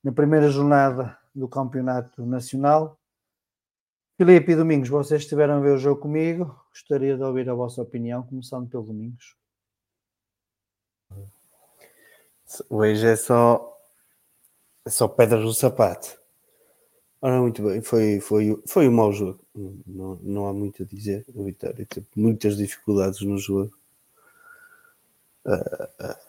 [0.07, 2.97] Na primeira jornada do Campeonato Nacional.
[4.15, 6.57] Filipe e Domingos, vocês estiveram a ver o jogo comigo.
[6.69, 9.35] Gostaria de ouvir a vossa opinião, começando pelo Domingos.
[12.69, 13.77] Hoje é só,
[14.85, 16.17] é só pedras no sapato.
[17.21, 19.41] Ora, muito bem, foi, foi, foi um mau jogo.
[19.53, 21.25] Não, não há muito a dizer.
[21.35, 23.77] O Vitória teve muitas dificuldades no jogo.
[25.45, 25.51] Uh,
[26.01, 26.27] uh,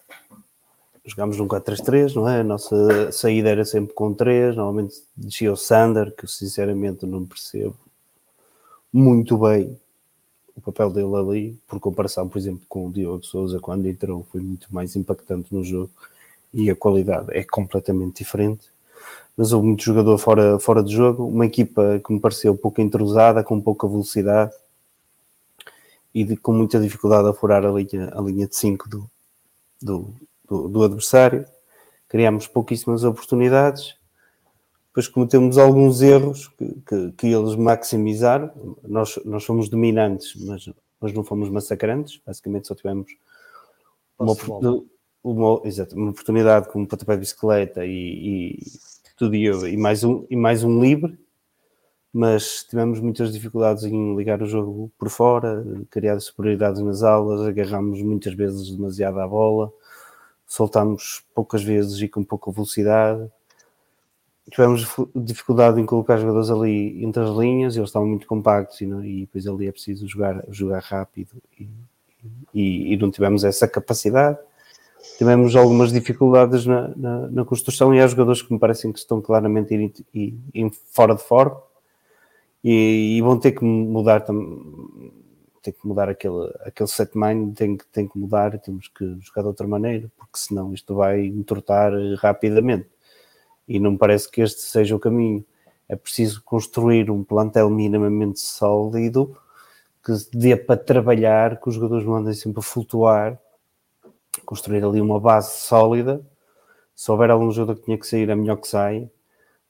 [1.11, 2.41] jogámos num 4-3-3, não é?
[2.41, 4.57] A nossa saída era sempre com 3.
[4.57, 7.77] Normalmente descia o Sander, que sinceramente não percebo
[8.93, 9.79] muito bem
[10.59, 14.41] o papel dele ali, por comparação, por exemplo, com o Diogo Souza, quando entrou, foi
[14.41, 15.91] muito mais impactante no jogo
[16.53, 18.67] e a qualidade é completamente diferente.
[19.37, 23.45] Mas houve muito jogador fora, fora de jogo, uma equipa que me pareceu pouco entrosada,
[23.45, 24.53] com pouca velocidade
[26.13, 29.09] e de, com muita dificuldade a furar a linha, a linha de 5 do,
[29.81, 30.13] do,
[30.49, 31.47] do, do adversário,
[32.09, 33.99] criámos pouquíssimas oportunidades,
[34.99, 38.51] depois cometemos alguns erros que, que, que, eles maximizaram.
[38.83, 40.69] Nós, nós fomos dominantes, mas,
[41.01, 42.21] mas não fomos massacrantes.
[42.27, 43.07] Basicamente só tivemos
[44.19, 44.35] uma,
[45.23, 48.63] uma, exato, uma oportunidade com um pontapé de bicicleta e, e
[49.17, 51.17] tudo e, e, mais um, e mais um livre.
[52.13, 58.03] Mas tivemos muitas dificuldades em ligar o jogo por fora, criar superioridades nas aulas, agarramos
[58.03, 59.73] muitas vezes demasiado à bola,
[60.49, 63.31] soltámos poucas vezes e com pouca velocidade
[64.51, 69.05] tivemos dificuldade em colocar jogadores ali entre as linhas, eles estavam muito compactos e, não,
[69.05, 71.69] e depois ali é preciso jogar, jogar rápido e,
[72.55, 74.39] e, e, não tivemos essa capacidade.
[75.17, 79.21] Tivemos algumas dificuldades na, na, na, construção e há jogadores que me parecem que estão
[79.21, 79.93] claramente
[80.55, 81.61] em, fora de forma
[82.65, 85.13] e, vão ter que mudar também
[85.71, 89.43] tem que mudar aquele, aquele set mind, tem que, tem que mudar, temos que jogar
[89.43, 92.89] de outra maneira, porque senão isto vai entortar rapidamente
[93.67, 95.45] e não me parece que este seja o caminho.
[95.89, 99.37] É preciso construir um plantel minimamente sólido
[100.05, 103.39] que dê para trabalhar, que os jogadores não andem sempre a flutuar,
[104.45, 106.25] construir ali uma base sólida.
[106.95, 109.11] Se houver algum jogador que tinha que sair, é melhor que saia,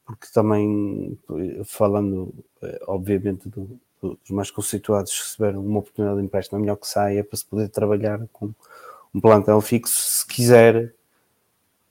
[0.05, 1.19] porque também,
[1.65, 6.87] falando eh, obviamente do, dos mais conceituados, receberam uma oportunidade de empréstimo, é melhor que
[6.87, 8.53] saia para se poder trabalhar com
[9.15, 10.95] um plantel fixo, se quiser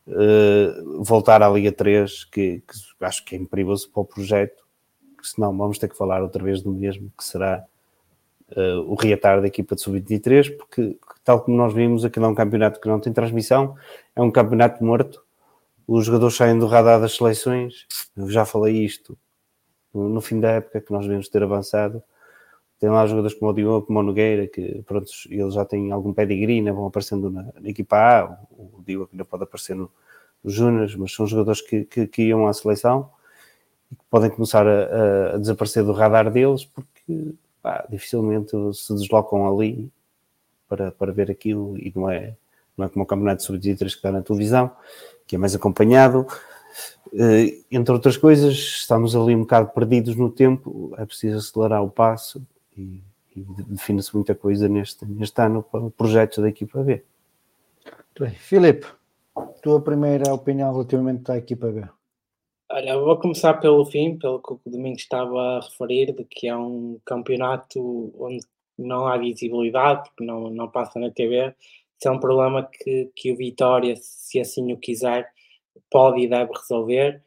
[0.07, 4.65] uh, voltar à Liga 3, que, que, acho que é perigoso para o projeto,
[5.21, 7.65] senão vamos ter que falar outra vez do mesmo, que será
[8.51, 12.35] uh, o reatar da equipa de sub-23, porque, tal como nós vimos, aquilo é um
[12.35, 13.75] campeonato que não tem transmissão,
[14.15, 15.23] é um campeonato morto,
[15.87, 17.85] os jogadores saem do radar das seleções,
[18.15, 19.17] eu já falei isto
[19.97, 22.01] no, fim da época que nós devemos ter avançado,
[22.79, 26.13] tem lá jogadores como o Diogo, como o Nogueira, que pronto, eles já têm algum
[26.13, 29.91] pedigree, né, vão aparecendo na, na, equipa A, o Diogo ainda pode aparecer no,
[30.43, 33.09] no Júnior, mas são jogadores que, que, que, iam à seleção
[33.91, 39.47] e que podem começar a, a desaparecer do radar deles porque pá, dificilmente se deslocam
[39.47, 39.91] ali
[40.67, 42.35] para, para ver aquilo e não é,
[42.77, 44.71] não é como o Campeonato Sub-23 que está na televisão,
[45.25, 46.27] que é mais acompanhado.
[47.13, 51.89] Uh, entre outras coisas, estamos ali um bocado perdidos no tempo, é preciso acelerar o
[51.89, 52.45] passo
[52.77, 53.01] e,
[53.35, 57.03] e define-se muita coisa neste, neste ano para o projeto da equipa B.
[58.19, 58.87] Bem, Filipe,
[59.61, 61.87] tua primeira opinião relativamente à equipa B?
[62.69, 66.57] Olha, vou começar pelo fim, pelo que o Domingos estava a referir, de que é
[66.57, 68.45] um campeonato onde
[68.77, 71.55] não há visibilidade, porque não, não passa na TV.
[71.97, 75.31] Isso é um problema que, que o Vitória, se assim o quiser,
[75.89, 77.21] pode e deve resolver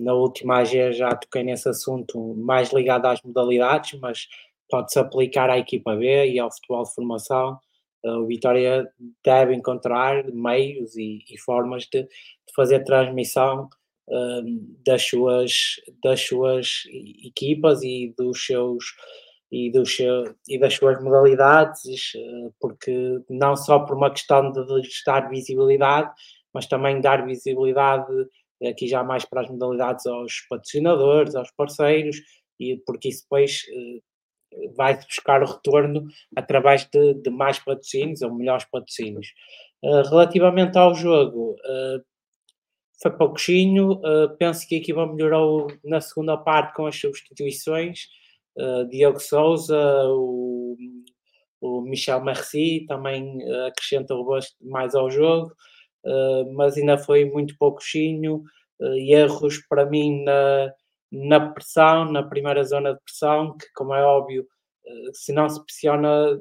[0.00, 4.28] na última AG já toquei nesse assunto mais ligado às modalidades, mas
[4.70, 7.58] pode-se aplicar à equipa B e ao futebol de formação.
[8.04, 8.88] Uh, o Vitória
[9.24, 12.08] deve encontrar meios e, e formas de, de,
[12.54, 13.68] fazer transmissão
[14.86, 15.52] das, suas,
[16.02, 16.84] das suas
[17.26, 18.84] equipas e dos seus
[19.52, 19.98] e, dos,
[20.48, 26.10] e das suas modalidades, uh, porque não só por uma questão de, de dar visibilidade,
[26.58, 28.12] mas também dar visibilidade
[28.68, 32.16] aqui já mais para as modalidades aos patrocinadores, aos parceiros,
[32.58, 36.04] e porque isso depois uh, vai buscar o retorno
[36.34, 39.28] através de, de, mais patrocínios ou melhores patrocínios.
[39.84, 41.54] Uh, relativamente ao jogo,
[43.00, 44.00] foi pouquinho,
[44.36, 48.08] penso que a equipa melhorou na segunda parte com as substituições,
[48.90, 49.78] Diogo Souza,
[50.08, 50.76] o,
[51.60, 54.26] o Michel Merci também acrescentou
[54.60, 55.54] mais ao jogo, eh,
[56.54, 58.44] mas ainda foi muito pouquinho,
[58.80, 60.72] uh, erros para mim na,
[61.10, 65.64] na pressão, na primeira zona de pressão, que como é óbvio, uh, se não se
[65.64, 66.40] pressiona,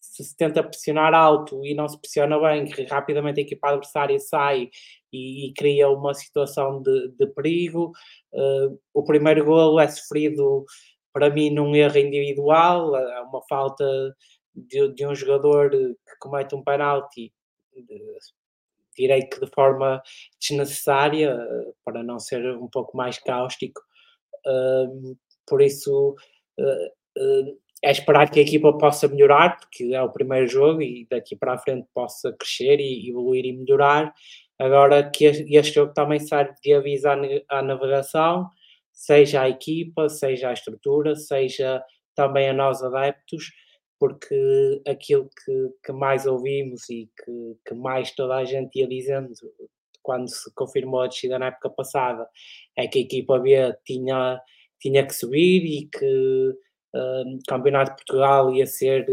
[0.00, 4.18] se, se tenta pressionar alto e não se pressiona bem, que rapidamente a equipa adversária
[4.18, 4.70] sai
[5.12, 7.92] e, e cria uma situação de, de perigo.
[8.94, 10.64] o primeiro golo é sofrido
[11.12, 13.84] para mim num erro individual, é uma falta
[14.54, 17.32] de, de um jogador que comete um penalti
[18.96, 20.02] direi que de forma
[20.40, 21.36] desnecessária,
[21.84, 23.80] para não ser um pouco mais cáustico.
[25.46, 26.14] por isso,
[26.58, 31.34] uh, é esperar que a equipa possa melhorar, porque é o primeiro jogo e daqui
[31.34, 34.14] para a frente possa crescer e evoluir e melhorar.
[34.58, 37.08] Agora que este jogo também serve de aviso
[37.48, 38.48] à navegação,
[38.92, 41.82] seja a equipa, seja a estrutura, seja
[42.14, 43.50] também a nós adeptos,
[44.02, 49.32] porque aquilo que, que mais ouvimos e que, que, mais toda a gente ia dizendo
[50.02, 52.26] quando se confirmou a descida na época passada
[52.76, 53.54] é que a equipa B
[53.86, 54.40] tinha,
[54.80, 56.48] tinha que subir e que
[56.96, 59.06] uh, o Campeonato de Portugal ia ser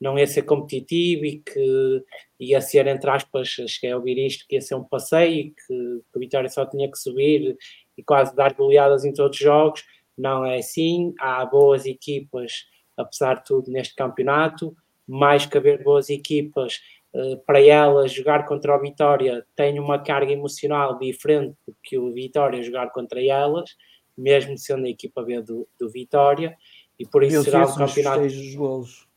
[0.00, 2.02] não ia ser competitivo e que
[2.40, 5.74] ia ser, entre aspas, cheguei a ouvir isto, que ia ser um passeio, que,
[6.10, 7.54] que a Vitória só tinha que subir
[7.98, 9.84] e quase dar goleadas em todos os jogos.
[10.16, 14.76] Não é assim, há boas equipas, apesar de tudo, neste campeonato.
[15.06, 16.80] Mais que haver boas equipas,
[17.14, 22.12] eh, para elas jogar contra o Vitória tem uma carga emocional diferente do que o
[22.12, 23.76] Vitória jogar contra elas,
[24.16, 26.56] mesmo sendo a equipa B do, do Vitória,
[26.98, 28.20] e por isso Eu será um campeonato.
[28.22, 29.08] festejos golos.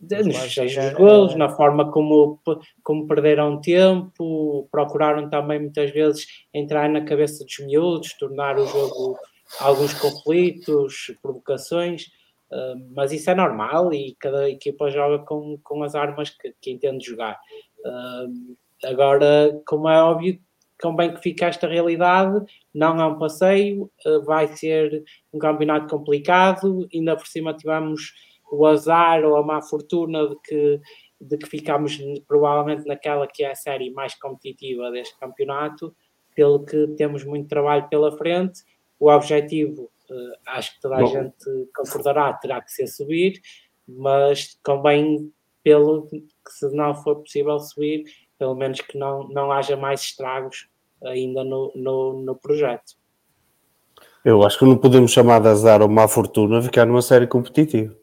[0.00, 2.38] Nos festejos é- dos golos, na forma como,
[2.82, 9.18] como perderam tempo, procuraram também muitas vezes entrar na cabeça dos miúdos, tornar o jogo
[9.60, 12.06] alguns conflitos, provocações,
[12.94, 17.04] mas isso é normal e cada equipa joga com, com as armas que, que entende
[17.04, 17.38] jogar.
[17.84, 20.38] Uh, agora, como é óbvio,
[20.80, 22.44] convém que fique esta realidade,
[22.74, 25.02] não é um passeio, uh, vai ser
[25.32, 28.12] um campeonato complicado, ainda por cima tivemos
[28.50, 30.80] o azar ou a má fortuna de que,
[31.20, 31.98] de que ficámos
[32.28, 35.94] provavelmente naquela que é a série mais competitiva deste campeonato,
[36.34, 38.60] pelo que temos muito trabalho pela frente.
[39.00, 39.90] O objetivo,
[40.46, 41.06] acho que toda a Bom.
[41.06, 43.40] gente concordará, terá que ser subir,
[43.86, 48.04] mas convém, pelo que se não for possível subir,
[48.38, 50.68] pelo menos que não, não haja mais estragos
[51.04, 52.94] ainda no, no, no projeto.
[54.24, 57.96] Eu acho que não podemos chamar de azar ou má fortuna ficar numa série competitiva.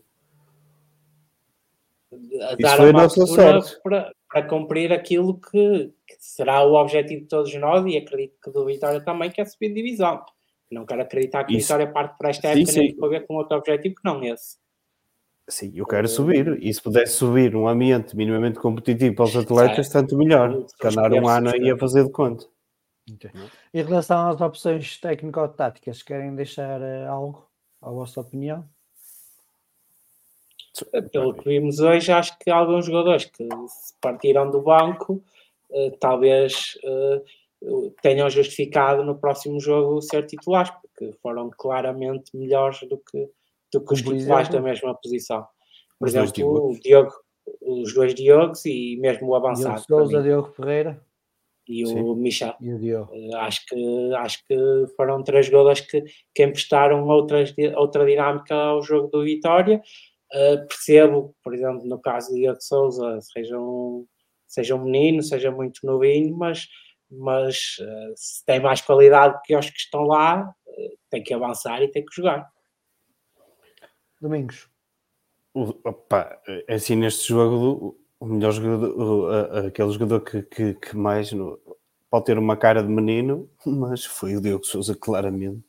[2.41, 3.81] a Isso foi a nossa sorte.
[3.83, 8.51] para, para cumprir aquilo que, que será o objetivo de todos nós e acredito que
[8.51, 10.23] do Vitória também, que é subir divisão.
[10.73, 11.67] Não quero acreditar que Isso.
[11.67, 12.79] Vitória parte para esta Sim, época sim.
[12.79, 14.57] nem para ver com outro objetivo que não esse.
[15.47, 16.57] Sim, eu quero subir.
[16.61, 20.65] E se pudesse subir um ambiente minimamente competitivo para os atletas, tanto melhor.
[20.79, 22.45] Que andar um ano aí a fazer de conta.
[23.73, 27.45] Em relação às opções técnico-táticas, querem deixar eh, algo,
[27.81, 28.65] a vossa opinião?
[31.11, 35.21] Pelo que vimos hoje, acho que alguns jogadores que se partiram do banco
[35.73, 37.21] eh, talvez eh,
[38.01, 43.29] tenham justificado no próximo jogo ser titulares, porque foram claramente melhores do que,
[43.71, 44.51] do que os por titulares exemplo?
[44.51, 45.45] da mesma posição.
[45.99, 47.11] Por Os exemplo, o Diogo,
[47.61, 49.81] os dois Diogos e mesmo o Diogo avançado.
[49.87, 50.23] Souza, mim.
[50.23, 51.01] Diogo Ferreira
[51.67, 52.01] e Sim.
[52.01, 52.53] o Michel.
[52.59, 53.09] e o Diogo.
[53.13, 54.55] Eh, Acho que, acho que
[54.97, 56.03] foram três jogadores que,
[56.35, 59.81] que emprestaram outras, outra dinâmica ao jogo do Vitória.
[60.33, 64.05] Eh, percebo, por exemplo, no caso do Diogo Souza, seja um,
[64.47, 66.67] seja um menino, seja muito novinho, mas,
[67.11, 71.81] mas eh, se tem mais qualidade que os que estão lá, eh, tem que avançar
[71.81, 72.47] e tem que jogar.
[74.21, 74.69] Domingos.
[75.53, 81.31] Opa, é assim, neste jogo, o melhor jogador, o- aquele jogador que, que, que mais
[81.31, 81.59] no-
[82.09, 85.63] pode ter uma cara de menino, mas foi o Diogo Souza, claramente.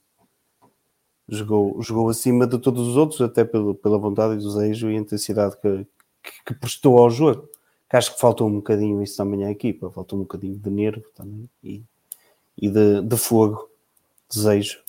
[1.29, 5.57] Jogou, jogou acima de todos os outros, até pelo, pela vontade e desejo e intensidade
[5.59, 5.87] que,
[6.23, 7.49] que, que prestou ao jogo.
[7.89, 11.05] Que acho que faltou um bocadinho isso também à equipa, faltou um bocadinho de nervo
[11.15, 11.83] também e,
[12.57, 13.69] e de, de fogo,
[14.29, 14.83] desejo.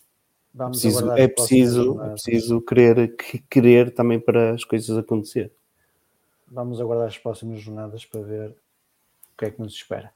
[0.54, 5.52] Vamos Preciso- é preciso, é preciso querer, que- querer também para as coisas acontecer.
[6.48, 10.14] Vamos aguardar as próximas jornadas para ver o que é que nos espera.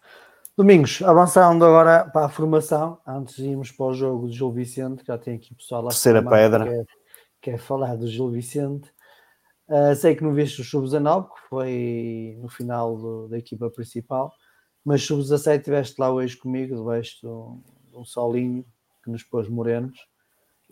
[0.55, 5.03] Domingos, avançando agora para a formação, antes de irmos para o jogo do Gil Vicente,
[5.05, 6.65] já tem aqui pessoal a Terceira que pedra.
[6.65, 6.85] Quer,
[7.41, 8.89] quer falar do Gil Vicente.
[9.69, 14.31] Ah, sei que não viste o Sub-19, que foi no final do- da equipa principal,
[14.83, 18.65] mas Sub-17 estiveste lá hoje comigo, debaixo de um, de um solinho
[19.03, 19.97] que nos pôs morenos.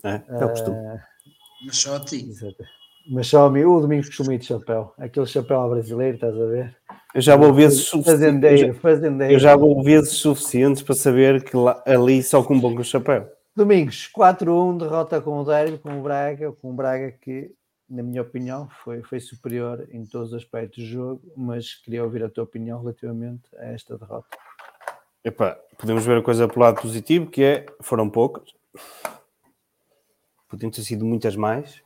[0.04, 0.76] É, é o costume.
[0.76, 1.04] Ah,
[1.64, 2.28] Mas só a ti.
[2.28, 2.56] Exato.
[3.10, 4.92] Mas só a mim, o Domingos costuma ir de chapéu.
[4.98, 6.76] Aquele chapéu ao brasileiro, estás a ver?
[7.14, 9.32] Eu já vou vezes Fazendeiro, já, fazendeiro.
[9.32, 12.80] eu já vou vezes suficientes para saber que lá- ali só com um bom com
[12.80, 13.26] o chapéu.
[13.56, 17.50] Domingos, 4-1, derrota com o Derby, com o Braga, com o Braga que,
[17.88, 22.22] na minha opinião, foi, foi superior em todos os aspectos do jogo, mas queria ouvir
[22.22, 24.36] a tua opinião relativamente a esta derrota.
[25.24, 28.52] Epá, podemos ver a coisa pelo lado positivo, que é, foram poucas.
[30.48, 31.82] Podiam ter sido muitas mais.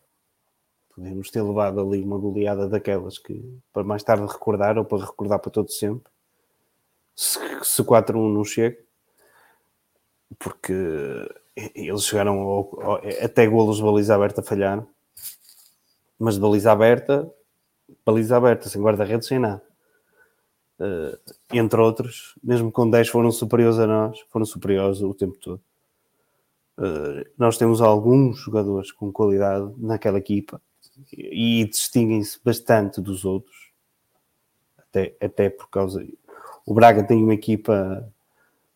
[0.95, 5.39] Podemos ter levado ali uma goleada daquelas que, para mais tarde recordar, ou para recordar
[5.39, 6.13] para todo sempre.
[7.17, 8.79] Se, se 4-1 não chega.
[10.39, 10.73] Porque
[11.75, 14.87] eles chegaram ao- ao- até golos de baliza aberta falharam.
[16.23, 17.29] Mas de baliza aberta,
[18.07, 19.61] baliza aberta, sem guarda-redes, sem nada.
[20.79, 21.19] Eh,
[21.53, 25.61] entre outros, mesmo com 10 foram superiores a nós, foram superiores o tempo todo.
[26.79, 30.63] Eh, nós temos alguns jogadores com qualidade naquela equipa
[31.13, 33.73] e, e distinguem-se bastante dos outros,
[34.79, 36.07] até, até por causa.
[36.65, 38.09] O Braga tem uma equipa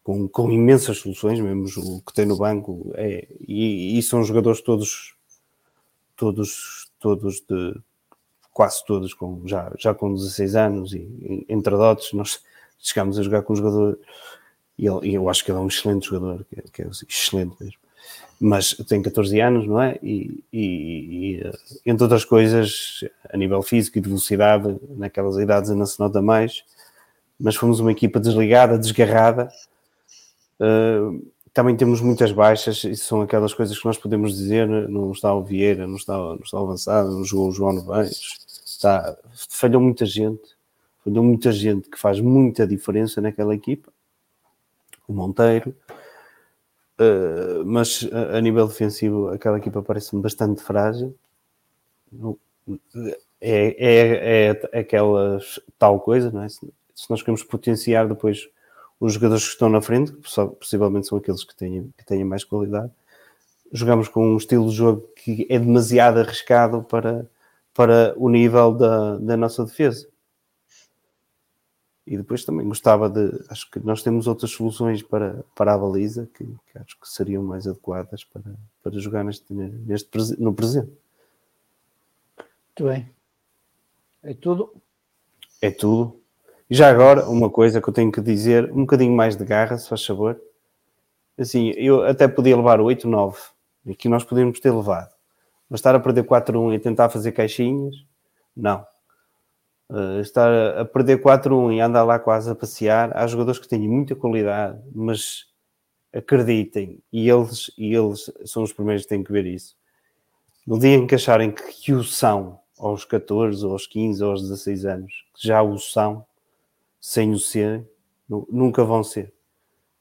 [0.02, 4.60] com, com imensas soluções, mesmo o que tem no banco, é, e, e são jogadores
[4.60, 5.16] todos,
[6.16, 7.78] todos, todos de,
[8.52, 12.40] quase todos com, já, já com 16 anos e entre dotes nós
[12.78, 13.98] chegámos a jogar com um jogador
[14.78, 16.86] e, ele, e eu acho que ele é um excelente jogador, que é, que é
[17.08, 17.78] excelente mesmo.
[18.38, 19.98] Mas tem 14 anos, não é?
[20.02, 23.02] E, e, e, entre outras coisas,
[23.32, 26.62] a nível físico e de velocidade, naquelas idades ainda se nota mais.
[27.40, 29.48] Mas fomos uma equipa desligada, desgarrada.
[30.60, 31.26] Uh,
[31.56, 35.42] também temos muitas baixas, e são aquelas coisas que nós podemos dizer: não está o
[35.42, 38.20] Vieira, não está, não está avançado, não jogou o João Novaes,
[38.62, 39.16] está,
[39.48, 40.54] falhou muita gente,
[41.02, 43.90] falhou muita gente que faz muita diferença naquela equipa.
[45.08, 45.74] O Monteiro,
[47.00, 51.16] uh, mas a, a, nível defensivo, aquela equipa parece-me bastante frágil.
[53.40, 55.40] É, é, é aquela
[55.78, 56.50] tal coisa, não é?
[56.50, 56.60] Se,
[56.94, 58.46] se nós queremos potenciar depois
[58.98, 60.22] os jogadores que estão na frente, que
[60.58, 62.90] possivelmente são aqueles que têm, que têm mais qualidade,
[63.72, 67.28] jogamos com um estilo de jogo que é demasiado arriscado para,
[67.74, 70.08] para o nível da, da nossa defesa.
[72.06, 73.44] E depois também gostava de.
[73.48, 77.42] Acho que nós temos outras soluções para, para a baliza que, que acho que seriam
[77.42, 80.08] mais adequadas para, para jogar neste, neste,
[80.38, 80.92] no presente.
[82.68, 83.10] Muito bem.
[84.22, 84.72] É tudo?
[85.60, 86.20] É tudo.
[86.68, 89.88] Já agora, uma coisa que eu tenho que dizer, um bocadinho mais de garra, se
[89.88, 90.40] faz favor.
[91.38, 93.38] Assim, eu até podia levar 8, 9,
[93.86, 95.14] e que nós podíamos ter levado.
[95.70, 97.94] Mas estar a perder 4-1 e tentar fazer caixinhas,
[98.56, 98.84] não.
[99.88, 103.88] Uh, estar a perder 4-1 e andar lá quase a passear, há jogadores que têm
[103.88, 105.44] muita qualidade, mas
[106.12, 109.76] acreditem, e eles, e eles são os primeiros que têm que ver isso.
[110.66, 114.84] No dia em que acharem que, que o são, aos 14, aos 15, aos 16
[114.84, 116.26] anos, que já o são,
[117.00, 117.86] sem o ser,
[118.28, 119.32] nunca vão ser.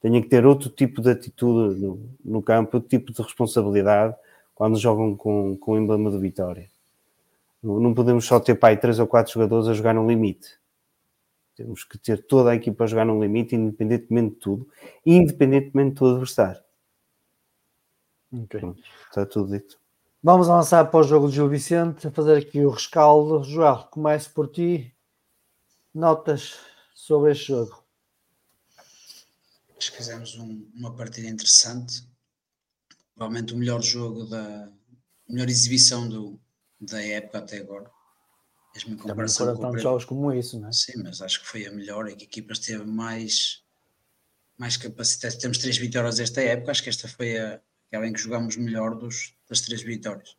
[0.01, 4.15] Têm que ter outro tipo de atitude no, no campo, outro tipo de responsabilidade
[4.53, 6.69] quando jogam com, com o emblema de vitória.
[7.61, 10.59] Não, podemos só ter pai três ou quatro jogadores a jogar no limite.
[11.55, 14.67] Temos que ter toda a equipa a jogar no limite, independentemente de tudo,
[15.05, 16.61] independentemente do adversário.
[18.31, 18.61] Okay.
[19.07, 19.80] está tudo dito.
[20.22, 23.43] Vamos avançar para o jogo de Gil Vicente, a fazer aqui o rescaldo.
[23.43, 24.93] Joel, começo por ti.
[25.93, 26.59] Notas
[26.95, 27.84] sobre este jogo?
[29.77, 32.07] Acho que fizemos um, uma partida interessante.
[33.13, 34.72] Provavelmente o melhor jogo da
[35.27, 36.39] melhor exibição do,
[36.80, 37.91] da época até agora.
[38.73, 40.72] Mesmo em comparação Também com tantos jogos como isso, não é?
[40.72, 43.63] Sim, mas acho que foi a melhor e que a equipa esteve mais,
[44.57, 45.39] mais capacidade.
[45.39, 48.95] Temos três vitórias esta época, acho que esta foi a, aquela em que jogamos melhor
[48.95, 50.38] dos, das três vitórias.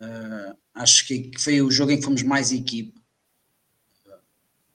[0.00, 3.00] Uh, acho que foi o jogo em que fomos mais equipa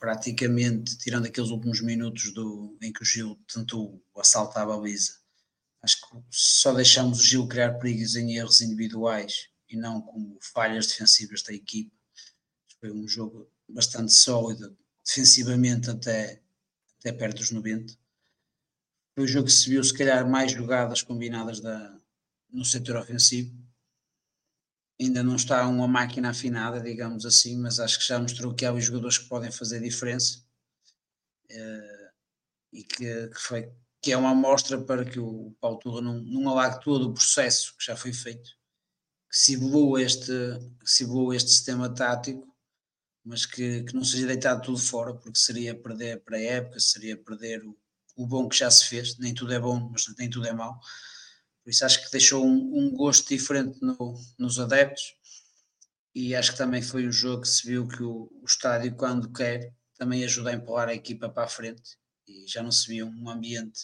[0.02, 5.14] praticamente, tirando aqueles últimos minutos do, em que o Gil tentou assaltar a baliza,
[5.84, 10.88] acho que só deixamos o Gil criar perigos em erros individuais e não como falhas
[10.88, 11.96] defensivas da equipa.
[12.80, 14.76] Foi um jogo bastante sólido,
[15.06, 16.42] defensivamente até,
[17.00, 17.94] até perto dos 90.
[19.14, 21.96] Foi um jogo que se viu, se calhar, mais jogadas combinadas da,
[22.50, 23.56] no setor ofensivo
[25.06, 28.74] ainda não está uma máquina afinada, digamos assim, mas acho que já mostrou que há
[28.74, 30.44] os jogadores que podem fazer diferença
[31.52, 32.12] uh,
[32.72, 33.72] e que, que, foi,
[34.02, 37.76] que é uma amostra para que o Paulo Turra não, não alague todo o processo
[37.78, 38.52] que já foi feito,
[39.30, 40.32] que se evolua este,
[40.84, 42.48] se evolua este sistema tático,
[43.24, 47.18] mas que, que não seja deitado tudo fora, porque seria perder para a época, seria
[47.18, 47.78] perder o,
[48.16, 50.80] o bom que já se fez, nem tudo é bom, mas nem tudo é mau
[51.64, 55.16] por isso acho que deixou um, um gosto diferente no, nos adeptos.
[56.14, 59.32] E acho que também foi um jogo que se viu que o, o estádio, quando
[59.32, 61.98] quer, também ajuda a empurrar a equipa para a frente.
[62.28, 63.82] E já não se viu um ambiente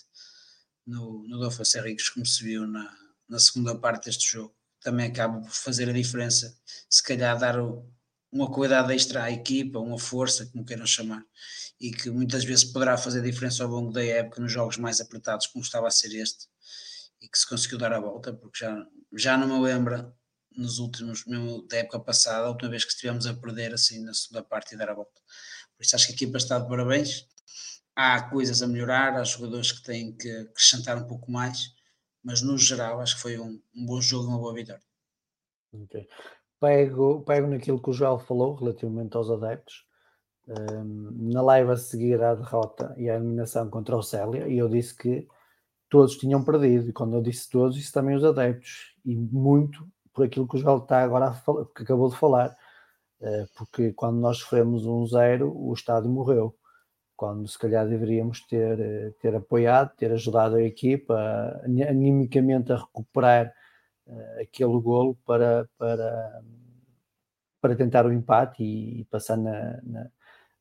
[0.86, 2.94] no, no Dofa Serricos como se viu na,
[3.30, 4.56] na segunda parte deste jogo.
[4.82, 6.58] Também acaba por fazer a diferença,
[6.90, 7.90] se calhar dar o,
[8.32, 11.24] uma qualidade extra à equipa, uma força, como queiram chamar,
[11.80, 15.48] e que muitas vezes poderá fazer diferença ao longo da época nos jogos mais apertados,
[15.48, 16.48] como estava a ser este
[17.22, 20.14] e que se conseguiu dar a volta, porque já, já não me lembro
[20.58, 24.14] nos últimos, mesmo da época passada, a última vez que estivemos a perder assim na
[24.14, 25.22] segunda parte e dar a volta.
[25.76, 27.28] Por isso acho que a equipa está de parabéns.
[27.96, 31.76] Há coisas a melhorar, há jogadores que têm que acrescentar um pouco mais,
[32.24, 34.84] mas no geral acho que foi um, um bom jogo uma boa vitória.
[36.60, 39.86] Pego, pego naquilo que o Joel falou relativamente aos adeptos.
[40.48, 44.70] Um, na live a seguir à derrota e à eliminação contra o Célia, e eu
[44.70, 45.28] disse que
[45.90, 46.90] todos tinham perdido.
[46.90, 48.96] E quando eu disse todos, isso também os adeptos.
[49.06, 52.58] E muito por aquilo que o Joel está agora falar, que acabou de falar.
[53.22, 56.56] Eh, porque quando nós sofremos um zero, o estádio morreu.
[57.16, 61.16] Quando se calhar deveríamos ter, eh, ter apoiado, ter ajudado a equipa
[61.66, 63.54] animicamente a recuperar
[64.08, 66.44] eh, aquele golo para, para,
[67.62, 70.10] para tentar o empate e, passar na, na,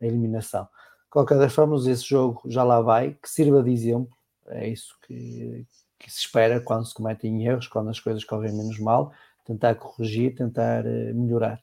[0.00, 0.64] eliminação.
[0.64, 4.15] De qualquer das formas, esse jogo já lá vai, que sirva de exemplo,
[4.48, 5.66] é isso que,
[5.98, 9.12] que se espera quando se cometem erros, quando as coisas correm menos mal,
[9.44, 11.62] tentar corrigir, tentar uh, melhorar.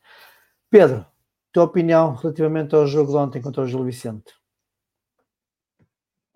[0.69, 1.05] Pedro,
[1.51, 4.34] tua opinião relativamente ao jogo de ontem contra o Gil Vicente?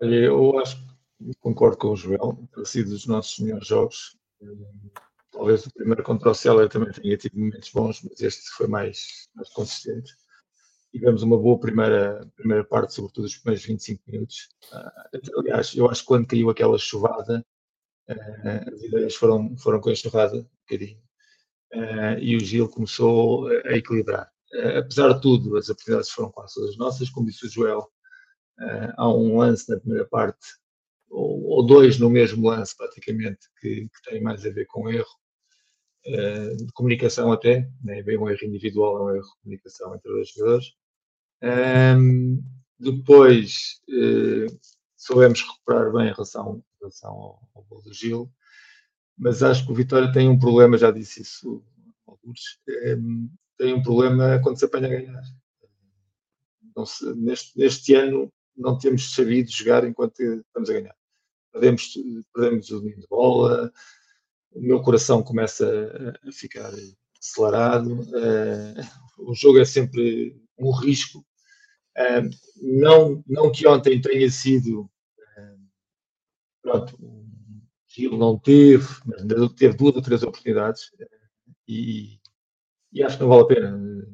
[0.00, 4.16] Eu acho que concordo com o Joel, ter sido dos nossos melhores jogos.
[5.32, 9.28] Talvez o primeiro contra o Célia também tenha tido momentos bons, mas este foi mais,
[9.34, 10.16] mais consistente.
[10.90, 14.48] Tivemos uma boa primeira, primeira parte, sobretudo os primeiros 25 minutos.
[15.36, 17.44] aliás, eu acho que quando caiu aquela chuvada,
[18.08, 20.98] uh, as ideias foram, foram com a enxurrada, um bocadinho,
[21.74, 24.30] uh, e o Gil começou a equilibrar.
[24.54, 27.86] Uh, apesar de tudo, as oportunidades foram quase todas nossas, como disse o Joel,
[28.96, 30.44] há um lance na primeira parte,
[31.08, 35.06] ou, ou, dois no mesmo lance, praticamente, que, que têm mais a ver com erro,
[36.56, 40.12] de comunicação até, nem é bem um erro individual, é um erro de comunicação entre
[40.12, 40.72] os jogadores.
[41.42, 42.42] Um,
[42.78, 43.80] depois,
[44.96, 48.30] soubemos recuperar bem em relação, em relação ao, gol do Gil,
[49.16, 51.62] mas acho que o Vitória tem um problema, já disse isso
[52.06, 52.96] alguns, é,
[53.56, 55.22] tem um problema quando se apanha a ganhar.
[56.86, 60.96] Se, neste, neste, ano não temos sabido jogar enquanto estamos a ganhar.
[61.52, 61.94] Perdemos,
[62.32, 63.72] perdemos o domínio de bola,
[64.52, 65.66] o meu coração começa
[66.26, 66.72] a, ficar
[67.20, 71.24] acelerado, uh, o jogo é sempre um risco.
[71.96, 72.30] Uh,
[72.60, 74.90] não, não que ontem tenha sido
[76.68, 77.24] Pronto, o
[77.86, 79.22] Gil não teve, mas
[79.56, 80.90] teve duas ou três oportunidades
[81.66, 82.18] e,
[82.92, 84.08] e acho que não vale a pena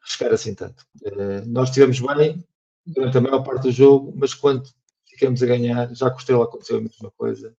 [0.00, 0.84] arriscar assim tanto.
[1.04, 2.44] Eh, nós estivemos bem
[2.84, 4.68] durante a maior parte do jogo, mas quando
[5.06, 7.56] ficamos a ganhar, já com o aconteceu a mesma coisa.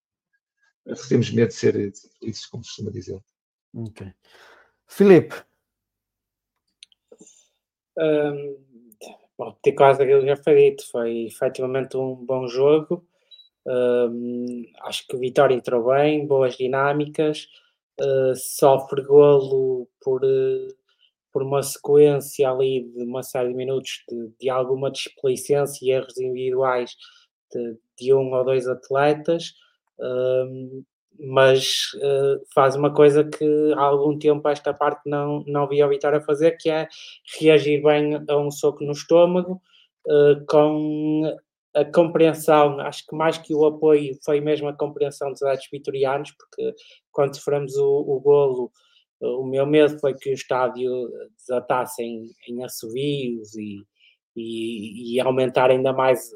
[1.07, 3.21] Temos medo de ser, felizes, como se costuma dizer.
[3.73, 4.11] Ok.
[4.87, 5.35] Filipe.
[7.97, 8.57] Um,
[9.37, 13.05] bom, ter quase aquilo já foi dito, foi efetivamente um bom jogo
[14.83, 17.47] acho que o Vitória entrou bem, boas dinâmicas,
[18.01, 20.67] uh, sofre golo por, uh,
[21.31, 26.17] por uma sequência ali de uma série de minutos de, de alguma displicência e erros
[26.17, 26.95] individuais
[27.51, 29.53] de, de, um ou dois atletas,
[29.99, 30.83] uh,
[31.21, 31.91] mas
[32.55, 36.51] faz uma coisa que há algum tempo esta parte não, não via o Vitória fazer,
[36.57, 36.87] que é
[37.37, 39.61] reagir bem a um soco no estômago,
[40.47, 41.37] com
[41.75, 46.31] a compreensão, acho que mais que o apoio foi mesmo a compreensão dos adeptos vitorianos,
[46.31, 46.73] porque
[47.11, 48.71] quando sofremos o, o golo,
[49.21, 53.83] o meu medo foi que o estádio desatasse em, em assobios e,
[54.35, 56.31] e, e, aumentar ainda mais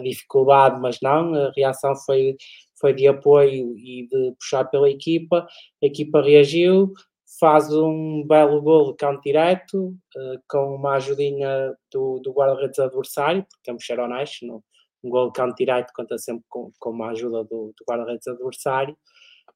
[0.00, 2.36] a dificuldade, mas não, a reação foi,
[2.80, 5.46] foi de apoio e de puxar pela equipa,
[5.82, 6.92] a equipa reagiu,
[7.38, 13.82] faz um belo golo canto direto, uh, com uma ajudinha do, do guarda-redes adversário, porque
[13.82, 14.62] ser honestos, no,
[15.02, 18.94] um golo canto direto conta sempre com, com uma ajuda do, do guarda-redes adversário,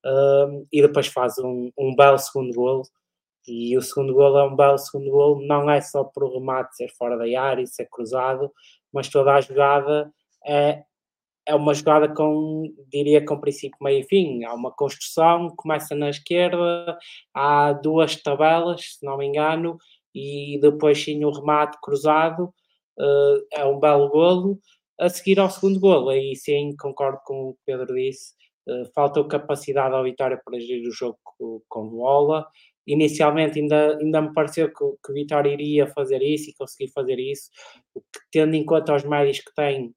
[0.05, 2.83] uh, e depois faz um, um belo segundo golo,
[3.47, 6.89] e o segundo golo é um belo segundo golo, não é só por remate ser
[6.97, 8.51] fora da área e ser cruzado,
[8.91, 10.11] mas toda a jogada
[10.47, 10.85] é
[11.47, 14.45] é uma jogada com, diria, com princípio, meio e fim.
[14.45, 16.99] Há uma construção, começa na esquerda,
[17.35, 19.77] há duas tabelas, se não me engano,
[20.15, 22.45] e depois sim o remate cruzado,
[22.99, 24.59] uh, é um belo golo.
[24.99, 28.33] A seguir ao segundo golo, aí sim concordo com o que Pedro disse,
[28.69, 32.47] uh, faltou capacidade ao Vitória para gerir o jogo com, com bola.
[32.87, 37.51] Inicialmente ainda, ainda me pareceu que, que Vitória iria fazer isso e conseguir fazer isso,
[38.31, 39.95] tendo em conta os médios que tem,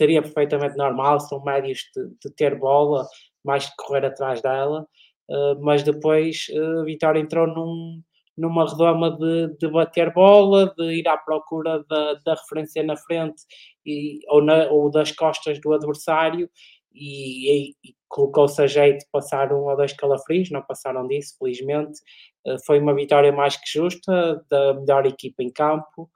[0.00, 3.06] seria perfeitamente normal, são médios de, de ter bola,
[3.44, 4.86] mais que correr atrás dela,
[5.28, 8.02] uh, mas depois uh, Vitória entrou num,
[8.36, 13.42] numa redoma de, de, bater bola, de ir à procura da, da referência na frente
[13.84, 16.48] e, ou, na, ou, das costas do adversário
[16.94, 21.36] e, e, e colocou-se a jeito de passar um ou dois calafrios, não passaram disso,
[21.38, 22.00] felizmente.
[22.46, 26.10] Uh, foi uma vitória mais que justa, da melhor equipa em campo.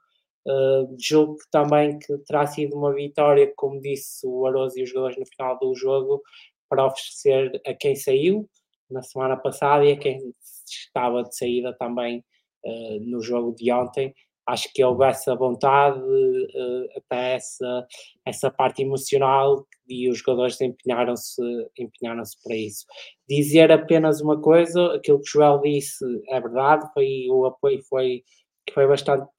[0.47, 4.89] Uh, julgo que também que terá sido uma vitória, como disse o Aroso e os
[4.89, 6.21] jogadores no final do jogo,
[6.69, 8.47] para oferecer a quem saiu
[8.89, 10.19] na semana passada e a quem
[10.67, 12.23] estava de saída também
[12.63, 14.13] uh, no jogo de ontem.
[14.47, 17.87] Acho que houve essa vontade, uh, até essa,
[18.23, 21.41] essa parte emocional e os jogadores empenharam-se
[21.79, 22.85] empenharam para isso.
[23.27, 28.23] Dizer apenas uma coisa, aquilo que o Joel disse é verdade, foi, o apoio foi
[28.65, 29.29] que foi bastante,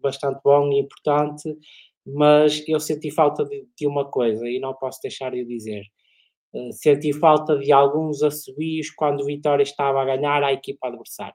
[0.00, 1.56] bastante bom e importante,
[2.06, 5.84] mas eu senti falta de, de uma coisa e não posso deixar de dizer.
[6.52, 11.34] Uh, senti falta de alguns assobios quando o Vitória estava a ganhar à equipa adversária.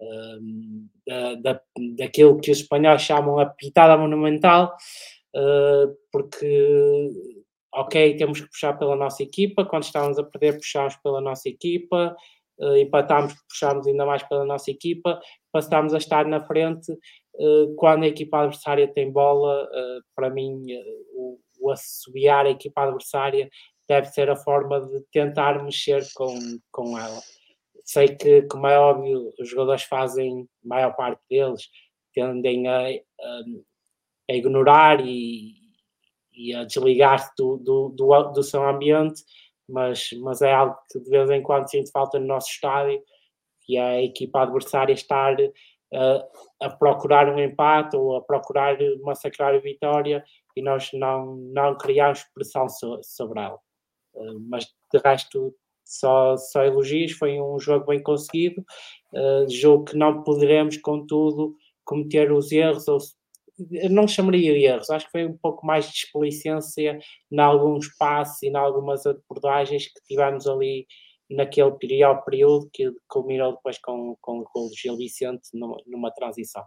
[0.00, 1.60] uh, da, da,
[1.96, 4.74] daquilo que os espanhóis chamam a pitada monumental,
[5.36, 7.10] uh, porque,
[7.74, 12.16] ok, temos que puxar pela nossa equipa, quando estávamos a perder, puxámos pela nossa equipa,
[12.78, 15.20] empatámos, puxámos ainda mais pela nossa equipa,
[15.52, 16.92] passámos a estar na frente
[17.76, 19.66] quando a equipa adversária tem bola,
[20.14, 20.62] para mim,
[21.14, 23.48] o, o assobiar a equipa adversária
[23.88, 26.38] deve ser a forma de tentar mexer com,
[26.70, 27.20] com ela.
[27.84, 31.68] Sei que, como é óbvio, os jogadores fazem, a maior parte deles,
[32.14, 33.42] tendem a, a,
[34.30, 35.54] a ignorar e,
[36.32, 39.22] e a desligar-se do, do, do, do, seu ambiente,
[39.70, 43.02] mas, mas é algo que de vez em quando sinto falta no nosso estádio,
[43.68, 45.36] e é a equipa adversária estar
[45.92, 50.24] a, a procurar um empate ou a procurar massacrar a vitória
[50.56, 53.58] e nós não, não criamos pressão so, sobre ela.
[54.14, 58.64] Uh, mas de resto só, só elogios, foi um jogo bem conseguido,
[59.14, 62.98] uh, jogo que não poderemos, contudo, cometer os erros, ou
[63.90, 66.98] não chamaria erros, acho que foi um pouco mais de explicência
[67.30, 70.86] em alguns passos e em algumas abordagens que tivemos ali
[71.30, 76.64] naquele período que culminou depois com, com, com o Gil Vicente numa, numa transição.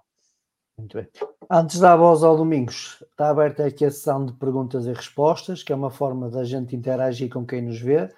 [0.78, 1.08] Muito bem.
[1.52, 5.72] Antes da voz ao Domingos, está aberta aqui a sessão de perguntas e respostas, que
[5.72, 8.10] é uma forma da gente interagir com quem nos vê.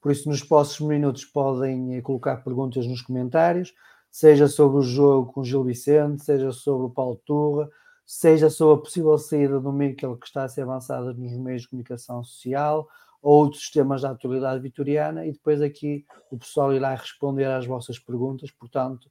[0.00, 3.72] Por isso, nos próximos minutos podem eh, colocar perguntas nos comentários,
[4.10, 7.70] seja sobre o jogo com Gil Vicente, seja sobre o Paulo Turra,
[8.06, 11.68] seja sobre a possível saída do Miquel que está a ser avançada nos meios de
[11.68, 12.88] comunicação social,
[13.20, 17.98] ou outros temas da atualidade vitoriana, e depois aqui o pessoal irá responder às vossas
[17.98, 18.50] perguntas.
[18.50, 19.08] Portanto,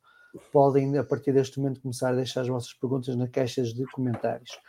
[0.51, 4.59] podem, a partir deste momento, começar a deixar as vossas perguntas nas caixas de comentários.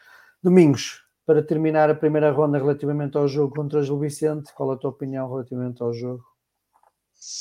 [0.43, 4.77] Domingos, para terminar a primeira ronda relativamente ao jogo contra o Gil Vicente, qual a
[4.77, 6.25] tua opinião relativamente ao jogo?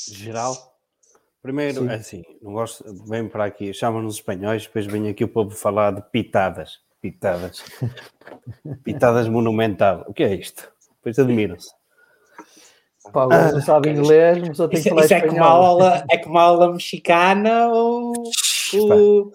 [0.08, 0.71] Geral?
[1.42, 1.90] Primeiro, Sim.
[1.90, 6.00] assim, não gosto, vem para aqui, chamam-nos espanhóis, depois vem aqui o povo falar de
[6.02, 6.78] pitadas.
[7.00, 7.64] Pitadas.
[8.84, 10.04] pitadas monumental.
[10.06, 10.72] O que é isto?
[10.98, 11.72] Depois admiram-se.
[13.12, 16.42] Pá, não sabe inglês, só tem que falar isso é como, aula, é como a
[16.42, 18.12] aula mexicana ou.
[18.74, 19.32] ou,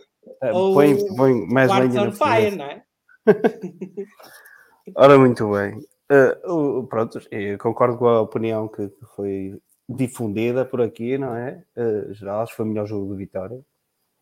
[0.54, 2.84] ou põe, põe mais lenha fire, não é?
[4.96, 5.78] Ora, muito bem.
[6.10, 11.64] Uh, pronto, eu concordo com a opinião que foi difundida por aqui, não é?
[11.76, 13.66] Uh, geral, acho que foi o melhor jogo de Vitória,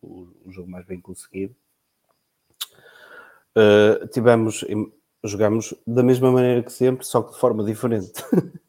[0.02, 1.54] o, o jogo mais bem conseguido.
[3.56, 4.64] Uh, tivemos,
[5.24, 8.12] jogamos da mesma maneira que sempre, só que de forma diferente.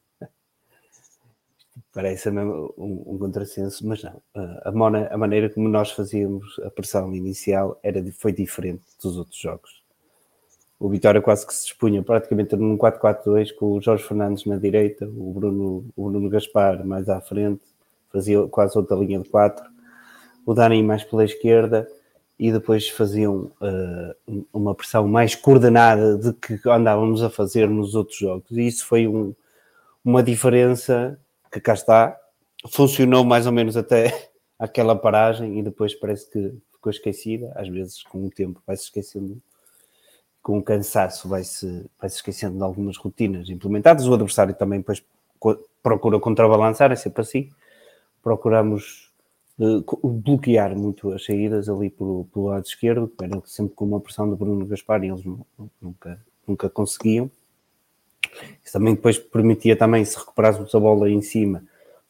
[1.93, 4.17] Parece mesmo um, um contrassenso, mas não.
[4.35, 9.17] Uh, a, mona, a maneira como nós fazíamos a pressão inicial era, foi diferente dos
[9.17, 9.86] outros jogos
[10.79, 15.05] o Vitória quase que se dispunha praticamente num 4-4-2 com o Jorge Fernandes na direita,
[15.05, 17.63] o Bruno, o Bruno Gaspar mais à frente,
[18.11, 19.65] fazia quase outra linha de 4,
[20.45, 21.87] o Dani mais pela esquerda
[22.39, 28.17] e depois faziam uh, uma pressão mais coordenada de que andávamos a fazer nos outros
[28.17, 28.51] jogos.
[28.51, 29.33] E isso foi um,
[30.05, 31.19] uma diferença
[31.51, 32.15] que cá está,
[32.69, 34.29] funcionou mais ou menos até
[34.59, 37.51] aquela paragem e depois parece que ficou esquecida.
[37.55, 39.41] Às vezes, com o tempo, vai-se esquecendo
[40.47, 41.67] com o cansaço vai-se
[41.99, 44.07] vai -se esquecendo de algumas rotinas implementadas.
[44.07, 45.03] O adversário também depois
[45.83, 47.49] procura contrabalançar, é sempre assim.
[48.23, 49.11] Procuramos
[49.59, 54.29] uh, bloquear muito as saídas ali pelo, pelo lado esquerdo, era sempre com uma pressão
[54.29, 55.21] do Bruno Gaspar e eles
[55.81, 56.17] nunca,
[56.47, 57.29] nunca conseguiam.
[58.63, 61.61] Isso também depois permitia também, se recuperássemos a bola em cima,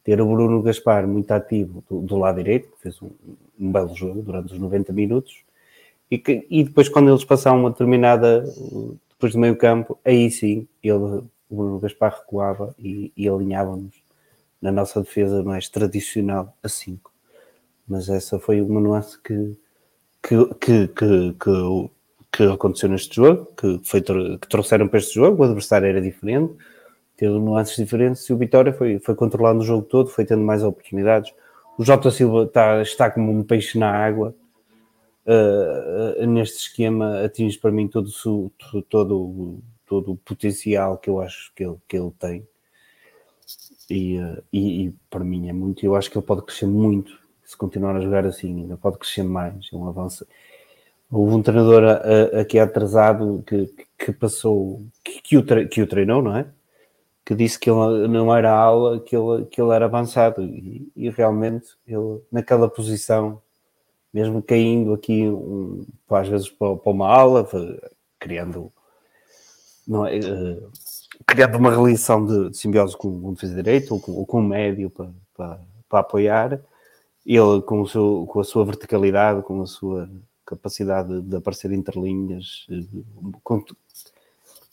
[0.04, 3.10] ter o Bruno Gaspar muito ativo do, do lado direito, que fez um,
[3.60, 5.44] um belo jogo durante os 90 minutos,
[6.10, 8.44] e, que, e depois, quando eles passaram uma determinada,
[9.10, 13.96] depois do meio campo, aí sim, ele, o Bruno Gaspar recuava e, e alinhávamos
[14.62, 17.12] na nossa defesa mais tradicional a 5.
[17.88, 19.58] Mas essa foi uma nuance que,
[20.24, 21.90] que, que, que, que,
[22.32, 26.54] que aconteceu neste jogo, que, foi, que trouxeram para este jogo, o adversário era diferente,
[27.16, 30.64] teve nuances diferentes e o Vitória foi, foi controlando o jogo todo, foi tendo mais
[30.64, 31.34] oportunidades.
[31.78, 34.36] O Jota Silva está, está como um peixe na água,
[35.28, 38.10] uh, neste esquema atinge para mim todo,
[38.60, 42.48] todo, todo, todo o potencial que eu acho que ele, que ele tem.
[43.90, 47.18] E, uh, e, e, para mim é muito, eu acho que ele pode crescer muito
[47.44, 50.28] se continuar a jogar assim, ainda pode crescer mais, é um avanço.
[51.10, 51.84] Houve um treinador
[52.38, 56.46] aqui atrasado que, que passou, que, que, o, que o treinou, não é?
[57.24, 61.10] Que disse que ele não era aula, que ele, que ele era avançado e, e
[61.10, 63.42] realmente ele naquela posição
[64.18, 67.48] mesmo caindo aqui um, às vezes para, para uma aula,
[68.20, 68.72] criando,
[70.10, 70.72] é, uh,
[71.24, 74.44] criando uma relação de, de simbiose com o defesa direito ou com, ou com o
[74.44, 76.60] médio para, para, para, apoiar.
[77.28, 80.10] ele com, o seu, com a sua verticalidade, com a sua
[80.44, 82.66] capacidade de aparecer entre linhas,
[83.44, 83.64] com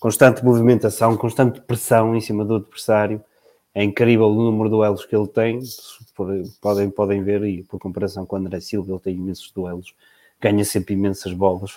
[0.00, 3.22] constante movimentação, constante pressão em cima do adversário.
[3.74, 5.60] É incrível o número de duelos que ele tem.
[6.60, 9.94] Podem, podem ver, e por comparação com o André Silva, ele tem imensos duelos,
[10.40, 11.74] ganha sempre imensas bolas,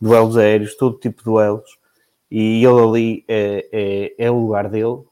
[0.00, 1.78] duelos aéreos, todo tipo de duelos.
[2.30, 5.02] E ele ali é, é, é o lugar dele,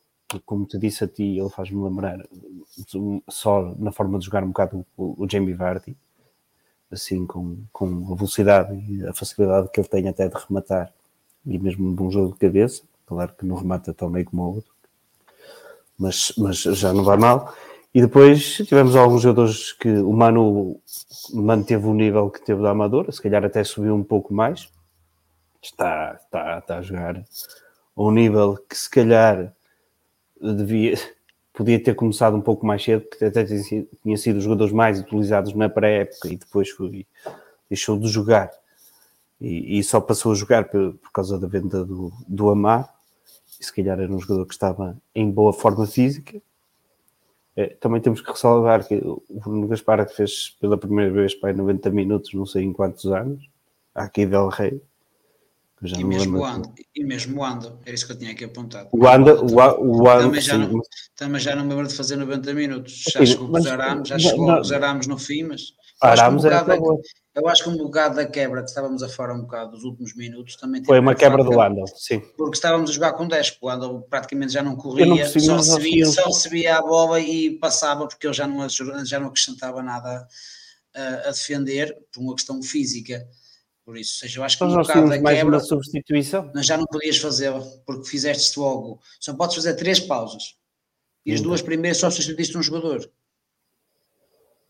[0.47, 2.25] como te disse a ti, ele faz-me lembrar
[3.29, 5.97] só na forma de jogar um bocado o, o Jamie Vardy,
[6.91, 10.93] assim com, com a velocidade e a facilidade que ele tem até de rematar,
[11.45, 14.55] e mesmo um bom jogo de cabeça, claro que não remata tão bem como o
[14.57, 14.70] outro,
[16.01, 17.55] mas, mas já não vai mal.
[17.95, 20.81] E depois tivemos alguns jogadores que o Manu
[21.35, 24.69] manteve o nível que teve da Amadora, se calhar até subiu um pouco mais.
[25.63, 29.53] Está, está, está a jogar a um nível que se calhar
[30.41, 30.95] devia,
[31.53, 35.53] podia ter começado um pouco mais cedo, porque até tinha sido os jogadores mais utilizados
[35.53, 37.07] na pré-época e depois foi,
[37.69, 38.51] deixou de jogar.
[39.39, 43.00] E, e, só passou a jogar por, por causa da venda do, do Amar.
[43.61, 46.41] E se calhar era um jogador que estava em boa forma física.
[47.55, 51.53] É, também temos que ressalvar que o Bruno Gaspar que fez pela primeira vez para
[51.53, 53.49] 90 minutos, não sei em quantos anos,
[53.95, 54.81] aqui Del Rey
[55.83, 58.91] e mesmo, o Ando, e mesmo o Ando, era isso que eu tinha aqui apontado.
[58.93, 60.81] O Ando, o, Ando também, já não,
[61.17, 63.05] também já não me lembro de fazer 90 minutos.
[63.11, 65.73] Já chegou mas, os Arames, já chegou não, os Arames no fim, mas
[66.03, 66.65] Arames um era
[67.41, 70.15] eu acho que um bocado da quebra que estávamos a fora um bocado dos últimos
[70.15, 72.21] minutos também foi uma quebra do Ando, sim.
[72.37, 76.07] Porque estávamos a jogar com 10, o Ando praticamente já não corria, não só, recebia,
[76.07, 80.27] só recebia a bola e passava porque eu já não, já não acrescentava nada
[80.95, 83.27] a, a defender por uma questão física.
[83.85, 85.57] Por isso, seja, eu acho que um bocado da quebra.
[85.57, 86.51] Uma substituição.
[86.55, 89.01] Mas já não podias fazê-la, porque fizeste logo.
[89.19, 90.55] Só podes fazer três pausas.
[91.25, 93.11] E as duas primeiras só substituíste um jogador.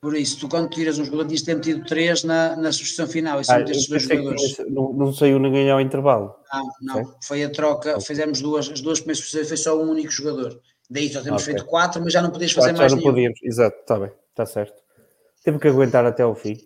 [0.01, 3.39] Por isso, tu quando tiras um jogador, de ter metido três na, na substituição final.
[3.39, 4.59] E só ah, dois jogadores.
[4.71, 6.35] não, não saiu ninguém ao intervalo.
[6.81, 7.15] Não, não.
[7.23, 7.91] Foi a troca.
[7.91, 8.07] Okay.
[8.07, 10.59] Fizemos duas, as duas primeiras substituições, foi só um único jogador.
[10.89, 11.55] Daí só temos okay.
[11.55, 13.13] feito quatro, mas já não podias fazer mais já não nenhum.
[13.13, 14.83] podíamos, exato, está bem, está certo.
[15.45, 16.57] Teve que aguentar até ao fim.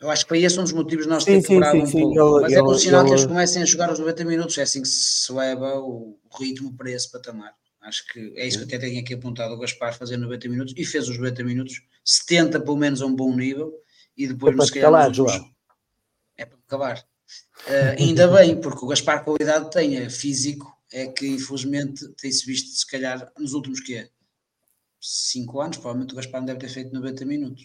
[0.00, 2.18] Eu acho que foi esse um dos motivos de nós termos quebrado um sim, pouco.
[2.18, 3.08] Ele, Mas é ele, é sinal ele...
[3.08, 6.74] que eles comecem a jogar os 90 minutos, é assim que se leva o ritmo
[6.74, 7.52] para esse patamar.
[7.84, 10.84] Acho que é isso que até tenho aqui apontado o Gaspar fazer 90 minutos e
[10.86, 13.74] fez os 90 minutos, 70 pelo menos a um bom nível
[14.16, 15.12] e depois é para calar,
[16.36, 16.98] É para acabar.
[17.66, 22.70] Uh, ainda bem, porque o Gaspar qualidade tem, é físico, é que infelizmente tem-se visto
[22.70, 24.08] se calhar nos últimos que
[25.00, 27.64] 5 anos, provavelmente o Gaspar não deve ter feito 90 minutos.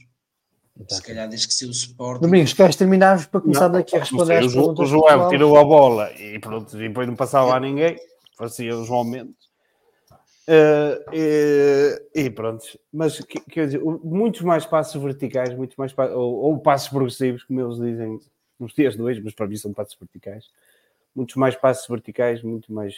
[0.87, 2.21] Se calhar desde que se o suporte.
[2.21, 4.85] Domingos, queres terminar para começar não, daqui a responder às perguntas?
[4.85, 7.97] O João tirou a bola e pronto, e depois não passava lá ninguém,
[8.37, 9.38] fazia o João Mendes.
[10.49, 16.59] Uh, e, e, pronto, mas quer dizer, muitos mais passos verticais, muito mais ou, ou,
[16.59, 18.19] passos progressivos, como eles dizem
[18.59, 20.45] nos dias dois, mas para mim são passos verticais.
[21.15, 22.95] Muitos mais passos verticais, muito mais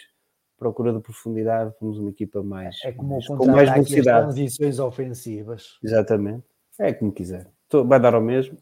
[0.57, 4.25] procura de profundidade, fomos uma equipa mais, é como mais, com mais velocidade.
[4.25, 5.77] transições ofensivas.
[5.83, 6.45] Exatamente,
[6.79, 7.47] é como quiser
[7.85, 8.57] vai dar ao mesmo.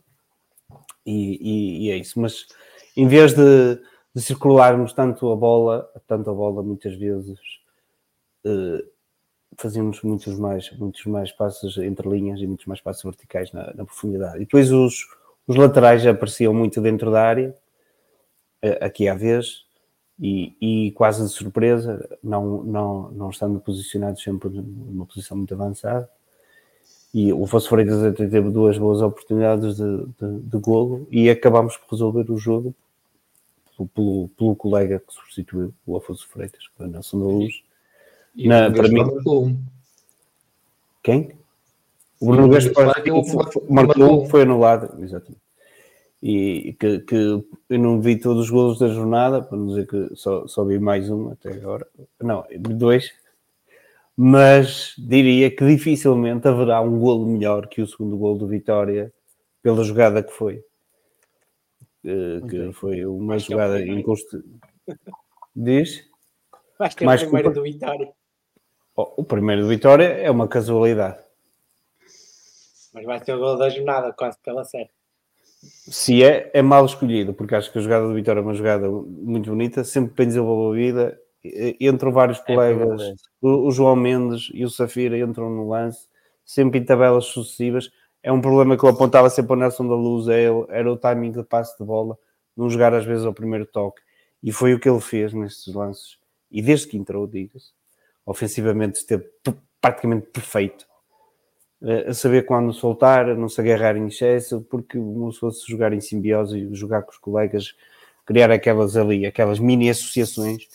[1.06, 2.20] E, e, e é isso.
[2.20, 2.46] Mas
[2.96, 3.80] em vez de,
[4.14, 7.40] de, circularmos tanto a bola, tanto a bola muitas vezes
[9.58, 13.86] fazíamos muitos mais, muitos mais passos entre linhas e muitos mais passos verticais na, na
[13.86, 14.38] profundidade.
[14.38, 15.08] E depois os,
[15.48, 17.56] os laterais apareciam muito dentro da área,
[18.64, 19.66] uh, aqui à vez,
[20.22, 26.10] e, e, quase de surpresa, não, não, não estando posicionados sempre numa posição muito avançada
[27.14, 31.76] e o Fosso Freitas até teve duas boas oportunidades de, de, de golo e acabámos
[31.78, 32.76] por resolver o jogo
[33.76, 37.64] pelo, pelo, pelo colega que substituiu o Afonso Freitas, que foi o Nelson da Luz.
[38.48, 39.52] Na, para mim, marcou
[41.04, 41.32] Quem?
[42.20, 45.42] O Bruno Gaspar marcou, marcou, foi anulado, exatamente.
[46.22, 50.16] E que, que eu não vi todos os golos da jornada, para não dizer que
[50.16, 51.88] só, só vi mais um até agora.
[52.20, 53.14] Não, dois,
[54.18, 59.14] mas diria que dificilmente haverá um golo melhor que o segundo golo do Vitória
[59.64, 60.62] pela jogada que foi.
[62.04, 64.46] Uh, que foi uma Acho jogada é inconstante.
[65.56, 66.06] Diz?
[66.78, 68.12] Acho que é Mais o primeiro do Vitória.
[69.02, 71.20] Oh, o primeiro do Vitória é uma casualidade.
[72.94, 74.90] Mas vai ser o gol da jornada, quase pela série.
[75.88, 78.90] Se é, é mal escolhido, porque acho que a jogada do Vitória é uma jogada
[78.90, 81.18] muito bonita, sempre bem desenvolvida
[81.80, 86.10] entram vários é colegas, é o, o, João Mendes e o Safira entram no lance,
[86.44, 87.90] sempre em tabelas sucessivas.
[88.22, 91.32] É um problema que eu apontava sempre ao Nelson da Luz, é, era o timing
[91.32, 92.18] de passe de bola,
[92.54, 94.02] não jogar às vezes ao primeiro toque.
[94.44, 96.18] E foi o que ele fez nestes lances.
[96.52, 97.72] E desde que entrou, diga-se,
[98.30, 99.28] ofensivamente esteve
[99.82, 100.86] praticamente perfeito.
[102.08, 105.94] a saber quando soltar, a não se agarrar em excesso, porque como se fosse jogar
[105.94, 107.76] em simbiose jogar com os colegas,
[108.26, 110.68] criar aquelas ali, aquelas mini associações,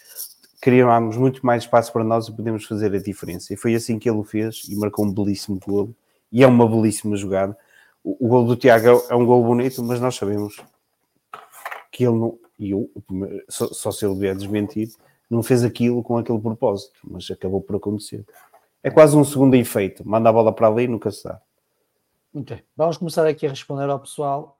[0.60, 3.52] criámos muito mais espaço para nós e podemos fazer a diferença.
[3.54, 5.94] E foi assim que ele o fez e marcou um belíssimo gol.
[6.32, 7.56] E é uma belíssima jogada.
[8.02, 10.56] O, o gol do Tiago é um gol bonito, mas nós sabemos
[11.92, 12.90] que ele não, e eu,
[13.48, 14.88] só, só se ele vier desmentir,
[15.30, 18.24] não fez aquilo com aquele propósito, mas acabou por acontecer.
[18.82, 20.06] É quase um segundo efeito.
[20.06, 21.40] Manda a bola para ali e nunca se dá.
[22.32, 22.62] Muito bem.
[22.76, 24.58] Vamos começar aqui a responder ao pessoal.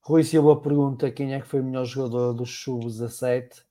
[0.00, 3.64] Rui Silva pergunta quem é que foi o melhor jogador do Sub-17.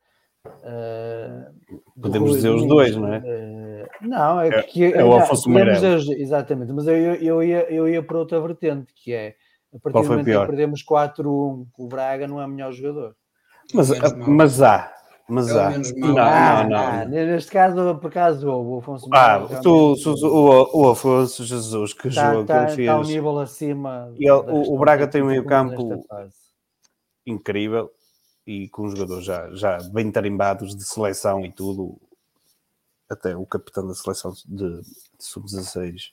[0.45, 3.19] Uh, Podemos Rui, dizer os dois, não é?
[3.19, 6.07] Uh, não, é, é que é, o Afonso Meirelles.
[6.09, 9.35] Exatamente, mas eu, eu, ia, eu ia para outra vertente, que é
[9.73, 13.15] a partir do momento que perdemos 4-1 com o Braga, não é o melhor jogador.
[13.73, 13.89] Mas,
[14.27, 14.93] mas há,
[15.27, 15.71] mas há.
[15.71, 17.07] Não, não, não.
[17.07, 22.45] Neste caso, por acaso, o Afonso Ah, tu, o, o Afonso Jesus, que tá, jogo
[22.45, 22.87] tá, que ele fez.
[22.87, 24.13] Está um nível acima.
[24.15, 26.05] Ele, o, o Braga tem um meio campo
[27.25, 27.91] incrível
[28.45, 31.99] e com jogadores já, já bem tarimbados de seleção e tudo.
[33.09, 34.83] Até o capitão da seleção de, de
[35.19, 36.11] sub-16,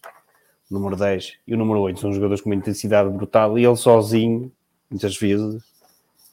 [0.71, 4.53] número 10 e o número 8 são jogadores com uma intensidade brutal e ele sozinho,
[4.91, 5.63] muitas vezes,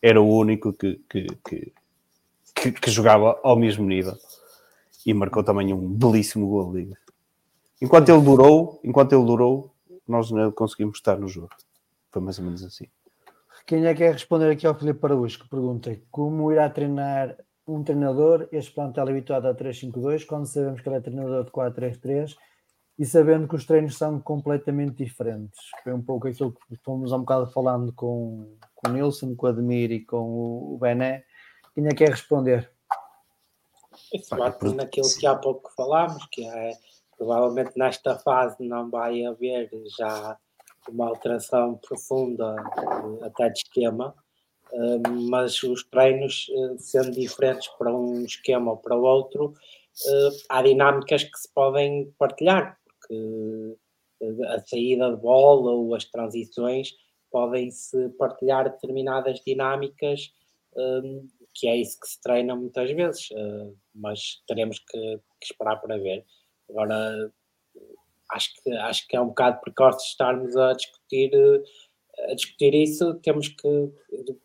[0.01, 1.73] era o único que, que, que
[2.61, 4.18] que, que, jogava ao mesmo nível
[5.06, 6.73] e marcou também um belíssimo gol.
[6.73, 6.98] Diga.
[7.81, 9.73] Enquanto ele durou, enquanto ele durou,
[10.07, 11.49] nós não conseguimos estar no jogo.
[12.11, 12.86] Foi mais ou menos assim.
[13.65, 17.38] Quem é que quer responder aqui ao Filipe Araújo, que pergunta como irá treinar
[17.68, 22.36] um treinador, este plantel habituado a 3-5-2, quando sabemos que ele é treinador de 4-3-3
[22.98, 25.60] e sabendo que os treinos são completamente diferentes.
[25.84, 29.45] Foi um pouco aquilo que fomos há um bocado falando com, com o Nilson, com
[29.45, 31.23] o Admir e com o Bené,
[31.74, 32.72] quem é que quer responder?
[34.14, 36.72] Isso bate naquilo que há pouco falámos, que é
[37.18, 40.38] provavelmente nesta fase não vai haver já
[40.88, 42.56] uma alteração profunda
[43.22, 44.16] até de esquema,
[44.72, 49.54] eh, mas os treinos eh, sendo diferentes para um esquema ou para o outro,
[50.08, 53.78] eh, há dinâmicas que se podem partilhar, porque
[54.48, 56.94] a saída de bola ou as transições
[57.32, 60.34] podem-se partilhar determinadas dinâmicas
[61.53, 65.97] que é isso que se treina muitas vezes, uh, mas teremos que, que, esperar para
[65.97, 66.26] ver.
[66.69, 67.31] Agora,
[68.31, 73.15] acho que, acho que é um bocado precoce estarmos a discutir, uh, a discutir isso.
[73.15, 73.91] Temos que,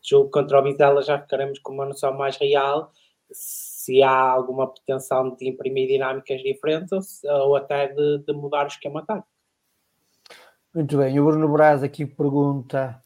[0.02, 2.92] jogo contra o Vizela, já ficaremos com uma noção mais real
[3.30, 8.68] se há alguma pretensão de imprimir dinâmicas diferentes ou, ou até de, de mudar o
[8.68, 9.28] esquema tático.
[10.74, 13.00] Muito bem, o Bruno Braz aqui pergunta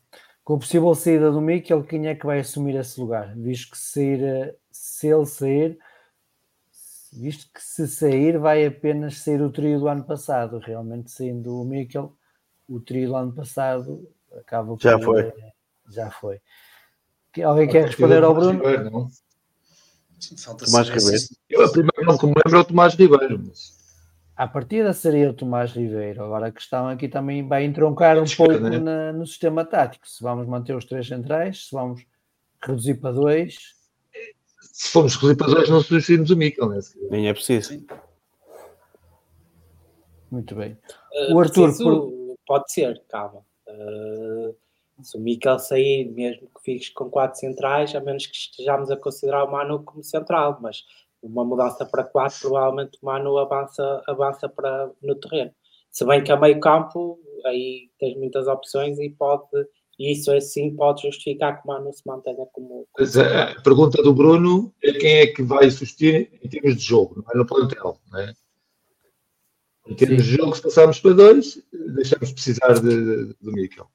[0.48, 3.36] com a possível saída do Mikel, quem é que vai assumir esse lugar?
[3.36, 5.78] Visto que sair, se ele sair,
[7.12, 10.58] visto que se sair, vai apenas sair o trio do ano passado.
[10.58, 12.16] Realmente, saindo o Mikel,
[12.66, 14.08] o trio do ano passado
[14.38, 14.80] acaba por.
[14.80, 15.32] Já foi.
[15.90, 16.40] Já foi.
[17.44, 18.52] Alguém quer responder ao Bruno?
[18.52, 19.08] Ribeiro, não?
[20.56, 21.24] Tomás Ribeiro.
[21.50, 23.38] Eu, a primeira não que me lembro é o Tomás Ribeiro.
[23.46, 23.77] Mas
[24.38, 26.22] à partida seria o Tomás Ribeiro.
[26.22, 28.78] Agora a questão aqui também vai entroncar um pouco né?
[28.78, 30.08] na, no sistema tático.
[30.08, 32.06] Se vamos manter os três centrais, se vamos
[32.62, 33.74] reduzir para dois.
[34.60, 36.78] Se formos reduzir para dois, não substituímos o Mikel, né?
[37.10, 37.84] Nem é preciso.
[40.30, 40.78] Muito bem.
[41.30, 41.76] Uh, o Arthur.
[41.76, 42.36] Por...
[42.46, 43.44] Pode ser, calma.
[43.66, 44.54] Uh,
[45.02, 48.96] se o Mikel sair, mesmo que fiques com quatro centrais, a menos que estejamos a
[48.96, 50.84] considerar o Manu como central, mas
[51.22, 55.50] uma mudança para 4, provavelmente o Manu avança, avança para, no terreno.
[55.90, 59.44] Se bem que a meio campo, aí tens muitas opções e pode,
[59.98, 62.86] e isso assim pode justificar que o Manu se mantenha como.
[62.92, 67.16] como a pergunta do Bruno é quem é que vai assistir em termos de jogo,
[67.16, 68.32] não é no plantel, não é?
[69.88, 70.30] Em termos Sim.
[70.30, 71.62] de jogo, se passarmos para dois,
[71.94, 73.88] deixamos de precisar de, de, do Mikel.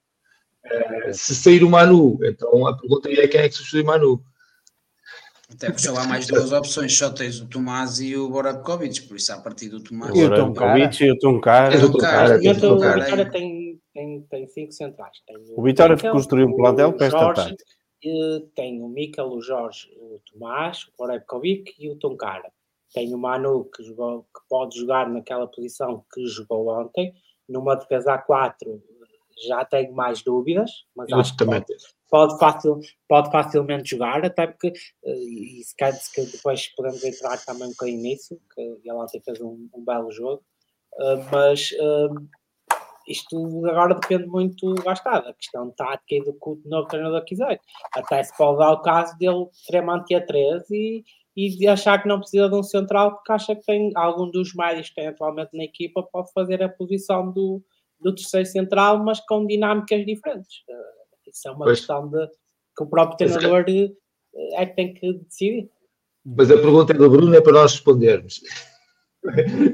[0.66, 4.24] Uh, se sair o Manu, então a pergunta é quem é que substitui o Manu.
[5.56, 9.18] Até porque só há mais duas opções, só tens o Tomás e o Borabkovic, por
[9.18, 10.16] isso a partir do Tomás.
[10.16, 11.76] E o Borabkovic e o Toncara.
[11.78, 15.18] O Vitória tem, tem, tem cinco centrais.
[15.28, 17.58] Tem o, o Vitória construiu um plantel para esta tarde.
[18.56, 22.52] Tem o Mikel, o Jorge, o Tomás, o Borabkovic e o Toncara.
[22.94, 27.14] Tem o Manu que, jogou, que pode jogar naquela posição que jogou ontem.
[27.48, 28.80] Numa defesa A4
[29.48, 31.46] já tenho mais dúvidas, mas Eu acho que
[32.14, 32.80] pode, fácil,
[33.10, 35.98] pode facilmente jogar, até porque, eh, e se calhar
[36.32, 40.44] depois podemos entrar também um bocadinho nisso, que ele ontem fez um, um belo jogo,
[41.00, 42.30] uh, mas uh,
[43.08, 47.26] isto agora depende muito, lá está, da questão tática e do que o novo treinador
[47.26, 47.60] quiser.
[47.96, 51.04] Até se pode dar o caso dele querer manter a 13
[51.36, 54.54] e, e achar que não precisa de um central porque acha que tem algum dos
[54.54, 57.60] médios que tem atualmente na equipa pode fazer a posição do,
[58.00, 60.64] do terceiro central, mas com dinâmicas diferentes.
[61.34, 61.80] Isso é uma pois.
[61.80, 62.28] questão de
[62.76, 64.62] que o próprio treinador é...
[64.62, 65.70] é que tem que decidir.
[66.26, 68.42] Mas a pergunta é do Bruno, é para nós respondermos.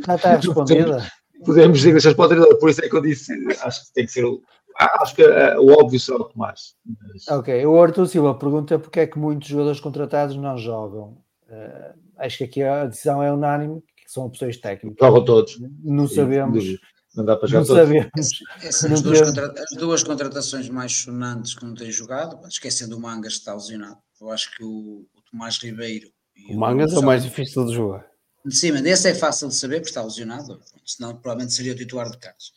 [0.06, 1.08] Já está respondida.
[1.46, 4.12] Podemos dizer para o treinador, por isso é que eu disse, acho que tem que
[4.12, 4.42] ser o.
[4.78, 6.76] Acho que uh, o óbvio será o Tomás.
[6.86, 7.28] Mas...
[7.28, 11.18] Ok, o Arthur Silva pergunta porque é que muitos jogadores contratados não jogam.
[11.50, 15.06] Uh, acho que aqui a decisão é unânime, que são opções técnicas.
[15.06, 15.60] Jogam todos.
[15.84, 16.64] Não sabemos.
[17.20, 17.84] Não dá para jogar não todos.
[17.84, 18.30] Sabemos.
[18.64, 19.54] Essas as, duas contra...
[19.62, 23.98] as duas contratações mais sonantes que não têm jogado, esquecendo o Mangas que está lesionado.
[24.22, 26.10] Eu acho que o, o Tomás Ribeiro.
[26.50, 28.08] O Mangas é o mais difícil de jogar.
[28.50, 32.10] Sim, mas esse é fácil de saber porque está lesionado, senão provavelmente seria o titular
[32.10, 32.54] de Carlos.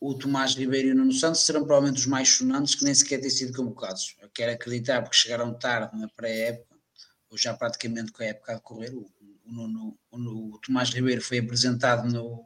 [0.00, 3.20] O Tomás Ribeiro e o Nuno Santos serão provavelmente os mais sonantes que nem sequer
[3.20, 4.14] têm sido convocados.
[4.22, 6.76] Eu quero acreditar porque chegaram tarde na pré-época,
[7.28, 8.94] ou já praticamente com a época a decorrer.
[8.94, 9.10] O,
[9.46, 12.44] o, o, o Tomás Ribeiro foi apresentado no,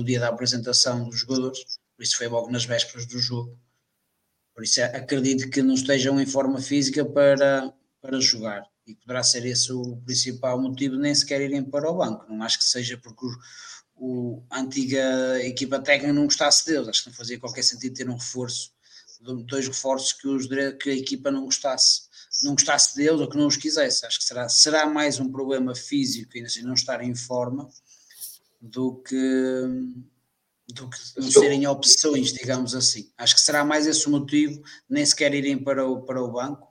[0.00, 1.60] no dia da apresentação dos jogadores,
[1.94, 3.58] por isso foi logo nas vésperas do jogo.
[4.54, 9.44] Por isso acredito que não estejam em forma física para, para jogar e poderá ser
[9.44, 12.26] esse o principal motivo nem sequer irem para o banco.
[12.28, 13.30] Não acho que seja porque o,
[13.94, 18.08] o, a antiga equipa técnica não gostasse deles, acho que não fazia qualquer sentido ter
[18.08, 18.72] um reforço,
[19.46, 20.46] dois reforços que, os,
[20.82, 22.08] que a equipa não gostasse,
[22.42, 24.06] não gostasse deles ou que não os quisesse.
[24.06, 27.68] Acho que será, será mais um problema físico e assim não estar em forma
[28.60, 29.16] do que
[30.72, 33.10] do que não serem opções, digamos assim.
[33.18, 36.68] Acho que será mais esse o motivo, nem sequer irem para o, para o banco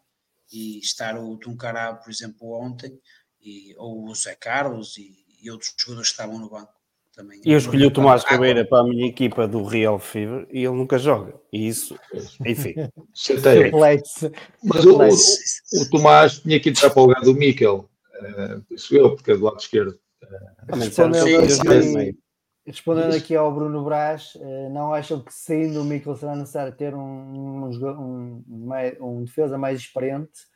[0.51, 2.97] e estar o Tuncará, por exemplo, ontem,
[3.41, 6.73] e, ou o Zé Carlos e, e, outros jogadores que estavam no banco.
[7.13, 7.41] Também.
[7.43, 10.75] E eu escolhi o Tomás Ribeira para a minha equipa do Real Fever e ele
[10.75, 11.35] nunca joga.
[11.51, 11.97] E isso,
[12.45, 12.75] enfim.
[14.63, 17.89] Mas o, o, o, Tomás tinha que entrar para o lugar do Miquel,
[18.21, 19.99] uh, isso eu, porque é do lado esquerdo.
[20.23, 22.17] Uh, Respondendo,
[22.65, 26.93] Respondendo aqui ao Bruno Brás, eh, não acham que saindo o Mikel será necessário ter
[26.93, 30.47] um, um, um, um defesa mais experiente?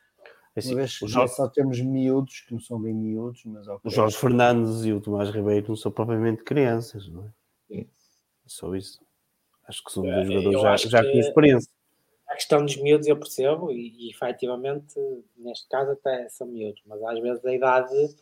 [0.54, 1.34] É assim, uma vez que Jorge...
[1.34, 3.80] só temos miúdos, que não são bem miúdos, mas okay.
[3.82, 7.28] O Jorge Fernandes e o Tomás Ribeiro não são propriamente crianças, não é?
[7.66, 7.80] Sim.
[7.80, 9.00] É só isso.
[9.66, 11.72] Acho que são dois jogadores já, já com experiência.
[12.28, 14.94] A questão dos miúdos eu percebo e, e efetivamente
[15.36, 18.16] neste caso até são miúdos, mas às vezes a idade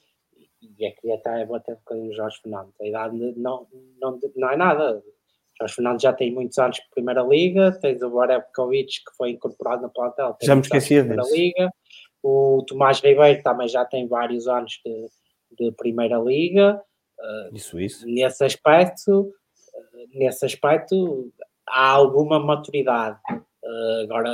[0.78, 2.74] e aqui até vou até um bocadinho o Jorge Fernandes.
[2.80, 3.66] A idade não,
[4.00, 5.02] não, não é nada.
[5.58, 9.82] Jorge Fernandes já tem muitos anos de Primeira Liga, tens o Borevkovic que foi incorporado
[9.82, 10.36] na plantel.
[10.42, 11.70] Já me esqueci Primeira Liga.
[12.22, 15.08] O Tomás Ribeiro também já tem vários anos de,
[15.58, 16.80] de Primeira Liga.
[17.18, 18.06] Uh, isso, isso.
[18.06, 19.32] Nesse aspecto,
[20.14, 21.32] nesse aspecto
[21.66, 23.18] há alguma maturidade.
[23.30, 24.32] Uh, agora,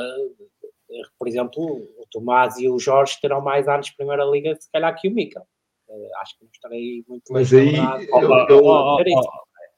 [1.19, 4.99] por exemplo, o Tomás e o Jorge terão mais anos de Primeira Liga, se calhar,
[4.99, 5.43] que o Mica.
[5.91, 7.77] Eh, acho que não estarei muito Mas aí,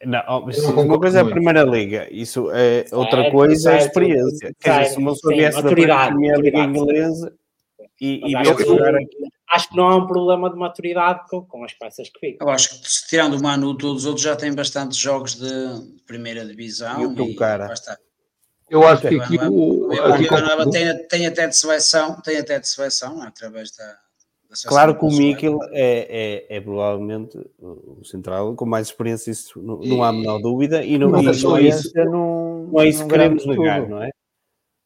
[0.05, 0.45] não,
[0.83, 4.55] uma coisa é a Primeira Liga, isso é certo, outra coisa é a experiência.
[4.59, 7.35] Quer dizer, se uma pessoa viesse da Primeira Liga Inglesa
[8.01, 9.17] e, e viesse jogar aqui.
[9.53, 12.47] Acho que não há um problema de maturidade com, com as peças que ficam.
[12.47, 16.47] Eu acho que, tirando o Manu, todos os outros já têm bastantes jogos de primeira
[16.47, 17.03] divisão.
[17.03, 17.73] E o cara.
[18.71, 19.89] Eu acho que aqui o.
[19.91, 23.99] o tem, tem até de seleção, tem até de seleção, através da
[24.67, 29.79] Claro que o Mikel é, é, é, provavelmente o central com mais experiência, isso não,
[29.79, 33.05] não há a menor dúvida, e não, mas não, é isso, não, não é isso
[33.05, 34.11] que queremos negar, não é?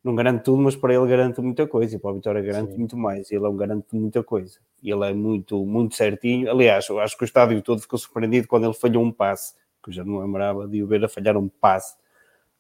[0.03, 2.79] Não garante tudo, mas para ele garante muita coisa, e para a Vitória garante Sim.
[2.79, 6.51] muito mais, ele é um garante de muita coisa, e ele é muito, muito certinho.
[6.51, 9.89] Aliás, eu acho que o estádio todo ficou surpreendido quando ele falhou um passe, que
[9.89, 11.95] eu já não lembrava de o ver a falhar um passe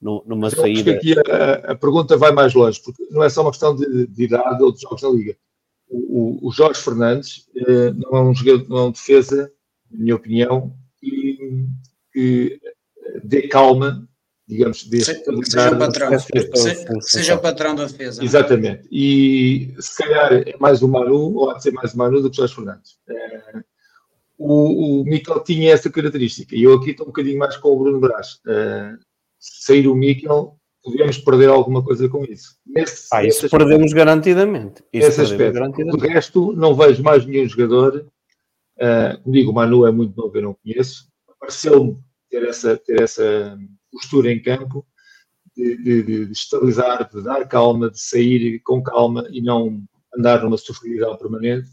[0.01, 0.93] numa eu saída.
[0.93, 3.77] Acho que aqui a, a, pergunta vai mais longe, porque não é só uma questão
[3.77, 5.37] de, de idade ou de jogos na Liga
[5.89, 9.51] o, o Jorge Fernandes eh, não é um jogador, não é um defesa,
[9.91, 11.67] na minha opinião, que,
[12.13, 12.61] que
[13.23, 14.09] dê calma,
[14.47, 18.25] digamos, seja, seja o patrão, seja, seja, o patrão da defesa.
[18.25, 18.89] Exatamente.
[18.91, 22.31] E se calhar é mais o Manu, ou há de ser mais o Manu do
[22.31, 22.99] que o Jorge Fernandes.
[23.09, 23.63] Eh,
[24.37, 27.79] o, o Mikel tinha essa característica, e eu aqui estou um bocadinho mais com o
[27.79, 28.41] Bruno Brás.
[28.47, 28.99] Uh,
[29.39, 32.57] sair o Mikel podemos perder alguma coisa com isso.
[32.67, 34.85] Nesse, ah, isso perdemos aspecto, garantidamente.
[34.93, 35.55] Isso esse aspecto.
[35.55, 36.05] Garantidamente.
[36.05, 38.07] O resto, não vejo mais nenhum jogador.
[38.77, 41.09] Uh, digo, o Manu é muito novo, eu não conheço.
[41.41, 41.99] Pareceu-me
[42.31, 43.59] ter essa, ter essa
[43.91, 44.87] postura em campo
[45.57, 49.83] de, de, de, estabilizar, de dar calma, de sair com calma e não
[50.17, 51.69] andar numa sofridão permanente.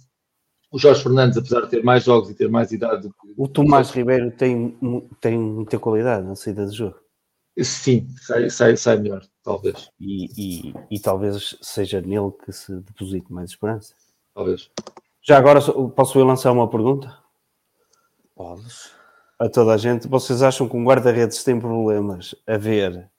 [0.72, 3.10] O Jorge Fernandes, apesar de ter mais jogos e ter mais idade.
[3.36, 4.74] O Tomás Ribeiro tem,
[5.20, 7.01] tem muita qualidade na saída de jogo.
[7.64, 9.90] Sim, sai, sai, sai melhor, talvez.
[10.00, 13.94] E, e, e, talvez seja nele que se deposite mais esperança.
[14.34, 14.70] Talvez.
[15.22, 15.62] Já agora
[15.96, 17.16] posso eu lançar uma pergunta?
[18.36, 18.92] Podes.
[19.38, 20.08] A toda a gente.
[20.08, 23.10] Vocês acham que um guarda-redes tem problemas a ver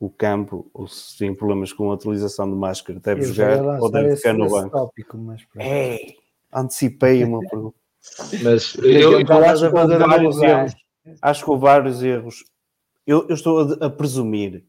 [0.00, 3.90] o campo ou se tem problemas com a utilização de máscara, deve Eu jogar ou
[3.90, 4.70] deve ficar no banco.
[4.70, 5.98] Tópico, mas é,
[6.52, 7.76] antecipei uma pergunta.
[8.42, 10.76] Mas eu, eu, eu acho, que vários erros,
[11.20, 12.44] acho que houve vários erros.
[13.08, 14.62] Eu, eu estou a, a presumir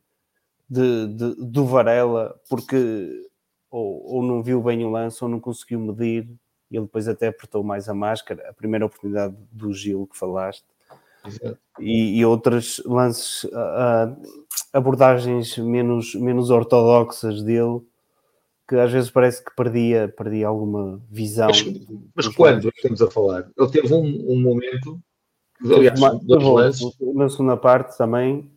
[0.70, 3.28] de, de, do Varela porque
[3.70, 6.30] ou, ou não viu bem o lance ou não conseguiu medir
[6.72, 8.49] e ele depois até apertou mais a máscara.
[8.49, 10.64] A primeira oportunidade do Gil que falaste
[11.82, 13.45] e, e outros lances,
[14.72, 17.82] abordagens menos, menos ortodoxas dele
[18.70, 21.48] que às vezes parece que perdia, perdia alguma visão.
[21.48, 21.66] Mas,
[22.16, 23.49] mas quando é estamos a falar?
[23.57, 25.02] Ele teve um, um momento,
[25.64, 26.98] aliás, dois lances.
[27.14, 28.49] Na segunda parte também.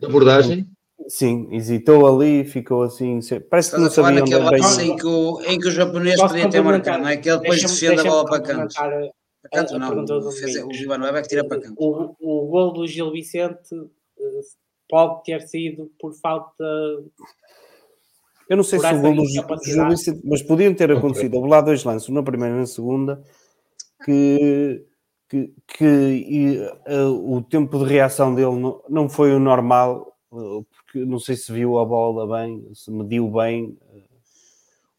[0.00, 0.68] De abordagem?
[1.08, 3.20] Sim, hesitou ali, ficou assim.
[3.48, 4.90] Parece que não sabia onde bem.
[4.90, 7.16] Em que, o, em que o japonês podia ter marcado, não é?
[7.16, 8.74] Que ele depois defende a bola para canto.
[8.74, 9.10] Para
[9.52, 11.76] canto não, o, fez, o Villanueva é que tira para canto.
[11.78, 13.74] O, o gol do Gil Vicente
[14.18, 14.40] eh,
[14.88, 16.64] pode ter sido por falta.
[18.48, 21.34] Eu não sei se o gol do Gil Vicente, mas podiam ter acontecido.
[21.36, 23.22] Houve lá dois lances, na primeira e na segunda,
[24.04, 24.84] que
[25.28, 26.58] que, que e,
[26.90, 31.36] uh, o tempo de reação dele não, não foi o normal, uh, porque não sei
[31.36, 33.76] se viu a bola bem, se mediu bem.
[33.92, 34.08] Uh,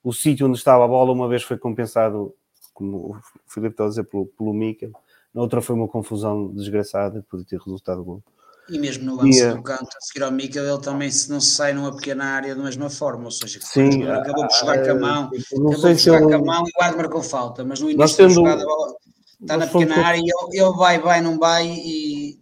[0.04, 2.34] o sítio onde estava a bola uma vez foi compensado,
[2.74, 3.16] como o
[3.48, 4.92] Filipe está a dizer, pelo, pelo Mikel.
[5.34, 8.22] Na outra foi uma confusão desgraçada, podia ter resultado bom.
[8.70, 11.56] E mesmo no lance do canto, a seguir ao Mikel, ele também se não se
[11.56, 14.96] sai numa pequena área da mesma forma, ou seja, Sim, acabou por jogar com a
[14.96, 17.90] mão, não acabou por jogar com a mão e o guarda marcou falta, mas no
[17.90, 18.96] início da jogada a bola
[19.42, 22.40] está na pequena área e ele, ele, vai, vai, não vai e,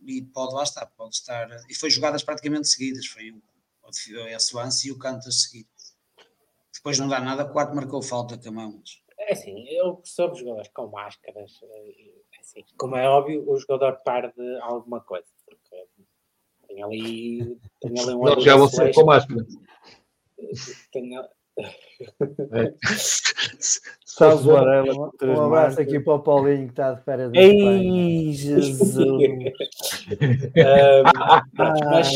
[0.00, 1.48] e pode lá estar, pode estar.
[1.68, 3.42] E foi jogadas praticamente seguidas, foi o,
[4.28, 5.66] esse lance e o canto a seguir.
[6.72, 8.82] Depois não dá nada, o quarto marcou falta com a mão.
[9.18, 14.58] É assim, eu percebo jogadores com máscaras, é assim, como é óbvio, o jogador perde
[14.60, 15.86] alguma coisa, porque
[16.68, 18.24] tem ali, tem ali um.
[18.24, 19.46] Não, já você com máscara.
[20.92, 21.10] Tem,
[21.58, 22.74] é.
[24.04, 24.92] Salve Varela.
[24.94, 27.32] Um, um abraço aqui para o Paulinho que está de férias.
[27.34, 28.96] Ei, Jesus!
[28.96, 29.42] um,
[31.90, 32.12] mas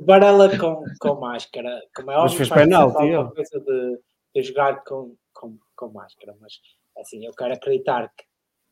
[0.00, 3.98] Varela com, com máscara, como é óbvio, mas fez penalti, coisa de,
[4.34, 6.54] de jogar com, com, com máscara, mas
[6.96, 8.24] assim, eu quero acreditar que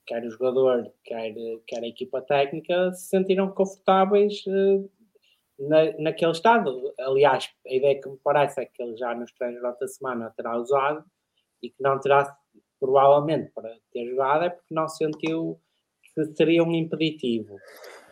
[0.06, 1.34] quer o jogador, quer,
[1.66, 4.90] quer a equipa técnica se sentiram confortáveis uh,
[5.68, 6.92] na, naquele estado.
[6.98, 10.32] Aliás, a ideia que me parece é que ele já nos treinos durante a semana
[10.36, 11.04] terá usado
[11.62, 12.36] e que não terá,
[12.80, 15.58] provavelmente, para ter jogado, é porque não sentiu
[16.14, 17.56] que seria um impeditivo.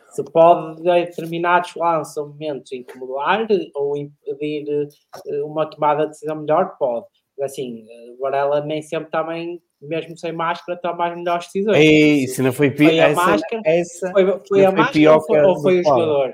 [0.09, 1.73] Se pode, em determinados
[2.17, 4.89] momentos, incomodar ou impedir
[5.27, 7.05] eh, uma tomada de decisão melhor, pode.
[7.37, 11.77] Mas, assim, eh, Varela nem sempre também, mesmo sem máscara, toma as melhores decisões.
[11.77, 15.21] Ei, se não foi pior, foi a essa, máscara, essa, foi, foi a máscara ou
[15.21, 16.33] foi, ou foi o jogador?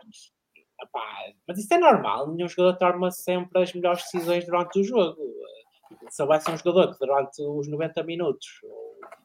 [1.48, 5.18] Mas isso é normal, nenhum jogador toma sempre as melhores decisões durante o jogo.
[6.10, 8.46] Se houvesse um jogador que durante os 90 minutos,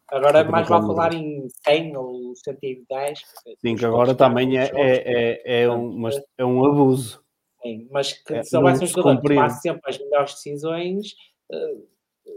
[0.08, 3.22] agora mais vale falar em 100 ou 110.
[3.58, 6.08] Sim, que agora também é, é, é, é, um,
[6.38, 7.20] é um abuso.
[7.60, 11.12] Sim, mas que é, se houvesse um jogador que tomasse sempre as melhores decisões,
[11.50, 11.88] uh,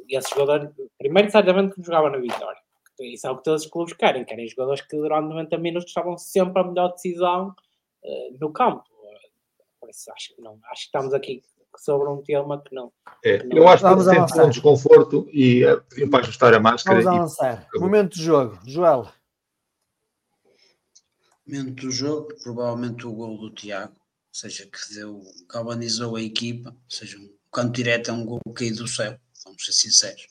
[0.09, 2.59] esse jogador, primeiro, certamente que jogava na vitória.
[2.99, 6.17] Isso é o que todos os clubes querem, querem jogadores que durante 90 minutos estavam
[6.17, 7.49] sempre a melhor decisão
[8.03, 8.83] uh, no campo
[9.85, 10.59] por isso acho que não.
[10.71, 11.43] Acho que estamos aqui
[11.77, 12.91] sobre um tema que não.
[13.23, 13.57] É, que não...
[13.57, 17.01] Eu acho que Vamos sente um desconforto e uh, para ajustar a máscara.
[17.01, 17.67] Vamos avançar.
[17.73, 17.79] E...
[17.79, 18.59] Momento de jogo.
[18.65, 19.11] Joel.
[21.45, 26.71] Momento do jogo, provavelmente o gol do Tiago, ou seja, que deu, galvanizou a equipa,
[26.71, 30.25] ou seja, um canto direto é um gol caído do céu, vamos ser sinceros.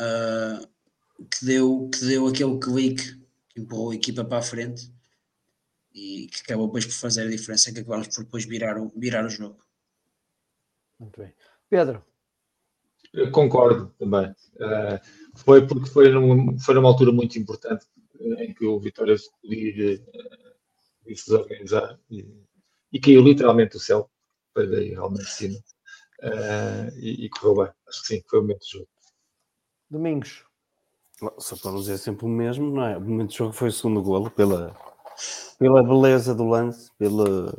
[0.00, 0.66] Uh,
[1.30, 3.16] que, deu, que deu aquele clique
[3.50, 4.92] que empurrou a equipa para a frente
[5.96, 9.24] e que acabou depois por fazer a diferença que acabamos por depois virar o, virar
[9.24, 9.58] o jogo.
[11.00, 11.32] Muito bem.
[11.70, 12.04] Pedro.
[13.14, 14.30] Eu concordo também.
[14.56, 15.00] Uh,
[15.34, 17.86] foi porque foi numa, foi numa altura muito importante
[18.20, 20.54] uh, em que o Vitória se podia uh,
[21.06, 22.26] desorganizar e,
[22.92, 24.10] e, caiu literalmente o céu,
[24.52, 25.58] foi daí realmente de cima
[26.96, 27.72] e, e correu bem.
[27.88, 28.88] Acho que sim, foi o momento do jogo.
[29.88, 30.44] Domingos.
[31.38, 32.98] Só para não dizer sempre o mesmo, não é?
[32.98, 34.76] O momento do jogo foi o segundo golo pela,
[35.58, 37.52] pela beleza do lance, pela,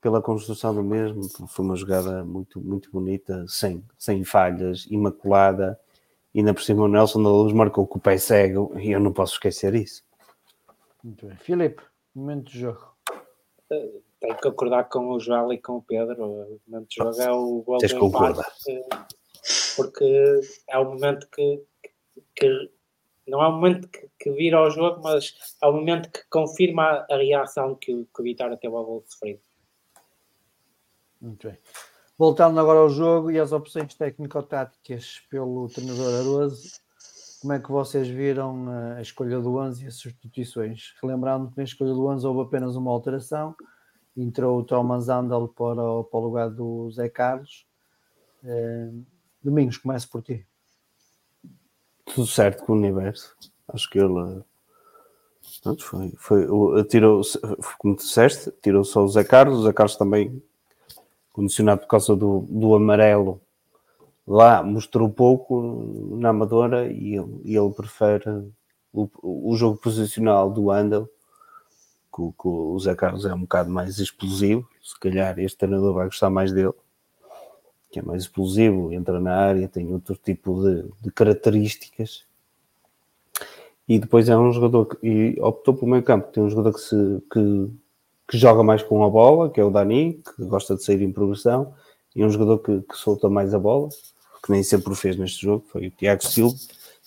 [0.00, 1.22] pela construção do mesmo.
[1.48, 5.78] Foi uma jogada muito, muito bonita, sem, sem falhas, imaculada.
[6.34, 9.00] E ainda por cima o Nelson da Luz marcou com o pé cego e eu
[9.00, 10.02] não posso esquecer isso.
[11.02, 11.36] Muito bem.
[11.36, 11.82] Filipe,
[12.14, 12.90] momento de jogo.
[13.68, 16.24] Tenho que concordar com o Joel e com o Pedro.
[16.24, 18.42] O momento de jogo é o gol do empate.
[19.76, 21.62] Porque é o momento que,
[22.34, 22.70] que
[23.30, 27.06] não é o momento que, que vira ao jogo, mas é o momento que confirma
[27.10, 29.40] a reação que, que o Vitória teve ao gol sofrido.
[31.20, 31.58] Muito bem.
[32.18, 36.68] Voltando agora ao jogo e às opções técnico-táticas pelo treinador Aroso,
[37.40, 40.94] como é que vocês viram a escolha do 11 e as substituições?
[41.00, 43.54] Relembrando que na escolha do 11 houve apenas uma alteração,
[44.14, 47.66] entrou o Thomas Andal para, o, para o lugar do Zé Carlos.
[48.44, 49.02] Uh,
[49.42, 50.46] Domingos, começo por ti.
[52.14, 53.36] Tudo certo com o universo.
[53.68, 54.42] Acho que ele
[55.62, 57.20] Pronto, foi, foi, tirou,
[57.78, 60.42] como disseste, tirou só o Zé Carlos, o Zé Carlos também
[61.32, 63.40] condicionado por causa do, do amarelo
[64.26, 68.24] lá mostrou pouco na Amadora e ele, ele prefere
[68.92, 71.08] o, o, jogo posicional do Andel
[72.14, 74.68] que, o Zé Carlos é um bocado mais explosivo.
[74.82, 76.72] Se calhar este treinador vai gostar mais dele
[77.90, 82.24] que é mais explosivo, entra na área tem outro tipo de, de características
[83.88, 86.80] e depois é um jogador que e optou pelo meio campo, tem um jogador que,
[86.80, 87.70] se, que,
[88.28, 91.12] que, joga mais com a bola, que é o Dani, que gosta de sair em
[91.12, 91.74] progressão,
[92.14, 93.88] e um jogador que, que solta mais a bola,
[94.44, 96.56] que nem sempre o fez neste jogo, foi o Tiago Silva,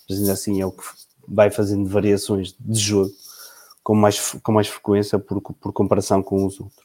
[0.06, 0.82] mas ainda assim é o que
[1.26, 3.10] vai fazendo variações de jogo
[3.82, 6.83] com mais, com mais frequência por, por comparação com os outros.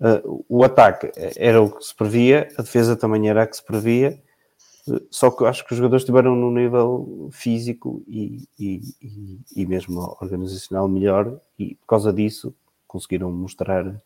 [0.00, 3.62] Uh, o ataque era o que se previa, a defesa também era a que se
[3.62, 4.18] previa,
[5.10, 10.00] só que acho que os jogadores estiveram num nível físico e, e, e, e, mesmo
[10.20, 12.54] organizacional melhor e por causa disso
[12.88, 14.00] conseguiram mostrar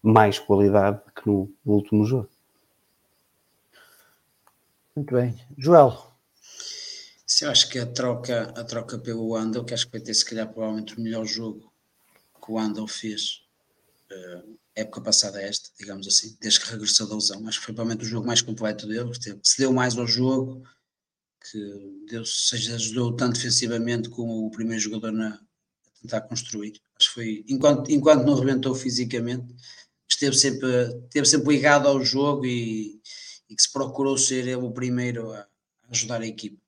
[0.00, 2.28] mais qualidade que no, no último jogo.
[4.94, 5.34] Muito bem.
[5.56, 6.12] Joel.
[7.26, 10.14] Sim, eu acho que a troca, a troca pelo Andel, que acho que vai ter
[10.14, 11.72] se calhar provavelmente o melhor jogo
[12.44, 13.42] que o Andel fez
[14.10, 17.46] uh, época passada esta, digamos assim, desde que regressou da lesão.
[17.46, 20.62] Acho que foi provavelmente o jogo mais completo dele, que se deu mais ao jogo,
[21.50, 26.80] que Deus seja ajudou tanto defensivamente como o primeiro jogador na, a tentar construir.
[26.98, 29.54] Acho que foi, enquanto, enquanto não rebentou fisicamente,
[30.08, 30.68] esteve sempre,
[31.04, 33.00] esteve sempre ligado ao jogo e,
[33.48, 35.46] e que se procurou ser ele o primeiro a,
[35.90, 36.60] ajudar a equipa.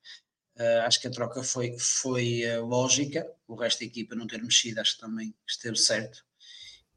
[0.57, 4.41] Uh, acho que a troca foi, foi uh, lógica, o resto da equipa não ter
[4.41, 6.25] mexido, acho que também esteve certo.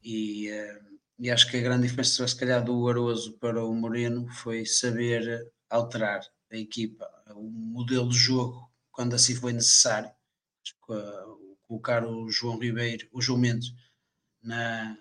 [0.02, 4.28] E, uh, e acho que a grande diferença, se calhar, do Aroso para o Moreno
[4.28, 6.20] foi saber alterar
[6.50, 10.10] a equipa, o modelo de jogo, quando assim foi necessário.
[11.66, 13.74] Colocar o João Ribeiro, o João Mendes,
[14.42, 14.96] na,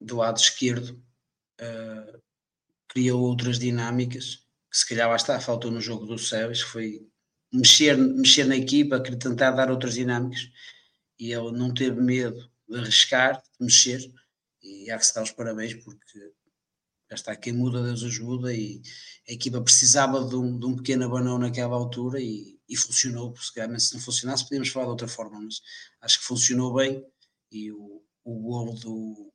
[0.00, 1.02] do lado esquerdo,
[1.60, 2.20] uh,
[2.88, 7.06] criou outras dinâmicas, que se calhar lá está, faltou no jogo do Sebes, foi
[7.52, 10.50] mexer, mexer na equipa, tentar dar outras dinâmicas,
[11.18, 14.00] e ele não teve medo de arriscar, de mexer,
[14.92, 16.32] há que se dar os parabéns porque
[17.10, 18.80] já está, quem muda Deus ajuda e
[19.28, 23.80] a equipa precisava de um, de um pequeno abanão naquela altura e, e funcionou, porque
[23.80, 25.60] se não funcionasse podíamos falar de outra forma, mas
[26.00, 27.04] acho que funcionou bem
[27.50, 29.32] e o, o do,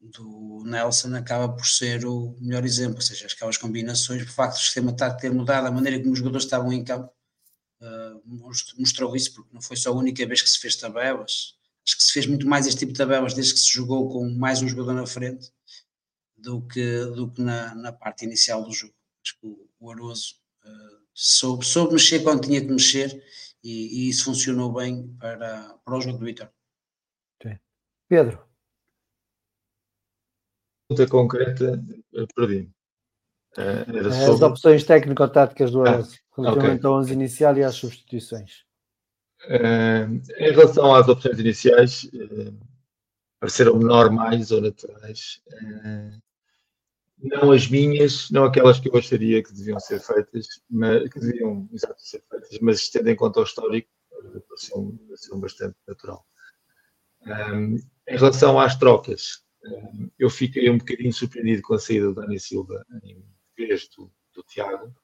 [0.00, 4.60] do Nelson acaba por ser o melhor exemplo, ou seja, aquelas combinações, o facto do
[4.62, 7.12] sistema tático ter mudado, a maneira como os jogadores estavam em campo,
[7.82, 8.22] uh,
[8.78, 11.54] mostrou isso, porque não foi só a única vez que se fez tabelas,
[11.86, 14.28] acho que se fez muito mais este tipo de tabelas desde que se jogou com
[14.30, 15.50] mais um jogador na frente
[16.36, 18.94] do que, do que na, na parte inicial do jogo.
[19.24, 23.22] Acho que o, o Aroso uh, soube, soube mexer quando tinha que mexer
[23.62, 26.50] e, e isso funcionou bem para, para o jogo do Vitor.
[28.10, 28.44] Pedro.
[30.88, 31.84] Pergunta concreta,
[32.34, 32.68] perdi.
[33.56, 36.90] Uh, As opções técnico-táticas do Aroso, ah, relativamente okay.
[36.90, 38.64] ao 11 inicial e às substituições.
[39.48, 42.54] Em relação às opções iniciais, uh,
[43.38, 45.40] pareceram normais ou naturais.
[45.48, 46.20] Uh,
[47.22, 51.68] não as minhas, não aquelas que eu gostaria que deviam ser feitas, mas, que deviam
[51.72, 53.88] exato, ser feitas, mas tendo em conta o histórico,
[54.48, 56.26] pareciam, pareciam bastante natural.
[57.26, 59.44] Um, em relação às trocas,
[60.18, 63.22] eu fiquei um bocadinho surpreendido com a saída do Dani Silva em
[63.56, 64.94] vez do, do Tiago,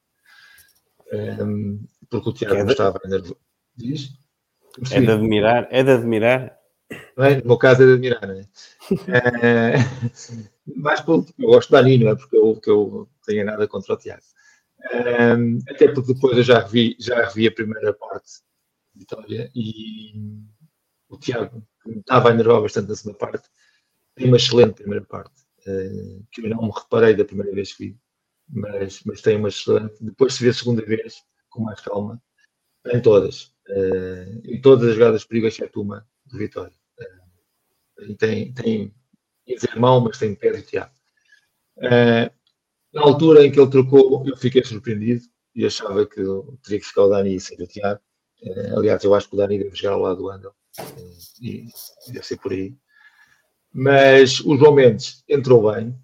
[2.09, 3.37] porque o Tiago estava nervoso.
[3.75, 4.09] Diz?
[4.91, 6.57] É de admirar, é de admirar.
[7.17, 8.47] Bem, no meu caso é de admirar, não é?
[9.09, 9.73] é
[10.75, 13.97] mais porque eu gosto da Nino, é porque eu, que eu tenho nada contra o
[13.97, 14.21] Tiago.
[14.83, 15.31] É,
[15.71, 18.41] até porque depois eu já revi, já a primeira parte
[18.93, 20.13] de Vitória e
[21.09, 23.49] o Tiago estava a enervar bastante na segunda parte.
[24.15, 25.33] Tem uma excelente primeira parte,
[25.65, 27.99] é, que eu não me reparei da primeira vez que vi,
[28.47, 29.95] mas, mas tem uma excelente.
[30.01, 32.21] Depois se vê a segunda vez, com mais calma,
[32.85, 36.75] em todas uh, em todas as jogadas de perigo, exceto uma de vitória.
[36.99, 38.93] Uh, tem, tem,
[39.47, 40.91] ia dizer mal, mas tem pé de Tiago.
[41.77, 42.29] Uh,
[42.93, 45.23] na altura em que ele trocou, eu fiquei surpreendido
[45.55, 46.21] e achava que
[46.63, 48.01] teria que ficar o Dani e ser o Tiago.
[48.41, 51.67] Uh, aliás, eu acho que o Dani deve jogar ao lado do Andel uh, e
[52.07, 52.75] deve ser por aí.
[53.73, 55.95] Mas o João Mendes entrou bem,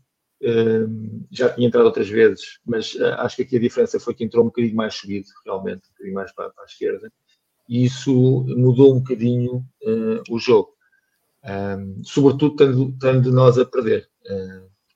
[1.31, 4.47] já tinha entrado outras vezes, mas acho que aqui a diferença foi que entrou um
[4.47, 7.11] bocadinho mais subido, realmente, um bocadinho mais para, para a esquerda,
[7.67, 9.65] e isso mudou um bocadinho
[10.29, 10.73] o jogo.
[12.03, 14.09] sobretudo tendo, tendo nós a perder.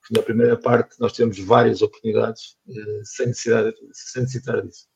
[0.00, 2.56] porque na primeira parte nós temos várias oportunidades
[3.04, 4.86] sem, necessidade, sem necessitar disso.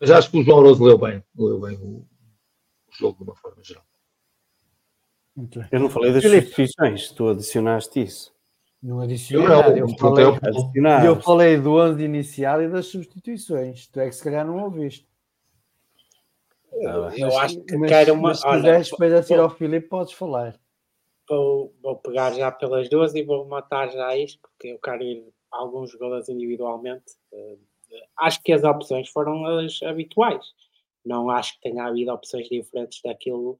[0.00, 2.06] Mas acho que o João Rose leu bem, leu bem o, o
[2.98, 3.84] jogo de uma forma geral.
[5.70, 8.32] Eu não falei das substituições, tu adicionaste isso.
[8.82, 9.78] Não adicionei nada.
[9.78, 10.24] Eu, falei,
[11.06, 13.86] eu falei do 11 inicial e das substituições.
[13.86, 15.06] Tu é que se calhar não ouviste.
[16.72, 18.28] Eu, eu acho que mas, quero uma.
[18.28, 20.58] Mas se quiseres depois a seguir ao Filipe, podes falar.
[21.28, 25.32] Vou, vou pegar já pelas duas e vou matar já isto, porque eu quero ir
[25.52, 27.12] a alguns jogadores individualmente.
[27.32, 27.58] Uh,
[28.18, 30.44] acho que as opções foram as habituais.
[31.04, 33.58] Não acho que tenha havido opções diferentes daquilo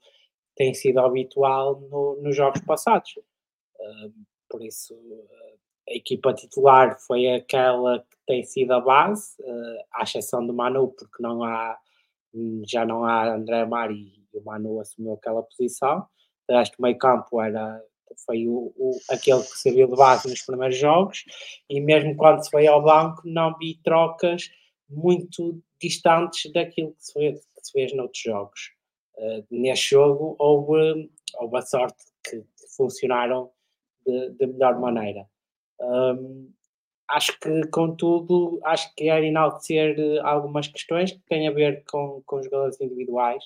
[0.48, 3.16] que tem sido habitual no, nos jogos passados.
[3.16, 4.12] Uh,
[4.48, 5.58] por isso, uh,
[5.88, 9.34] a equipa titular foi aquela que tem sido a base,
[9.92, 11.76] à exceção do Manu, porque não há,
[12.66, 16.06] já não há André Mari e o Manu assumiu aquela posição.
[16.48, 17.80] O resto do meio campo era
[18.26, 21.24] foi o, o, aquele que serviu de base nos primeiros jogos,
[21.68, 24.50] e mesmo quando se foi ao banco, não vi trocas
[24.88, 28.60] muito distantes daquilo que se fez, que se fez noutros jogos.
[29.16, 33.50] Uh, neste jogo houve, houve a sorte que, que funcionaram
[34.06, 35.26] de, melhor maneira.
[35.80, 36.52] Um,
[37.12, 42.36] acho que, contudo, acho que é enaltecer algumas questões que têm a ver com, com
[42.36, 43.44] os jogadores individuais.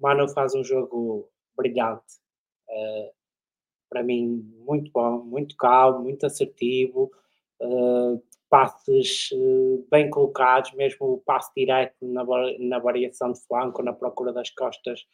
[0.00, 2.04] Mano faz um jogo brilhante.
[2.68, 3.10] Uh,
[3.90, 7.10] para mim, muito bom, muito calmo, muito assertivo,
[7.60, 12.24] uh, passes uh, bem colocados, mesmo o passe direto na,
[12.60, 15.04] na variação de flanco, na procura das costas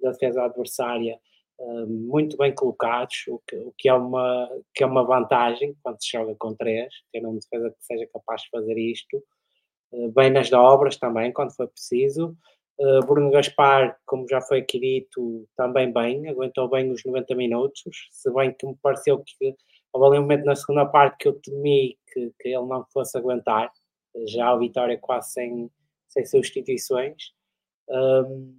[0.00, 1.20] da defesa adversária,
[1.62, 6.02] uh, muito bem colocados, o que, o que, é uma, que é uma vantagem quando
[6.02, 9.22] se joga com três, ter um defesa que seja capaz de fazer isto.
[10.14, 12.36] bem nas dobras também, quando foi preciso.
[12.78, 18.08] Uh, Bruno Gaspar, como já foi aqui dito, também bem, aguentou bem os 90 minutos,
[18.10, 19.54] se bem que me pareceu que
[19.92, 23.16] houve ali um momento na segunda parte que eu temi que, que ele não fosse
[23.16, 23.70] aguentar,
[24.26, 25.70] já a vitória quase sem,
[26.08, 27.32] sem substituições.
[27.88, 28.58] Um,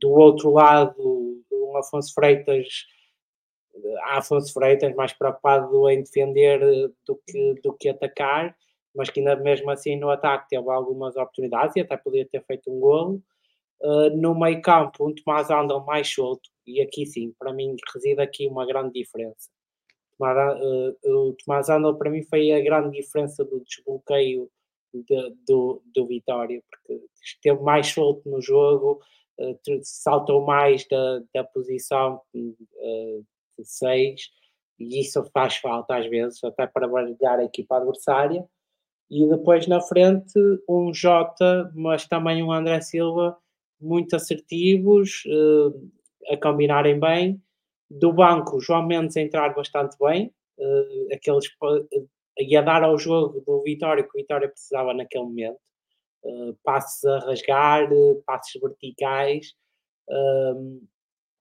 [0.00, 2.66] do outro lado, um Afonso Freitas,
[4.04, 6.60] Afonso Freitas mais preocupado em defender
[7.06, 8.56] do que, do que atacar,
[8.94, 12.70] mas que ainda mesmo assim no ataque teve algumas oportunidades e até podia ter feito
[12.70, 13.22] um golo.
[13.80, 18.20] Uh, no meio campo, um Tomás Andel mais solto, e aqui sim, para mim reside
[18.20, 19.48] aqui uma grande diferença.
[20.20, 24.50] Uh, o Tomás Andel para mim foi a grande diferença do desbloqueio
[24.92, 29.00] de, do, do Vitória, porque esteve mais solto no jogo,
[29.38, 33.24] uh, saltou mais da, da posição uh,
[33.58, 34.20] de 6,
[34.78, 38.44] e isso faz falta às vezes, até para baralhar a equipa adversária.
[39.10, 40.38] E depois na frente
[40.68, 43.36] um Jota, mas também um André Silva
[43.80, 45.90] muito assertivos, uh,
[46.32, 47.42] a combinarem bem.
[47.90, 50.30] Do banco, João Mendes a entrar bastante bem,
[51.10, 51.46] aqueles,
[52.38, 55.58] e a dar ao jogo do Vitória que o Vitória precisava naquele momento.
[56.24, 57.88] Uh, passes a rasgar,
[58.26, 59.54] passes verticais.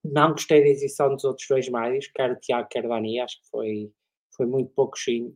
[0.03, 3.91] não gostei da exibição dos outros dois médios, quer Tiago, quer Dani, acho que foi,
[4.35, 5.35] foi muito pouco sim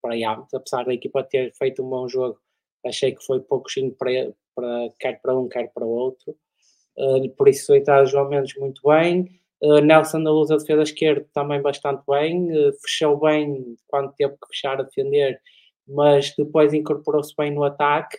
[0.00, 2.38] para ambos, apesar da equipa ter feito um bom jogo,
[2.86, 6.36] achei que foi pouco sim para, para, quer para um, quer para o outro.
[6.96, 9.40] Uh, por isso, entrada João Mendes muito bem.
[9.62, 12.50] Uh, Nelson da Luz, a defesa esquerda, também bastante bem.
[12.50, 15.40] Uh, fechou bem quando teve que fechar a defender,
[15.88, 18.18] mas depois incorporou-se bem no ataque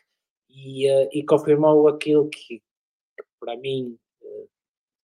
[0.49, 3.97] e, e confirmou aquilo que, que para mim,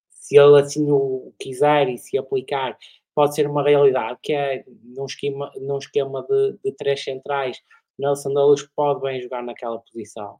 [0.09, 2.77] se ele assim o quiser e se aplicar,
[3.13, 7.61] pode ser uma realidade, que é num esquema, num esquema de, de três centrais,
[7.97, 10.39] Nelson da Luz pode bem jogar naquela posição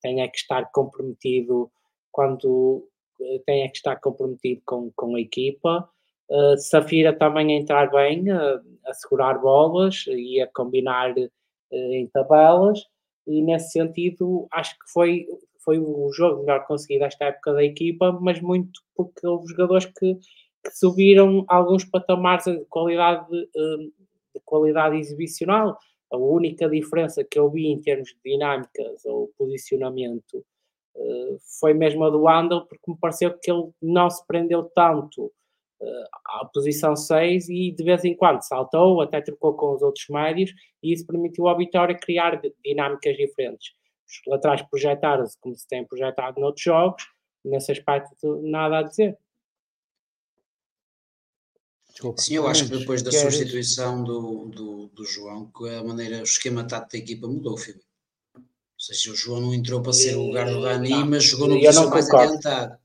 [0.00, 1.70] tenha que estar comprometido
[2.10, 2.86] quando
[3.20, 5.88] eh, tenha que estar comprometido com, com a equipa.
[6.28, 11.30] Uh, Safira também a entrar bem, uh, a segurar bolas e a combinar uh,
[11.72, 12.80] em tabelas,
[13.26, 15.26] e nesse sentido acho que foi,
[15.64, 20.14] foi o jogo melhor conseguido esta época da equipa, mas muito porque houve jogadores que,
[20.14, 25.78] que subiram alguns patamares de qualidade, de qualidade exibicional.
[26.10, 30.44] A única diferença que eu vi em termos de dinâmicas ou posicionamento
[30.94, 35.32] uh, foi mesmo a do Andel, porque me pareceu que ele não se prendeu tanto
[36.24, 40.52] à posição 6 e de vez em quando saltou, até trocou com os outros médios
[40.82, 43.72] e isso permitiu à Vitória criar dinâmicas diferentes.
[44.06, 47.02] Os laterais projetaram-se como se tem projetado noutros jogos,
[47.44, 49.18] nesse aspecto nada a dizer.
[51.90, 52.22] Desculpa.
[52.22, 53.34] Sim, eu acho que depois da queres...
[53.34, 57.84] substituição do, do, do João, que a maneira, o esquema tático da equipa mudou, Filipe.
[58.34, 58.42] Ou
[58.76, 61.90] seja, o João não entrou para ser o lugar do Dani, mas jogou no posição
[61.90, 62.78] mais adiantado.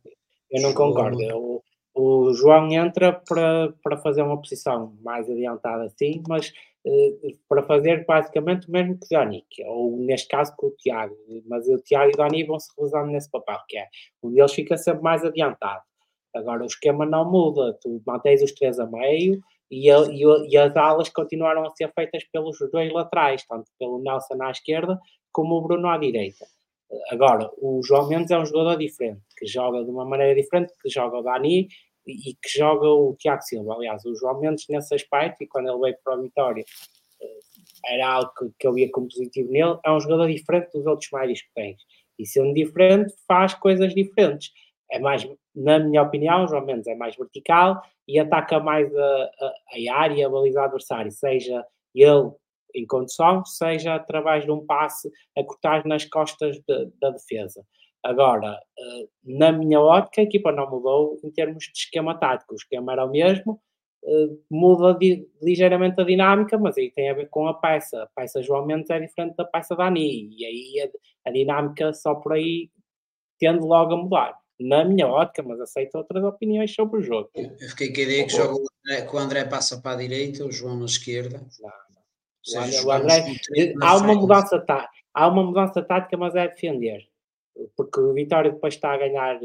[0.52, 1.18] Eu não jogou concordo.
[1.18, 1.64] No...
[1.98, 6.53] O, João entra para, para fazer uma posição mais adiantada, sim, mas
[6.86, 11.15] eh, para fazer basicamente o mesmo que o Dani, ou neste caso com o Tiago,
[11.48, 13.88] mas o Tiago e o Dani vão se realizando nesse papel, que é
[14.22, 15.82] um deles fica sempre mais adiantado.
[16.36, 19.41] Agora o esquema não muda, tu mantens os três a meio
[19.72, 23.99] e, a, e, e, as alas continuaram a ser feitas pelos dois laterais, tanto pelo
[24.03, 24.99] Nelson à esquerda
[25.32, 26.45] como o Bruno à direita.
[27.10, 30.90] Agora, o João Mendes é um jogador diferente, que joga de uma maneira diferente, que
[30.90, 31.68] joga o Dani
[32.08, 33.76] e que joga o Tiago Silva.
[33.76, 36.64] Aliás, o João Mendes nesse aspecto, e quando ele veio para a Vitória,
[37.22, 37.40] eh,
[37.94, 41.10] era algo que, que eu via como positivo nele, é um jogador diferente dos outros
[41.12, 41.82] médios que tens.
[42.18, 44.52] E sendo diferente, faz coisas diferentes.
[44.90, 49.32] É mais, na minha opinião, o João Mendes é mais vertical e ataca mais a,
[49.42, 49.54] a,
[49.92, 52.32] a área, a baliza adversário, seja ele
[52.74, 57.66] em condução, seja através de um passe a cortar nas costas de, da defesa.
[58.08, 62.54] Agora, eh, na minha ótica, a equipa não mudou em termos de esquema tático.
[62.54, 63.60] O esquema era o mesmo,
[64.02, 64.98] eh, muda
[65.42, 68.04] ligeiramente a dinâmica, mas aí tem a ver com a peça.
[68.04, 70.90] A peça João Mendes é diferente da peça da Ani, e aí
[71.26, 72.70] a, a dinâmica só por aí
[73.38, 74.38] tende logo a mudar.
[74.58, 77.30] Na minha ótica, mas aceito outras opiniões sobre o jogo.
[77.36, 80.00] Eu fiquei com a ideia que, joga o André, que o André passa para a
[80.00, 81.46] direita, o João na esquerda.
[81.60, 82.62] Não, não.
[82.62, 87.06] O André, o André, há uma mudança tática, há uma mudança tática, mas é defender
[87.76, 89.40] porque o Vitória depois está a ganhar,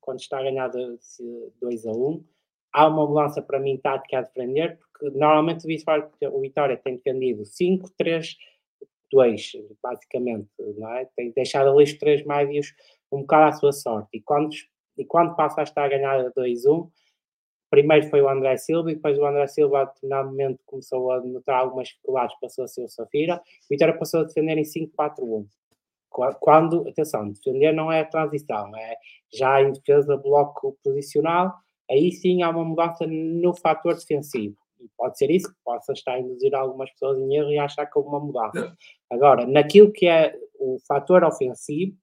[0.00, 2.24] quando está a ganhar 2 a 1, um,
[2.72, 6.96] há uma mudança para mim tática a defender, porque normalmente o Vitória, o Vitória tem
[6.96, 8.36] defendido 5, 3,
[9.10, 11.06] 2, basicamente, não é?
[11.16, 12.74] Tem deixado ali os três médios
[13.10, 14.08] um bocado à sua sorte.
[14.14, 14.50] E quando,
[14.96, 16.90] e quando passa a estar a ganhar 2 1,
[17.70, 21.20] primeiro foi o André Silva e depois o André Silva a determinado momento começou a
[21.20, 25.46] notar algumas dificuldades, passou a ser o Safira, o Vitória passou a defender em 5-4-1.
[26.12, 28.96] Quando, atenção, defender não é transição, é
[29.32, 31.52] já em defesa bloco posicional,
[31.90, 34.56] aí sim há uma mudança no fator defensivo.
[34.80, 37.86] E pode ser isso que possa estar a induzir algumas pessoas em erro e achar
[37.86, 38.76] que houve uma mudança.
[39.10, 41.96] Agora, naquilo que é o fator ofensivo,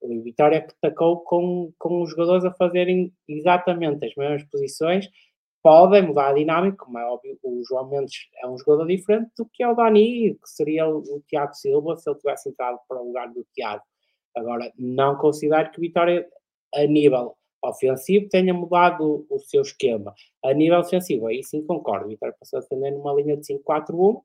[0.00, 5.08] o Vitória atacou com, com os jogadores a fazerem exatamente as mesmas posições
[5.66, 9.44] podem mudar a dinâmica, como é óbvio, o João Mendes é um jogador diferente do
[9.52, 13.06] que é o Dani, que seria o, Tiago Silva se ele tivesse entrado para o
[13.08, 13.82] lugar do Tiago.
[14.36, 16.24] Agora, não considero que Vitória,
[16.72, 20.14] a nível ofensivo, tenha mudado o, seu esquema.
[20.44, 22.06] A nível defensivo, aí sim concordo.
[22.06, 24.22] Vitória passou a defender numa linha de 5-4-1,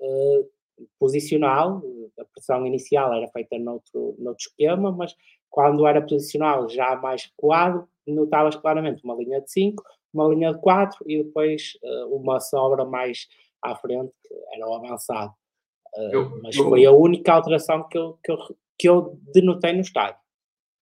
[0.00, 0.50] uh,
[0.98, 1.82] posicional,
[2.18, 5.14] a pressão inicial era feita noutro, noutro esquema, mas
[5.50, 10.60] quando era posicional já mais recuado, notavas claramente uma linha de 5, uma linha de
[10.60, 13.26] 4 e depois uh, uma sobra mais
[13.62, 15.32] à frente, que era o avançado.
[15.94, 18.38] Uh, eu, mas eu, foi a única alteração que eu, que, eu,
[18.78, 20.20] que eu denotei no estádio.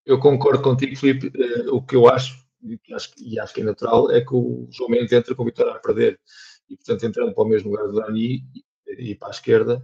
[0.05, 1.28] Eu concordo contigo, Filipe.
[1.28, 4.68] Uh, o que eu acho, e acho, e acho que é natural, é que o
[4.70, 6.20] João Mendes entra com a vitória a perder.
[6.68, 8.42] E, portanto, entrando para o mesmo lugar do Dani
[8.88, 9.82] e, e para a esquerda,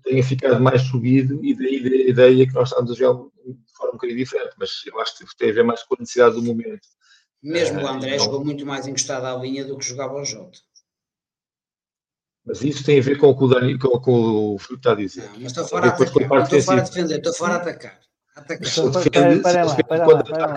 [0.00, 3.92] tenha ficado mais subido e daí a ideia que nós estamos a jogar de forma
[3.92, 4.54] um bocadinho diferente.
[4.58, 6.86] Mas eu acho que tem a ver mais com a necessidade do momento.
[7.42, 10.58] Mesmo o André então, jogou muito mais encostado à linha do que jogava o Jota.
[12.44, 14.92] Mas isso tem a ver com o que o, Dani, com, com o Filipe está
[14.92, 15.24] a dizer.
[15.24, 18.00] Não, mas estou fora a atacar, não estou fora a defender, estou fora a atacar.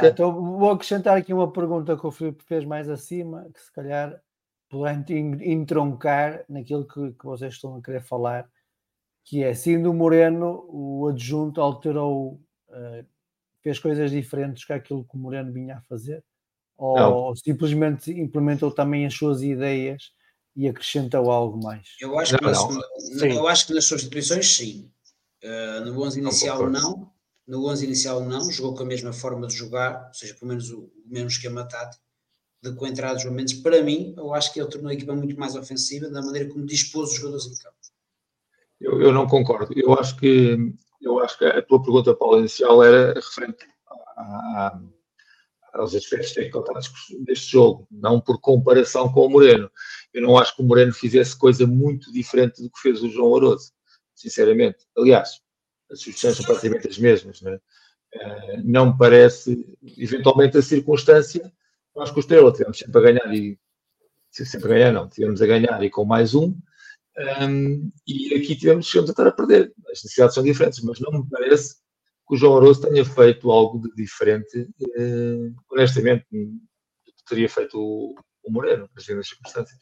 [0.03, 4.19] Então, vou acrescentar aqui uma pergunta que o Filipe fez mais acima, que se calhar
[4.69, 4.93] poderá
[5.41, 8.49] entroncar naquilo que, que vocês estão a querer falar,
[9.23, 12.39] que é, sendo o Moreno, o adjunto alterou,
[13.61, 16.23] fez coisas diferentes que aquilo que o Moreno vinha a fazer?
[16.77, 17.35] Ou não.
[17.35, 20.11] simplesmente implementou também as suas ideias
[20.55, 21.95] e acrescentou algo mais?
[21.99, 24.91] Eu acho, que, não, nas, eu acho que nas substituições sim.
[25.43, 27.11] Uh, no 11 inicial não, não,
[27.47, 30.71] no 11 inicial não, jogou com a mesma forma de jogar, ou seja, pelo menos
[30.71, 32.03] o, o mesmo esquema tático,
[32.61, 33.53] de com a entrada dos momentos.
[33.53, 36.65] Para mim, eu acho que ele tornou a equipa muito mais ofensiva da maneira como
[36.65, 37.75] dispôs os jogadores em campo.
[38.81, 39.73] Eu, eu, não concordo.
[39.77, 43.65] Eu acho que eu acho que a tua pergunta, Paulo, inicial era referente
[44.17, 44.80] à,
[45.74, 46.91] aos aspectos técnicos
[47.25, 49.69] deste jogo, não por comparação com o Moreno.
[50.14, 53.30] Eu não acho que o Moreno fizesse coisa muito diferente do que fez o João
[53.32, 53.72] Oroso,
[54.14, 54.85] sinceramente.
[54.98, 55.41] Aliás,
[55.91, 57.41] as sugestões são praticamente as mesmas.
[57.41, 57.56] Não, é?
[57.56, 61.51] uh, não me parece, eventualmente, a circunstância.
[61.95, 63.59] Nós com o Estrela tivemos sempre a ganhar e
[64.32, 66.57] sempre a ganhar, não, tivemos a ganhar e com mais um.
[67.18, 69.74] Um, e aqui tivemos, chegamos a estar a perder.
[69.85, 71.76] As necessidades são diferentes, mas não me parece
[72.27, 76.60] que o João Aroso tenha feito algo de diferente, eh, honestamente, do
[77.06, 79.80] que teria feito o, o Moreno, nas circunstâncias.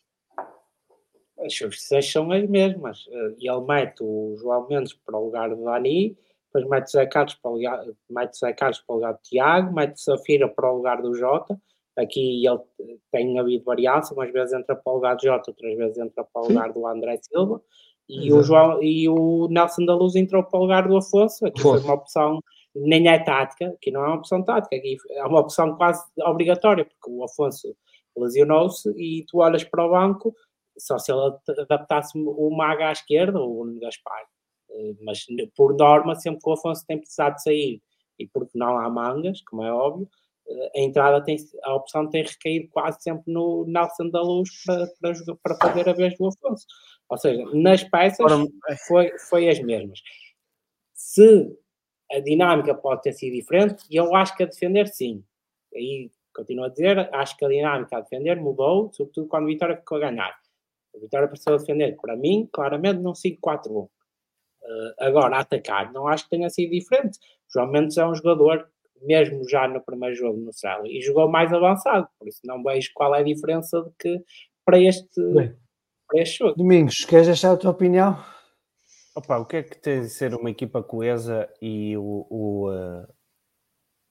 [1.40, 3.06] As substituições são as mesmas.
[3.10, 6.18] Eh, ele mete o João Mendes para o lugar do Dani,
[6.54, 9.22] depois mete o Zé Carlos para o lugar, mete Zé Carlos para o lugar do
[9.24, 11.60] Tiago, mete Safira para o lugar do Jota.
[11.96, 12.60] Aqui ele
[13.12, 16.42] tem havido variação, umas vezes entra para o lugar do Jota, outras vezes entra para
[16.42, 17.62] o lugar do André Silva.
[18.10, 21.46] E o, João, e o Nelson da Luz entrou para o lugar do Afonso.
[21.46, 22.40] Aqui foi uma opção,
[22.76, 26.86] nem é tática, aqui não é uma opção tática, aqui é uma opção quase obrigatória,
[26.86, 27.76] porque o Afonso
[28.18, 30.36] lesionou-se e tu olhas para o banco,
[30.78, 34.26] só se ele adaptasse o Maga à esquerda ou o Gaspar.
[34.72, 37.82] Eh, mas por norma, sempre que o Afonso tem precisado de sair
[38.20, 40.08] e porque não há mangas, como é óbvio,
[40.76, 45.14] a entrada tem, a opção tem recaído quase sempre no Nelson da Luz para, para,
[45.14, 46.66] jogar, para fazer a vez do Afonso.
[47.10, 48.32] Ou seja, nas peças
[48.88, 50.00] foi, foi as mesmas.
[50.94, 51.58] Se
[52.12, 55.24] a dinâmica pode ter sido diferente, eu acho que a defender sim.
[55.76, 59.78] Aí continuo a dizer, acho que a dinâmica a defender mudou, sobretudo quando a Vitória
[59.78, 60.36] ficou a ganhar.
[60.96, 63.86] A Vitória pareceu a defender, para mim, claramente, num 5-4-1.
[63.86, 63.90] Uh,
[65.00, 67.20] agora, a atacar, não acho que tenha sido diferente.
[67.52, 68.70] João Mendes é um jogador,
[69.06, 72.90] mesmo já no primeiro jogo no Céu, e jogou mais avançado, por isso não vejo
[72.94, 74.24] qual é a diferença de que
[74.66, 75.56] para este, Bem,
[76.08, 76.56] para este jogo.
[76.56, 78.18] Domingos, queres deixar a tua opinião?
[79.16, 83.08] Opa, o que é que tem de ser uma equipa coesa e o, o, uh,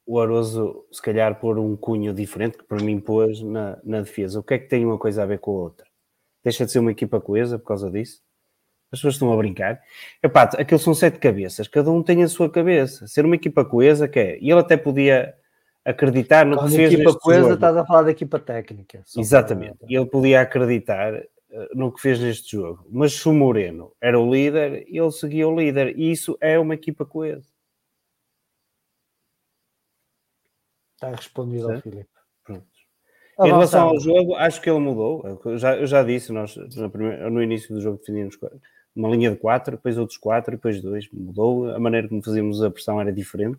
[0.07, 4.39] o Aroso, se calhar, pôr um cunho diferente que para mim pôs na, na defesa?
[4.39, 5.87] O que é que tem uma coisa a ver com a outra?
[6.45, 8.23] Deixa de ser uma equipa coesa por causa disso?
[8.93, 9.81] As pessoas estão a brincar.
[10.23, 13.07] Epá, aqueles são sete cabeças, cada um tem a sua cabeça.
[13.07, 14.39] Ser uma equipa coesa, que é?
[14.39, 15.35] E ele até podia
[15.85, 17.55] acreditar no que fez equipa coesa, jogo.
[17.55, 19.03] estás a falar da equipa técnica.
[19.17, 19.79] Exatamente.
[19.79, 19.89] Para...
[19.91, 21.29] E ele podia acreditar eh,
[21.75, 22.87] no que fez neste jogo.
[22.91, 25.99] Mas se o Moreno era o líder, ele seguia o líder.
[25.99, 27.49] E isso é uma equipa coesa.
[30.95, 32.09] Está respondido ao Filipe.
[32.45, 32.67] Pronto.
[33.41, 35.41] Em relação ao jogo, acho que ele mudou.
[35.45, 36.55] Eu já, eu já disse, nós
[36.93, 38.37] primeira, no início do jogo definimos
[38.95, 41.11] uma linha de 4, depois outros 4, depois 2.
[41.13, 41.71] Mudou.
[41.75, 43.59] A maneira como fazíamos a pressão era diferente.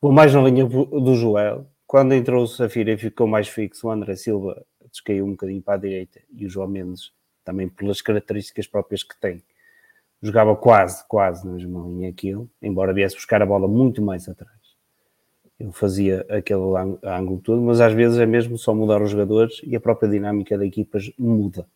[0.00, 1.66] Vou mais na linha do Joel.
[1.86, 5.74] Quando entrou o Safira e ficou mais fixo, o André Silva descaiu um bocadinho para
[5.74, 7.12] a direita e o João Mendes
[7.44, 9.42] também pelas características próprias que tem.
[10.20, 14.28] Jogava quase, quase na mesma linha que ele, embora viesse buscar a bola muito mais
[14.28, 14.56] atrás.
[15.58, 16.60] Ele fazia aquele
[17.04, 20.58] ângulo todo, mas às vezes é mesmo só mudar os jogadores e a própria dinâmica
[20.58, 21.66] da equipa muda.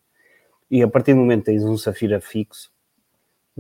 [0.71, 2.71] E a partir do momento que tens um Safira fixo,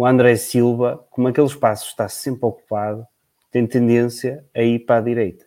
[0.00, 3.06] o André Silva, como aquele espaço está sempre ocupado,
[3.50, 5.44] tem tendência a ir para a direita.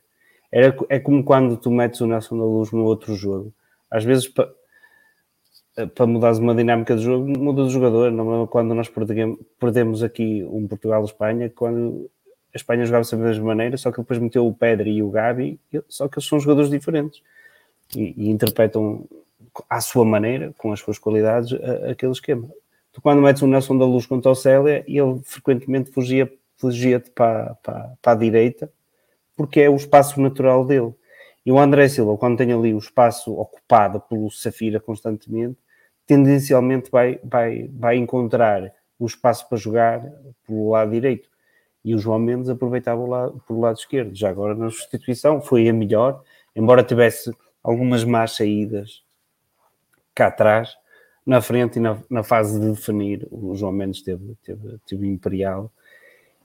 [0.51, 3.51] Era, é como quando tu metes o Nelson da Luz no outro jogo.
[3.89, 4.31] Às vezes,
[5.75, 8.11] eh, para mudar uma dinâmica do jogo, muda o jogador.
[8.11, 8.87] Não, quando nós
[9.59, 12.07] perdemos aqui um Portugal-Espanha, quando
[12.53, 15.09] a Espanha jogava sempre da mesma maneira, só que depois meteu o Pedro e o
[15.09, 15.59] Gabi,
[15.89, 17.23] só que eles são jogadores diferentes
[17.95, 19.03] e, e interpretam
[19.67, 21.53] à sua maneira, com as suas qualidades,
[21.89, 22.47] aquele esquema.
[22.93, 27.55] Tu, quando metes o Nelson da Luz contra o Célia, ele frequentemente fugia, fugia-te para,
[27.55, 28.71] para, para a direita,
[29.35, 30.93] porque é o espaço natural dele.
[31.45, 35.57] E o André Silva, quando tem ali o espaço ocupado pelo Safira constantemente,
[36.05, 40.01] tendencialmente vai, vai, vai encontrar o espaço para jogar
[40.45, 41.29] pelo lado direito.
[41.83, 44.15] E o João Mendes aproveitava o lado, pelo lado esquerdo.
[44.15, 46.21] Já agora na substituição foi a melhor,
[46.55, 49.03] embora tivesse algumas más saídas
[50.13, 50.77] cá atrás,
[51.25, 55.71] na frente e na, na fase de definir, o João Mendes teve, teve, teve imperial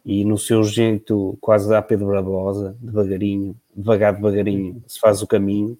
[0.05, 5.77] e no seu jeito quase da Pedro Barbosa, devagarinho, devagar, devagarinho, se faz o caminho,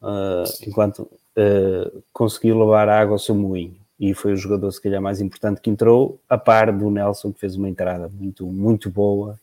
[0.00, 3.76] uh, enquanto uh, conseguiu levar a água ao seu moinho.
[3.98, 7.40] E foi o jogador, se calhar, mais importante que entrou, a par do Nelson, que
[7.40, 9.38] fez uma entrada muito, muito boa,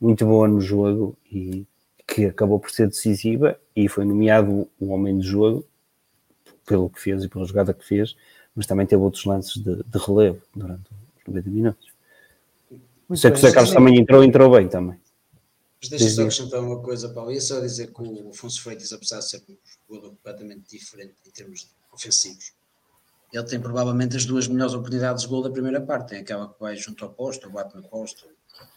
[0.00, 1.64] muito boa no jogo e
[2.06, 5.64] que acabou por ser decisiva e foi nomeado o homem do jogo
[6.72, 8.16] pelo que fez e pela jogada que fez,
[8.56, 10.84] mas também teve outros lances de, de relevo durante
[11.18, 11.92] os 90 minutos.
[13.06, 14.98] Muito Sei que o Zé Carlos também entrou, entrou bem também.
[15.78, 17.30] Mas deixa só acrescentar uma coisa, Paulo.
[17.30, 19.54] Ia só dizer que o Afonso Freitas, apesar de ser um
[19.86, 22.52] jogador completamente diferente em termos ofensivos,
[23.30, 26.10] ele tem provavelmente as duas melhores oportunidades de gol da primeira parte.
[26.10, 28.26] Tem aquela que vai junto ao posto, ou bate no posto,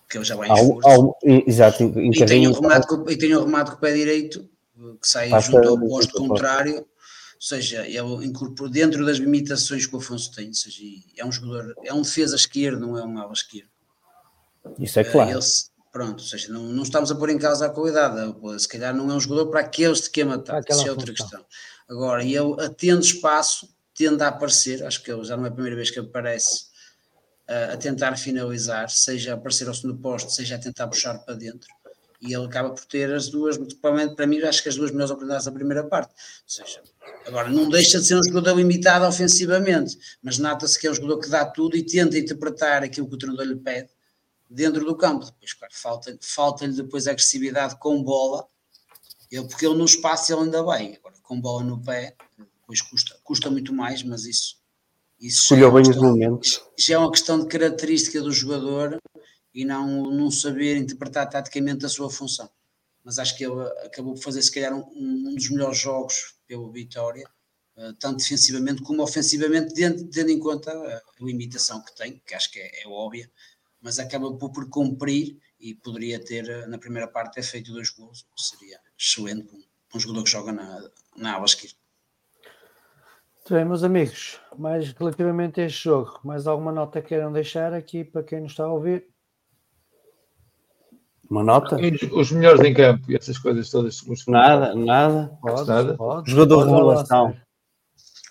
[0.10, 1.16] que ele já vai em esforço.
[1.24, 4.50] exato, e, tem um remate com, e tem um remate com o pé direito,
[5.02, 6.86] que sai Passa junto ao posto contrário.
[7.46, 10.48] Ou seja, ele incorporou dentro das limitações que o Afonso tem.
[10.48, 10.82] Ou seja,
[11.16, 13.70] é um jogador, é um defesa esquerdo, não é um ala esquerdo.
[14.80, 15.30] Isso é claro.
[15.30, 15.40] Ele,
[15.92, 18.36] pronto, ou seja, não, não estamos a pôr em causa a qualidade.
[18.60, 21.46] Se calhar não é um jogador para aquele esquema tático, isso é outra questão.
[21.88, 25.76] Agora, ele atende espaço, tende a aparecer, acho que ele já não é a primeira
[25.76, 26.64] vez que aparece
[27.48, 31.36] uh, a tentar finalizar, seja a aparecer ao segundo posto, seja a tentar puxar para
[31.36, 31.70] dentro.
[32.26, 35.12] E ele acaba por ter as duas, provavelmente para mim, acho que as duas melhores
[35.12, 36.12] oportunidades da primeira parte.
[36.12, 36.82] Ou seja,
[37.26, 41.20] agora não deixa de ser um jogador limitado ofensivamente, mas nota-se que é um jogador
[41.20, 43.90] que dá tudo e tenta interpretar aquilo que o treinador lhe pede
[44.50, 45.26] dentro do campo.
[45.26, 48.48] Depois, claro, falta-lhe falta depois agressividade com bola,
[49.32, 52.16] ele, porque ele no espaço ele ainda bem, agora com bola no pé,
[52.62, 54.58] depois custa, custa muito mais, mas isso.
[55.20, 56.62] isso Escolheu é bem os momentos.
[56.78, 59.00] Já é uma questão de característica do jogador
[59.56, 62.50] e não, não saber interpretar taticamente a sua função.
[63.02, 66.70] Mas acho que ele acabou por fazer, se calhar, um, um dos melhores jogos pelo
[66.72, 67.26] Vitória,
[67.78, 72.52] uh, tanto defensivamente como ofensivamente, tendo, tendo em conta a, limitação que tem, que acho
[72.52, 73.32] que é, é óbvia,
[73.82, 77.90] mas acaba por, por, cumprir e poderia ter, eh, na primeira parte, ter feito dois
[77.92, 81.78] gols, seria excelente para um, para um jogador que joga na, na ala esquerda.
[83.36, 88.04] Muito bem, meus amigos, mais relativamente a este jogo, mais alguma nota queiram deixar aqui
[88.04, 89.15] para quem nos está a ouvir?
[91.30, 91.78] Uma nota?
[92.14, 94.02] Os melhores em campo e essas coisas todas.
[94.28, 95.32] Nada, nada.
[95.42, 95.94] Pode, nada.
[95.96, 97.36] Pode, Jogador pode de revelação.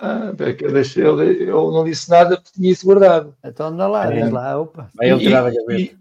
[0.00, 3.34] Ah, eu, deixei, eu, eu, não disse nada porque tinha isso guardado.
[3.44, 4.22] Então anda lá, É.
[4.22, 4.90] diz lá, opa.
[4.94, 5.96] Vai eu tirar da E, e,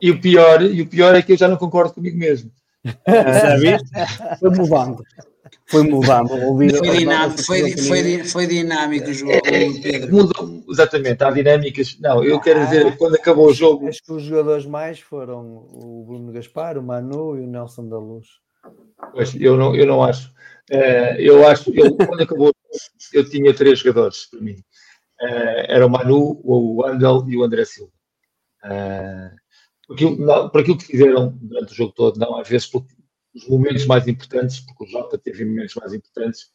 [0.00, 2.50] e o pior, e o pior é que eu já não concordo comigo mesmo.
[3.06, 3.90] Já viste?
[4.38, 5.02] Foi mudando.
[5.66, 6.28] Foi mudando.
[6.28, 10.14] Foi dinâmico, foi, foi, foi dinâmico o jogo, Pedro.
[10.14, 11.96] Mudou, exatamente, há dinâmicas.
[12.00, 15.66] Não, eu quero dizer, que quando acabou o jogo, Acho que os jogadores mais foram
[15.70, 18.26] o Bruno Gaspar, o Manu e o Nelson da Luz.
[19.12, 20.32] Pois, eu não, eu não acho.
[20.70, 22.52] Eh, eu acho, eu, quando acabou,
[23.12, 24.56] eu tinha três jogadores para mim.
[25.20, 27.92] Eh, era o Manu, o Andel e o André Silva.
[28.64, 29.30] Eh,
[29.86, 32.84] por, aquilo, não, por aquilo que fizeram durante o jogo todo, não, às vezes por
[33.36, 36.46] os momentos mais importantes, porque o Jota teve momentos mais importantes,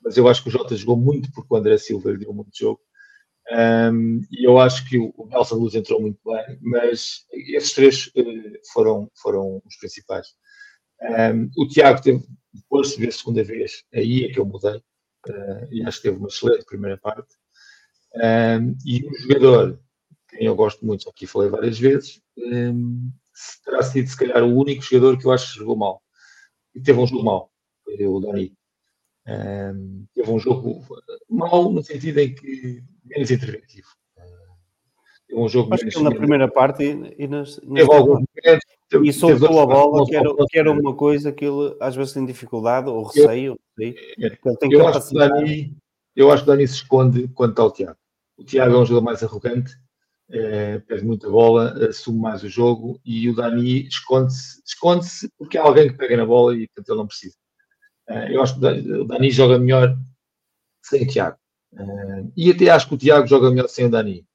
[0.00, 2.80] mas eu acho que o Jota jogou muito porque o André Silva deu muito jogo.
[3.52, 8.60] Um, e eu acho que o, Nelson Luz entrou muito bem, mas esses três eh,
[8.72, 10.28] foram, foram os principais.
[11.02, 14.80] Um, o Tiago teve, depois de ver a segunda vez, aí é que eu mudei,
[15.28, 17.34] eh, e acho que teve uma excelente primeira parte.
[18.14, 19.80] Um, e o jogador,
[20.28, 22.22] quem eu gosto muito, aqui falei várias vezes,
[23.64, 26.00] terá sido se calhar o único jogador que eu acho que jogou mal.
[26.74, 27.50] E teve um jogo mau,
[27.86, 28.52] o Dani.
[29.26, 30.84] Um, teve um jogo
[31.28, 33.88] mau no sentido em que menos interventivo.
[35.28, 38.64] Teve um jogo Acho que na primeira parte e, e nas, nas Teve alguns momentos.
[38.88, 42.12] teve- e soltou a bola, que era, que era uma coisa que ele às vezes
[42.12, 45.32] tem dificuldade, ou receio, tem Eu acho, que o capacidade.
[45.32, 45.76] Dani,
[46.16, 47.98] eu acho que o Dani se esconde quando está o Tiago.
[48.36, 49.72] O Tiago é um jogador mais arrogante,
[50.32, 55.62] eh, perde muita bola, assume mais o jogo e o Dani esconde-se esconde porque há
[55.62, 57.36] alguém que pega na bola e portanto ele não precisa.
[58.08, 59.96] Eh, eu acho que o Dani- joga melhor
[60.82, 61.36] sem o Tiago.
[61.76, 64.26] Eh, e até acho que o Tiago joga melhor sem o Dani.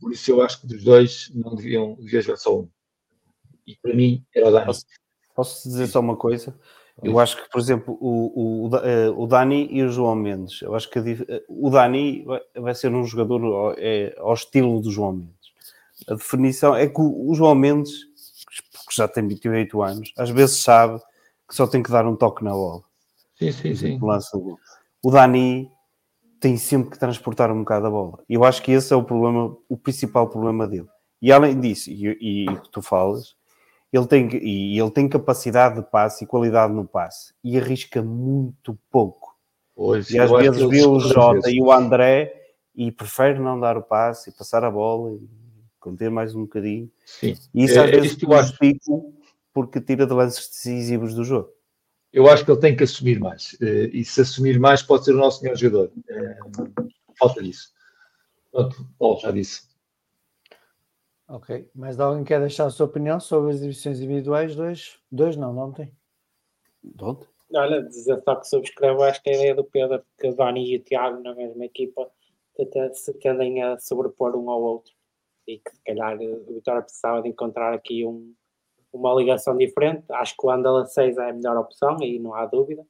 [0.00, 2.68] Por isso eu acho que dos dois não deviam, devia jogar só um.
[3.66, 4.66] E para mim era o Dani.
[4.66, 4.86] Posso,
[5.34, 6.58] posso dizer só uma coisa?
[7.02, 10.74] Eu acho que, por exemplo, o, o, eh, o Dani e o João Mendes, eu
[10.74, 12.24] acho que eh, o Dani
[12.56, 15.52] vai, ser um jogador ao, é, ao estilo do João Mendes.
[16.08, 18.04] A definição é que o, o João Mendes,
[18.88, 21.00] que já tem 28 anos, às vezes sabe
[21.48, 22.82] que só tem que dar um toque na bola.
[23.38, 23.98] Sim, sim, sim.
[25.00, 25.70] O Dani
[26.40, 28.18] tem sempre que transportar um bocado a bola.
[28.28, 30.88] E eu acho que esse é o problema, o principal problema dele.
[31.22, 33.37] E além disso, e, e o que tu falas,
[33.92, 38.78] ele tem, e ele tem capacidade de passe e qualidade no passe e arrisca muito
[38.90, 39.36] pouco.
[39.74, 42.34] Pois, E às vezes vê o Jota e o André
[42.74, 45.28] e prefere não dar o passe e passar a bola e
[45.80, 46.90] conter mais um bocadinho.
[47.06, 47.34] Sim.
[47.54, 48.54] E isso É- às é vezes eu acho.
[49.54, 51.50] porque tira de lances decisivos do jogo.
[52.12, 53.56] Eu acho que ele tem que assumir mais.
[53.60, 55.92] eh, E se assumir mais, pode ser o nosso melhor jogador.
[56.08, 56.38] Eh,
[57.18, 57.72] Falta disso.
[58.50, 59.67] Pronto, Paulo já disse.
[61.28, 61.70] Ok.
[61.74, 64.56] Mais alguém quer deixar a sua opinião sobre as divisões individuais?
[64.56, 64.98] Dois?
[65.12, 65.92] Dois não, não tem.
[66.82, 67.26] De onde?
[67.54, 71.22] Olha, dizer só que subscrevo esta ideia do Pedro, que o Dani e o Tiago
[71.22, 72.10] na mesma equipa
[72.58, 74.92] até se tendem a sobrepor um ao outro.
[75.46, 78.34] E que se calhar o Vitória precisava de encontrar aqui um,
[78.92, 80.04] uma ligação diferente.
[80.10, 82.86] Acho que o Andala 6 é a melhor opção, e não há dúvida.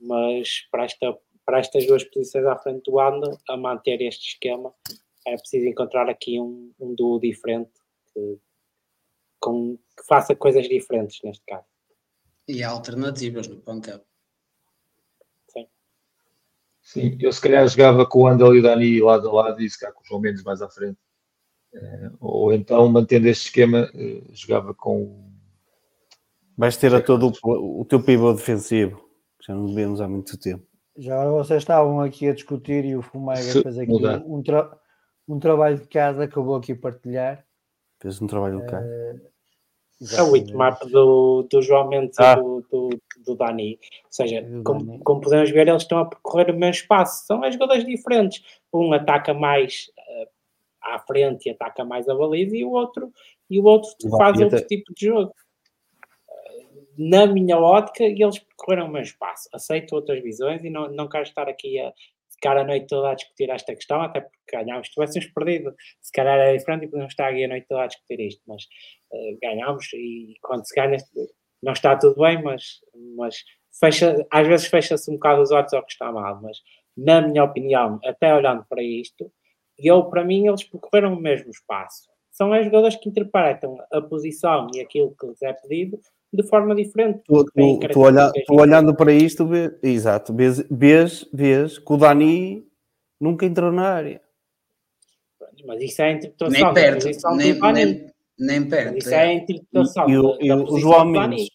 [0.00, 4.72] Mas para, esta, para estas duas posições à frente do Andal, a manter este esquema,
[5.32, 7.70] é preciso encontrar aqui um, um duo diferente
[8.12, 8.38] que,
[9.40, 11.66] com, que faça coisas diferentes neste caso.
[12.46, 14.00] E há alternativas no pancão.
[16.80, 19.68] Sim, eu se calhar jogava com o Andel e o Dani lado a lado e
[19.68, 20.98] se calhar com o João Mendes mais à frente.
[21.74, 25.30] Eh, Ou então, mantendo este esquema, eh, jogava com
[26.56, 28.96] Vais ter a todo o, o teu pivô defensivo,
[29.38, 30.66] que já não vemos há muito tempo.
[30.96, 34.22] Já vocês estavam aqui a discutir e o Fumega fez aqui mudar.
[34.26, 34.80] um, tra-
[35.28, 37.44] um trabalho de casa que eu vou aqui partilhar.
[38.00, 38.80] Fez um trabalho de cá.
[40.16, 42.34] É o hitmap do, do João Mendes ah.
[42.34, 43.78] e do, do, do, Dani.
[44.04, 45.00] Ou seja, como, Dani.
[45.02, 47.26] como podemos ver, eles estão a percorrer o mesmo espaço.
[47.26, 48.42] São as jogadores diferentes.
[48.72, 50.28] Um ataca mais uh,
[50.94, 53.12] à frente e ataca mais a baliza, e o outro,
[53.50, 55.34] e o outro faz outro tipo de jogo.
[56.28, 59.48] Uh, na minha ótica, eles percorreram o mesmo espaço.
[59.52, 61.92] Aceito outras visões e não, não quero estar aqui a,
[62.38, 64.86] ficar a noite toda a discutir esta questão, até porque ganhámos.
[64.86, 67.86] Se tivéssemos perdido, se calhar era diferente e podemos estar aqui a noite toda a
[67.86, 68.62] discutir isto, mas
[69.12, 70.96] uh, ganhámos e quando se ganha,
[71.62, 72.62] não está tudo bem, mas,
[73.16, 73.36] mas
[73.78, 76.58] fecha, às vezes fecha-se um bocado os olhos ao que está mal, mas
[76.96, 79.30] na minha opinião, até olhando para isto,
[79.78, 82.08] eu, para mim, eles percorreram o mesmo espaço.
[82.30, 86.00] São as jogadores que interpretam a posição e aquilo que lhes é pedido
[86.32, 87.20] de forma diferente.
[87.24, 91.96] Tu, tu, tu, olha, tu olhando para isto, vê, exato, vês, vês, vês que o
[91.96, 92.66] Dani
[93.20, 94.20] nunca entrou na área.
[95.66, 96.48] Mas isso é a interpretação.
[96.50, 98.06] Nem perto, nem, nem,
[98.38, 98.98] nem perto.
[98.98, 100.08] Isso é a interpretação.
[100.08, 101.48] E, e, o, e o João Mendes.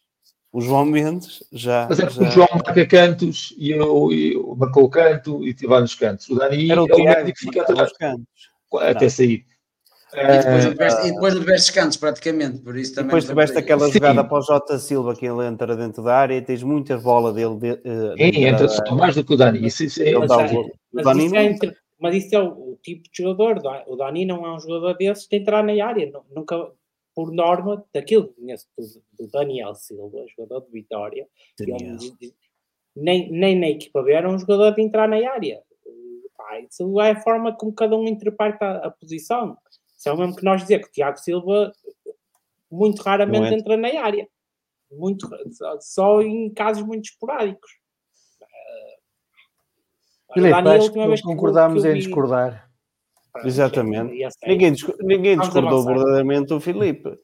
[0.52, 1.88] O João Mendes já.
[1.90, 2.30] Mas é porque já...
[2.30, 6.30] o João marca cantos e eu, eu marcou o canto e vai nos cantos.
[6.30, 7.92] O Dani Era o é o médico que fica atrás.
[8.82, 9.46] Até sair.
[10.16, 13.08] E depois, tiveste, e depois tiveste descansos, praticamente, por isso também.
[13.08, 13.94] Depois tiveste aquela Sim.
[13.94, 17.34] jogada para o Jota Silva que ele entra dentro da área e tens muitas bolas
[17.34, 17.56] dele.
[17.58, 18.96] De, uh, Sim, entra da...
[18.96, 19.66] mais do que o Dani.
[19.66, 22.48] Isso, isso é, mas, dá, o, mas, Dani isso é entre, mas isso é o,
[22.48, 23.60] o, tipo de jogador.
[23.88, 26.12] O Dani não é um jogador desses de entrar na área.
[26.36, 26.72] Nunca,
[27.16, 31.28] por norma, daquilo que conheço do, do Daniel Silva, jogador de Vitória,
[31.60, 31.98] ele,
[32.96, 35.62] nem, nem na equipa B era um jogador de entrar na área.
[36.70, 39.58] isso é a forma como cada um interpreta a, a posição.
[40.04, 41.72] Isso é o mesmo que nós dizer que o Tiago Silva
[42.70, 44.28] muito raramente entra na área.
[44.92, 45.30] Muito,
[45.80, 47.72] só em casos muito esporádicos.
[50.30, 52.70] Uh, Filipe, acho que concordámos em discordar.
[53.46, 54.30] Exatamente.
[54.46, 57.18] Ninguém, ninguém discordou verdadeiramente o Filipe.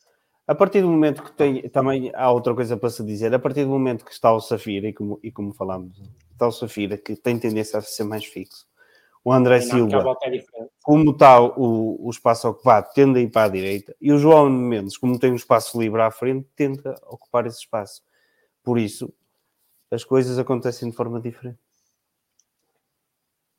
[0.48, 3.66] A partir do momento que tem, também há outra coisa para se dizer, a partir
[3.66, 6.02] do momento que está o Safira, e como, e como falámos,
[6.32, 8.66] está o Safira, que tem tendência a ser mais fixo,
[9.24, 10.44] o André Silva, é
[10.82, 14.50] como está o, o espaço ocupado, tende a ir para a direita, e o João
[14.50, 18.02] Mendes, como tem um espaço livre à frente, tenta ocupar esse espaço.
[18.64, 19.14] Por isso,
[19.92, 21.60] as coisas acontecem de forma diferente.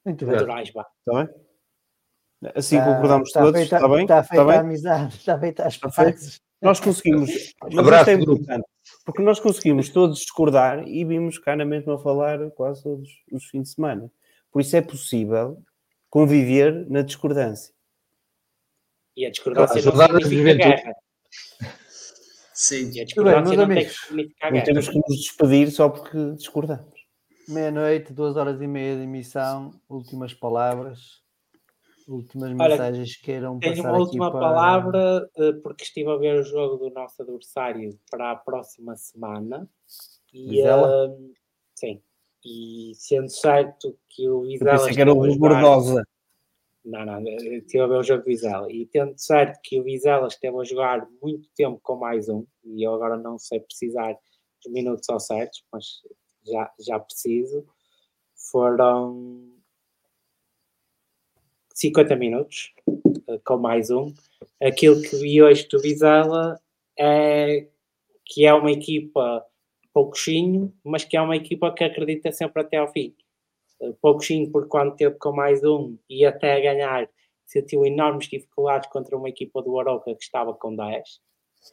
[0.04, 0.36] Muito bem.
[0.36, 1.28] Está bem?
[2.54, 4.02] Assim está, concordamos está todos, feita, está bem?
[4.02, 6.40] Está feita está a amizade, está feita as pazes.
[6.62, 8.66] Nós conseguimos, mas é importante,
[9.04, 13.62] porque nós conseguimos todos discordar e vimos cá na mesma falar quase todos os fins
[13.64, 14.10] de semana.
[14.50, 15.62] Por isso é possível
[16.08, 17.72] conviver na discordância.
[19.16, 20.94] E a discordância ah, não significa guerra.
[22.52, 22.90] Sim.
[22.92, 27.00] E a discordância não tem que Não temos que nos despedir só porque discordamos.
[27.48, 31.20] Meia-noite, duas horas e meia de emissão, últimas palavras,
[32.06, 34.40] últimas Olha, mensagens que queiram tenho passar uma última para...
[34.40, 39.68] palavra, eh, porque estive a ver o jogo do nosso adversário para a próxima semana.
[40.32, 41.32] E, uh,
[41.74, 42.00] sim,
[42.44, 44.78] e sendo certo que o Vizela.
[44.78, 46.04] Pensei que era o Bordosa.
[46.84, 48.72] Não, não, estive a ver o jogo do Vizela.
[48.72, 52.82] E tendo certo que o Vizela esteve a jogar muito tempo com mais um, e
[52.82, 54.16] eu agora não sei precisar
[54.62, 56.00] dos minutos ao certos, mas
[56.46, 57.66] já, já preciso,
[58.34, 59.50] foram
[61.74, 62.72] 50 minutos
[63.28, 64.12] eh, com mais um.
[64.60, 66.60] Aquilo que vi hoje do Vizela
[66.98, 67.68] é
[68.24, 69.44] que é uma equipa
[69.92, 73.14] pouquinho, mas que é uma equipa que acredita sempre até ao fim.
[73.80, 77.08] Eh, pouquinho por quando teve com mais um e até ganhar
[77.46, 81.20] sentiu enormes dificuldades contra uma equipa do Aroca que estava com 10.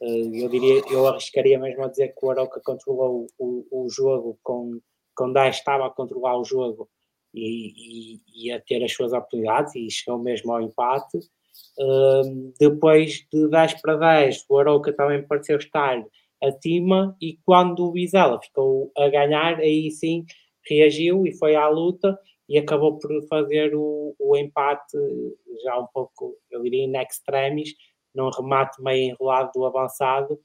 [0.02, 4.38] Eh, eu diria, eu arriscaria mesmo a dizer que o Aroca controlou o, o, jogo
[4.42, 4.80] com,
[5.14, 6.88] com 10, estava a controlar o jogo
[7.34, 11.18] e, e, e, a ter as suas oportunidades e chegou mesmo ao empate.
[11.78, 16.04] Uh, depois de 10 para 10, o Aroca também pareceu estar
[16.42, 20.24] acima e quando o Vizela ficou a ganhar, aí sim
[20.68, 22.18] reagiu e foi à luta
[22.48, 24.96] e acabou por fazer o, o empate
[25.62, 27.74] já um pouco, eu diria, in extremis,
[28.14, 30.40] num remate meio enrolado do avançado,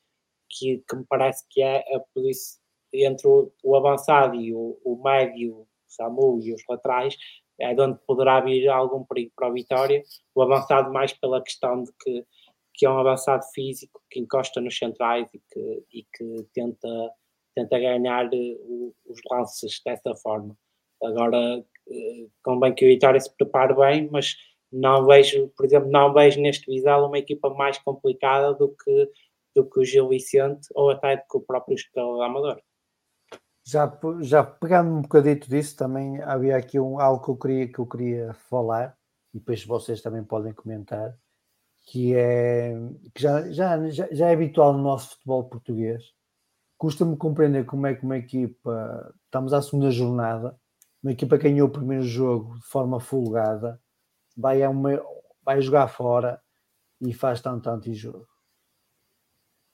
[0.50, 2.62] que, que me parece que é a posição
[2.94, 7.16] entre o, o, avançado e o, o médio, o Samu e os laterais,
[7.60, 10.04] é de onde poderá vir algum perigo para a vitória.
[10.36, 12.26] O avançado mais pela questão de que
[12.74, 17.12] que é um avançado físico que encosta nos centrais e que, e que tenta,
[17.56, 20.58] tenta ganhar uh, os lances dessa forma.
[21.04, 24.36] Agora, uh, convém que o Vitória se prepare bem, mas
[24.72, 29.12] não vejo, por exemplo, não vejo neste Vizela uma equipa mais complicada do que,
[29.56, 32.60] do que o Gil Vicente ou até do que o próprio Estrela Amador.
[33.66, 37.80] Já, já pegando um bocadito disso, também havia aqui um, algo que eu, queria, que
[37.80, 38.98] eu queria falar,
[39.34, 41.18] e depois vocês também podem comentar,
[41.84, 42.74] que é
[43.14, 46.04] que já, já, já é habitual no nosso futebol português.
[46.78, 50.58] Custa-me compreender como é que uma equipa, estamos à segunda jornada,
[51.02, 53.80] uma equipa que ganhou o primeiro jogo de forma folgada,
[54.36, 54.92] vai, a uma,
[55.44, 56.42] vai jogar fora
[57.02, 58.28] e faz tanto anti-jogo.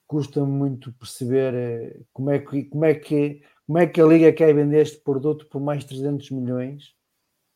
[0.07, 4.33] Custa-me muito perceber eh, como é, que, como, é que, como é que a Liga
[4.33, 6.95] quer vender este produto por mais 300 milhões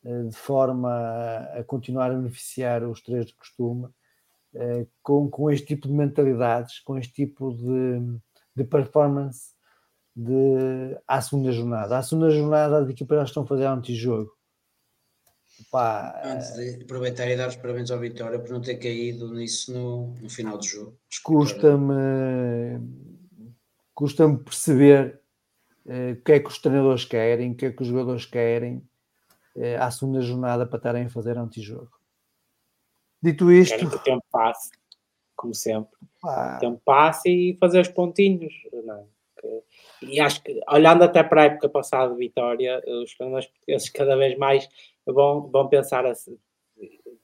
[0.06, 0.90] eh, de forma
[1.58, 3.90] a continuar a beneficiar os três de costume,
[5.02, 8.20] com, com este tipo de mentalidades, com este tipo de,
[8.56, 9.54] de performance
[10.16, 11.98] de, à segunda jornada.
[11.98, 14.32] À segunda jornada, as equipas já estão a fazer antijogo.
[15.72, 19.74] Pá, Antes de aproveitar e dar os parabéns ao Vitória por não ter caído nisso
[19.74, 20.98] no, no final do jogo.
[21.24, 21.94] Custa-me
[23.94, 25.22] custa-me perceber
[25.86, 28.78] uh, o que é que os treinadores querem, o que é que os jogadores querem
[29.56, 31.92] uh, à segunda jornada para estarem a fazer antijogo.
[33.24, 33.78] Dito isto.
[33.78, 34.70] Que o tempo passe,
[35.36, 35.98] como sempre.
[36.22, 36.58] Pá.
[36.58, 38.54] O tempo passe e fazer os pontinhos.
[38.84, 39.08] Não.
[39.44, 39.62] É?
[40.02, 44.16] e acho que, olhando até para a época passada de Vitória, os treinadores portugueses cada
[44.16, 44.70] vez mais
[45.06, 46.38] vão, vão pensar assim,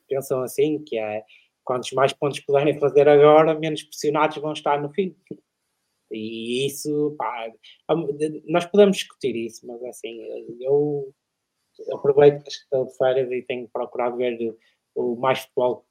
[0.08, 1.24] pensam assim, que é
[1.64, 5.16] quantos mais pontos puderem fazer agora, menos pressionados vão estar no fim.
[6.11, 7.52] E isso, pá,
[8.48, 10.19] nós podemos discutir isso, mas assim,
[10.60, 11.14] eu
[11.94, 14.56] aproveito que estou de férias e tenho procurado ver
[14.95, 15.89] o mais futebol que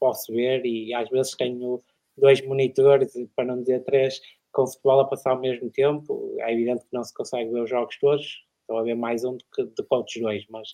[0.00, 1.80] posso ver e às vezes tenho
[2.16, 4.20] dois monitores, para não dizer três,
[4.52, 6.34] com futebol a passar ao mesmo tempo.
[6.40, 8.26] É evidente que não se consegue ver os jogos todos,
[8.60, 10.68] estão a ver mais um do que, que outros dois, mas,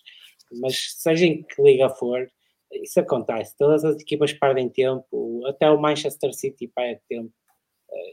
[0.59, 2.27] mas seja em que liga for,
[2.71, 3.55] isso acontece.
[3.57, 7.31] Todas as equipas perdem tempo, até o Manchester City perde tempo.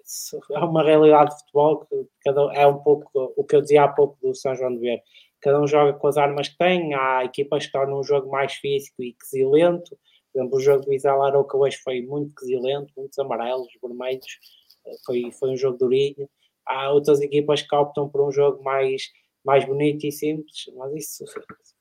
[0.05, 3.85] Isso é uma realidade de futebol que cada, é um pouco o que eu dizia
[3.85, 5.03] há pouco do São João de Ver.
[5.41, 8.55] Cada um joga com as armas que tem, há equipas que tornam um jogo mais
[8.55, 9.99] físico e quesilento.
[10.35, 14.39] Exemplo, o jogo do Isal Aroca hoje foi muito quesilento, muitos amarelos, vermelhos
[15.05, 16.29] foi, foi um jogo durinho.
[16.67, 19.03] Há outras equipas que optam por um jogo mais,
[19.45, 21.25] mais bonito e simples, mas isso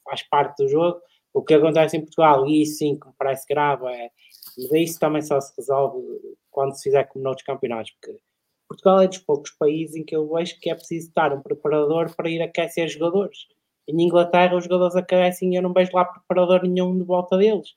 [0.03, 1.01] faz parte do jogo.
[1.33, 4.11] O que acontece em Portugal, e isso sim que me parece grave, é,
[4.57, 6.05] mas isso também só se resolve
[6.51, 8.19] quando se fizer como noutros campeonatos, porque
[8.67, 12.15] Portugal é dos poucos países em que eu vejo que é preciso estar um preparador
[12.15, 13.47] para ir aquecer jogadores.
[13.87, 17.69] Em Inglaterra, os jogadores aquecem e eu não vejo lá preparador nenhum de volta deles.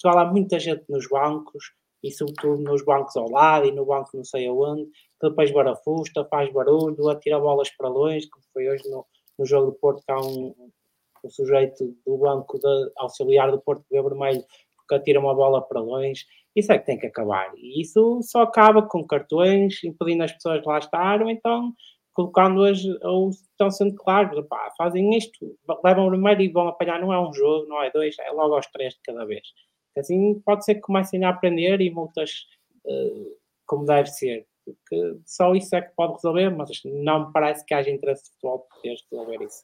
[0.00, 4.10] Portugal há muita gente nos bancos, e sobretudo nos bancos ao lado e no banco
[4.14, 4.84] não sei aonde,
[5.20, 9.04] que depois barafusta, faz barulho, atira bolas para longe, como foi hoje no,
[9.38, 10.54] no jogo do Porto, que há um,
[11.24, 14.44] um sujeito do banco de, auxiliar do Porto que vê vermelho
[14.76, 16.24] porque atira uma bola para longe.
[16.56, 17.52] Isso é que tem que acabar.
[17.56, 21.74] E isso só acaba com cartões, impedindo as pessoas de lá estar, ou então
[22.14, 24.44] colocando-as, ou estão sendo claros,
[24.76, 28.16] fazem isto, levam o vermelho e vão apanhar, não é um jogo, não é dois,
[28.18, 29.46] é logo aos três de cada vez.
[29.98, 32.46] Assim pode ser que comecem a aprender e multas
[32.84, 33.36] uh,
[33.66, 34.46] como deve ser.
[34.64, 38.30] Porque só isso é que pode resolver, mas não me parece que haja interesse de
[38.32, 39.62] futebol português resolver isso.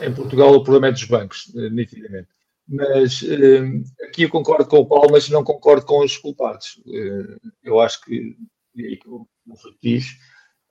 [0.00, 2.28] Em Portugal o problema é dos bancos, eh, nitidamente.
[2.66, 6.80] Mas uh, aqui eu concordo com o Paulo, mas não concordo com os culpados.
[6.86, 8.36] Uh, eu acho que,
[8.74, 9.26] e que o
[9.56, 10.06] Filipe diz,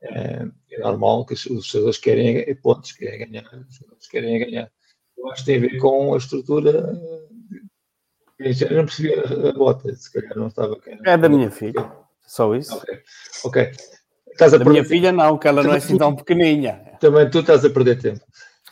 [0.01, 4.71] é, é normal que os jogadores querem pontos, querem ganhar, os jogadores querem ganhar.
[5.17, 6.93] Eu acho que tem a ver com a estrutura
[8.39, 10.77] eu não percebi a bota, se calhar não estava.
[11.05, 11.91] É da minha filha,
[12.25, 12.75] só isso.
[12.75, 12.99] Ok.
[13.45, 13.71] okay.
[14.31, 14.81] Estás a da perder...
[14.81, 16.93] minha filha não, que ela não é assim tão pequeninha.
[16.99, 18.23] Também tu estás a perder tempo.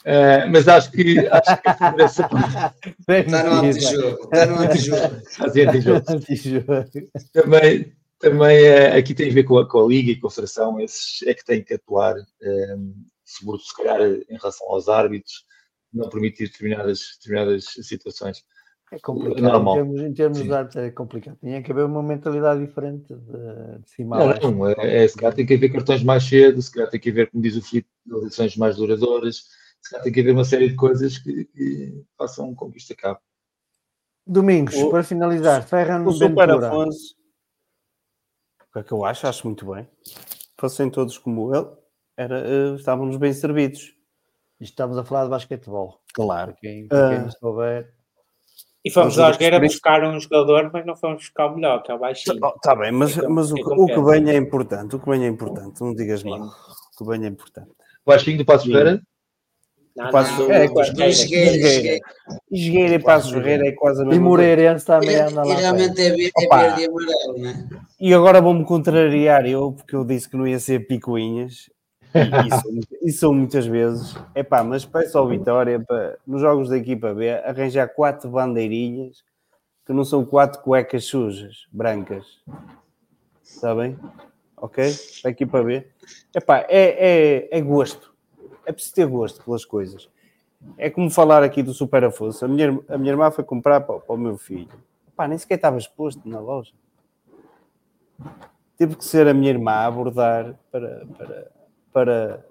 [0.02, 2.30] Uh, mas acho que acho que essa...
[3.10, 4.30] está no antijogo.
[4.32, 6.03] Está no antijogo.
[6.11, 6.85] antijogo.
[7.34, 10.32] também também uh, aqui tem a ver com a, com a Liga e com a
[10.32, 15.44] Federação, esses é que têm que atuar, um, seguro, se calhar, em relação aos árbitros,
[15.92, 18.44] não permitir determinadas, determinadas situações.
[18.91, 19.73] É complicado, normal.
[19.73, 21.38] em termos, em termos de arte é complicado.
[21.39, 24.51] Tinha que haver uma mentalidade diferente de, de cima não, a baixo.
[24.51, 27.09] Não, é, é, se calhar tem que haver cartões mais cedo, se calhar tem que
[27.09, 29.45] haver, como diz o Filipe, eleições mais duradouras,
[29.81, 32.93] se calhar tem que haver uma série de coisas que, que façam com que isto
[32.93, 33.19] acabe.
[34.25, 37.15] Domingos, o, para finalizar, Ferran o Super Afonso,
[38.69, 39.27] o que é que eu acho?
[39.27, 39.88] Acho muito bem.
[40.57, 41.67] Fossem todos como ele,
[42.17, 43.95] era, uh, estávamos bem servidos.
[44.59, 46.01] Estamos a falar de basquetebol.
[46.14, 46.53] Claro.
[46.53, 47.94] Para quem, para quem uh, não souber,
[48.85, 51.95] e fomos à Jogueira buscar um jogador, mas não fomos buscar o melhor, que é
[51.95, 52.35] o baixinho.
[52.35, 54.95] Está tá bem, mas, é mas o, o, que vem é importante.
[54.95, 56.39] O que vem é importante, não digas mal.
[56.39, 57.72] O que vem é importante.
[58.05, 59.01] O baixinho do Passo Ferreira?
[59.95, 60.67] Não, Passo não, é.
[62.51, 65.53] Jogueira e Passo Ferreira é quase a mesma E Moreirense também anda lá.
[65.53, 67.67] E realmente é, é verde e amarelo, não é?
[67.99, 71.72] E agora vou-me contrariar eu, porque eu disse que não ia ser picuinhas.
[72.48, 74.16] Isso, isso muitas vezes.
[74.34, 79.24] É pá, mas peço ao Vitória para, nos jogos da equipa B arranjar quatro bandeirinhas
[79.85, 82.42] que não são quatro cuecas sujas, brancas.
[83.44, 83.98] Está bem?
[84.58, 84.84] Ok?
[85.24, 85.94] Aqui para ver.
[86.34, 88.14] Epá, é, é, é gosto.
[88.66, 90.10] É preciso ter gosto pelas coisas.
[90.77, 92.44] É como falar aqui do Super Afonso.
[92.44, 94.69] A minha, a minha irmã foi comprar para, para o meu filho.
[95.08, 96.74] Epá, nem sequer estava exposto na loja.
[98.77, 101.52] Teve que ser a minha irmã a abordar para, para,
[101.95, 102.45] para,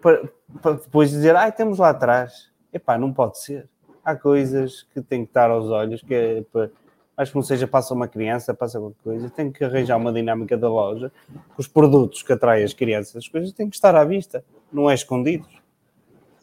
[0.00, 0.30] para,
[0.62, 2.50] para depois dizer, ai, ah, temos lá atrás.
[2.72, 3.68] Epá, não pode ser
[4.02, 6.70] há coisas que têm que estar aos olhos, que é para,
[7.14, 10.56] mas que não seja passa uma criança, passa qualquer coisa, tem que arranjar uma dinâmica
[10.56, 11.12] da loja,
[11.58, 14.94] os produtos que atraem as crianças, as coisas têm que estar à vista, não é
[14.94, 15.60] escondidos.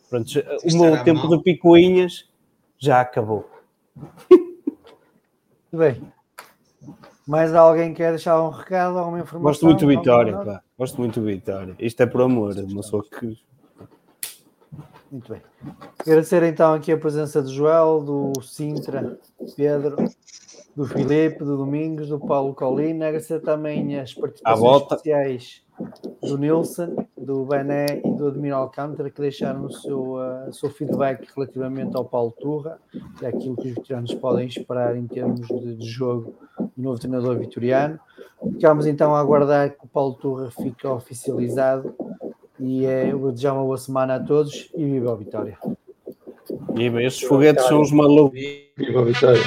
[0.10, 0.30] Pronto,
[0.72, 2.30] o meu tempo de picuinhas
[2.78, 3.50] já acabou.
[4.30, 4.52] Muito
[5.72, 6.14] bem.
[7.27, 9.50] Mais alguém quer deixar um recado, alguma informação?
[9.50, 10.61] Gosto muito de Vitória, pá.
[10.77, 11.76] Gosto muito de Vitória.
[11.80, 13.38] Isto é por amor, uma pessoa que
[15.14, 15.42] muito bem.
[16.00, 19.98] Agradecer então aqui a presença do Joel, do Sintra, do Pedro,
[20.76, 23.08] do Filipe, do Domingos, do Paulo Colina.
[23.08, 25.64] Agradecer também as participações especiais
[26.22, 31.27] do Nilson, do Bené e do Admiro Alcântara que deixaram o seu, uh, seu feedback
[31.35, 32.80] relativamente ao Paulo Turra
[33.22, 37.38] e aquilo que os veteranos podem esperar em termos de, de jogo do novo treinador
[37.38, 38.00] vitoriano.
[38.53, 41.95] Ficamos então a aguardar que o Paulo Turra fique oficializado
[42.60, 45.58] e é, eu vou desejar uma boa semana a todos e viva a vitória.
[46.74, 48.40] Viva, estes foguetes são os malucos.
[48.77, 49.42] Viva a vitória.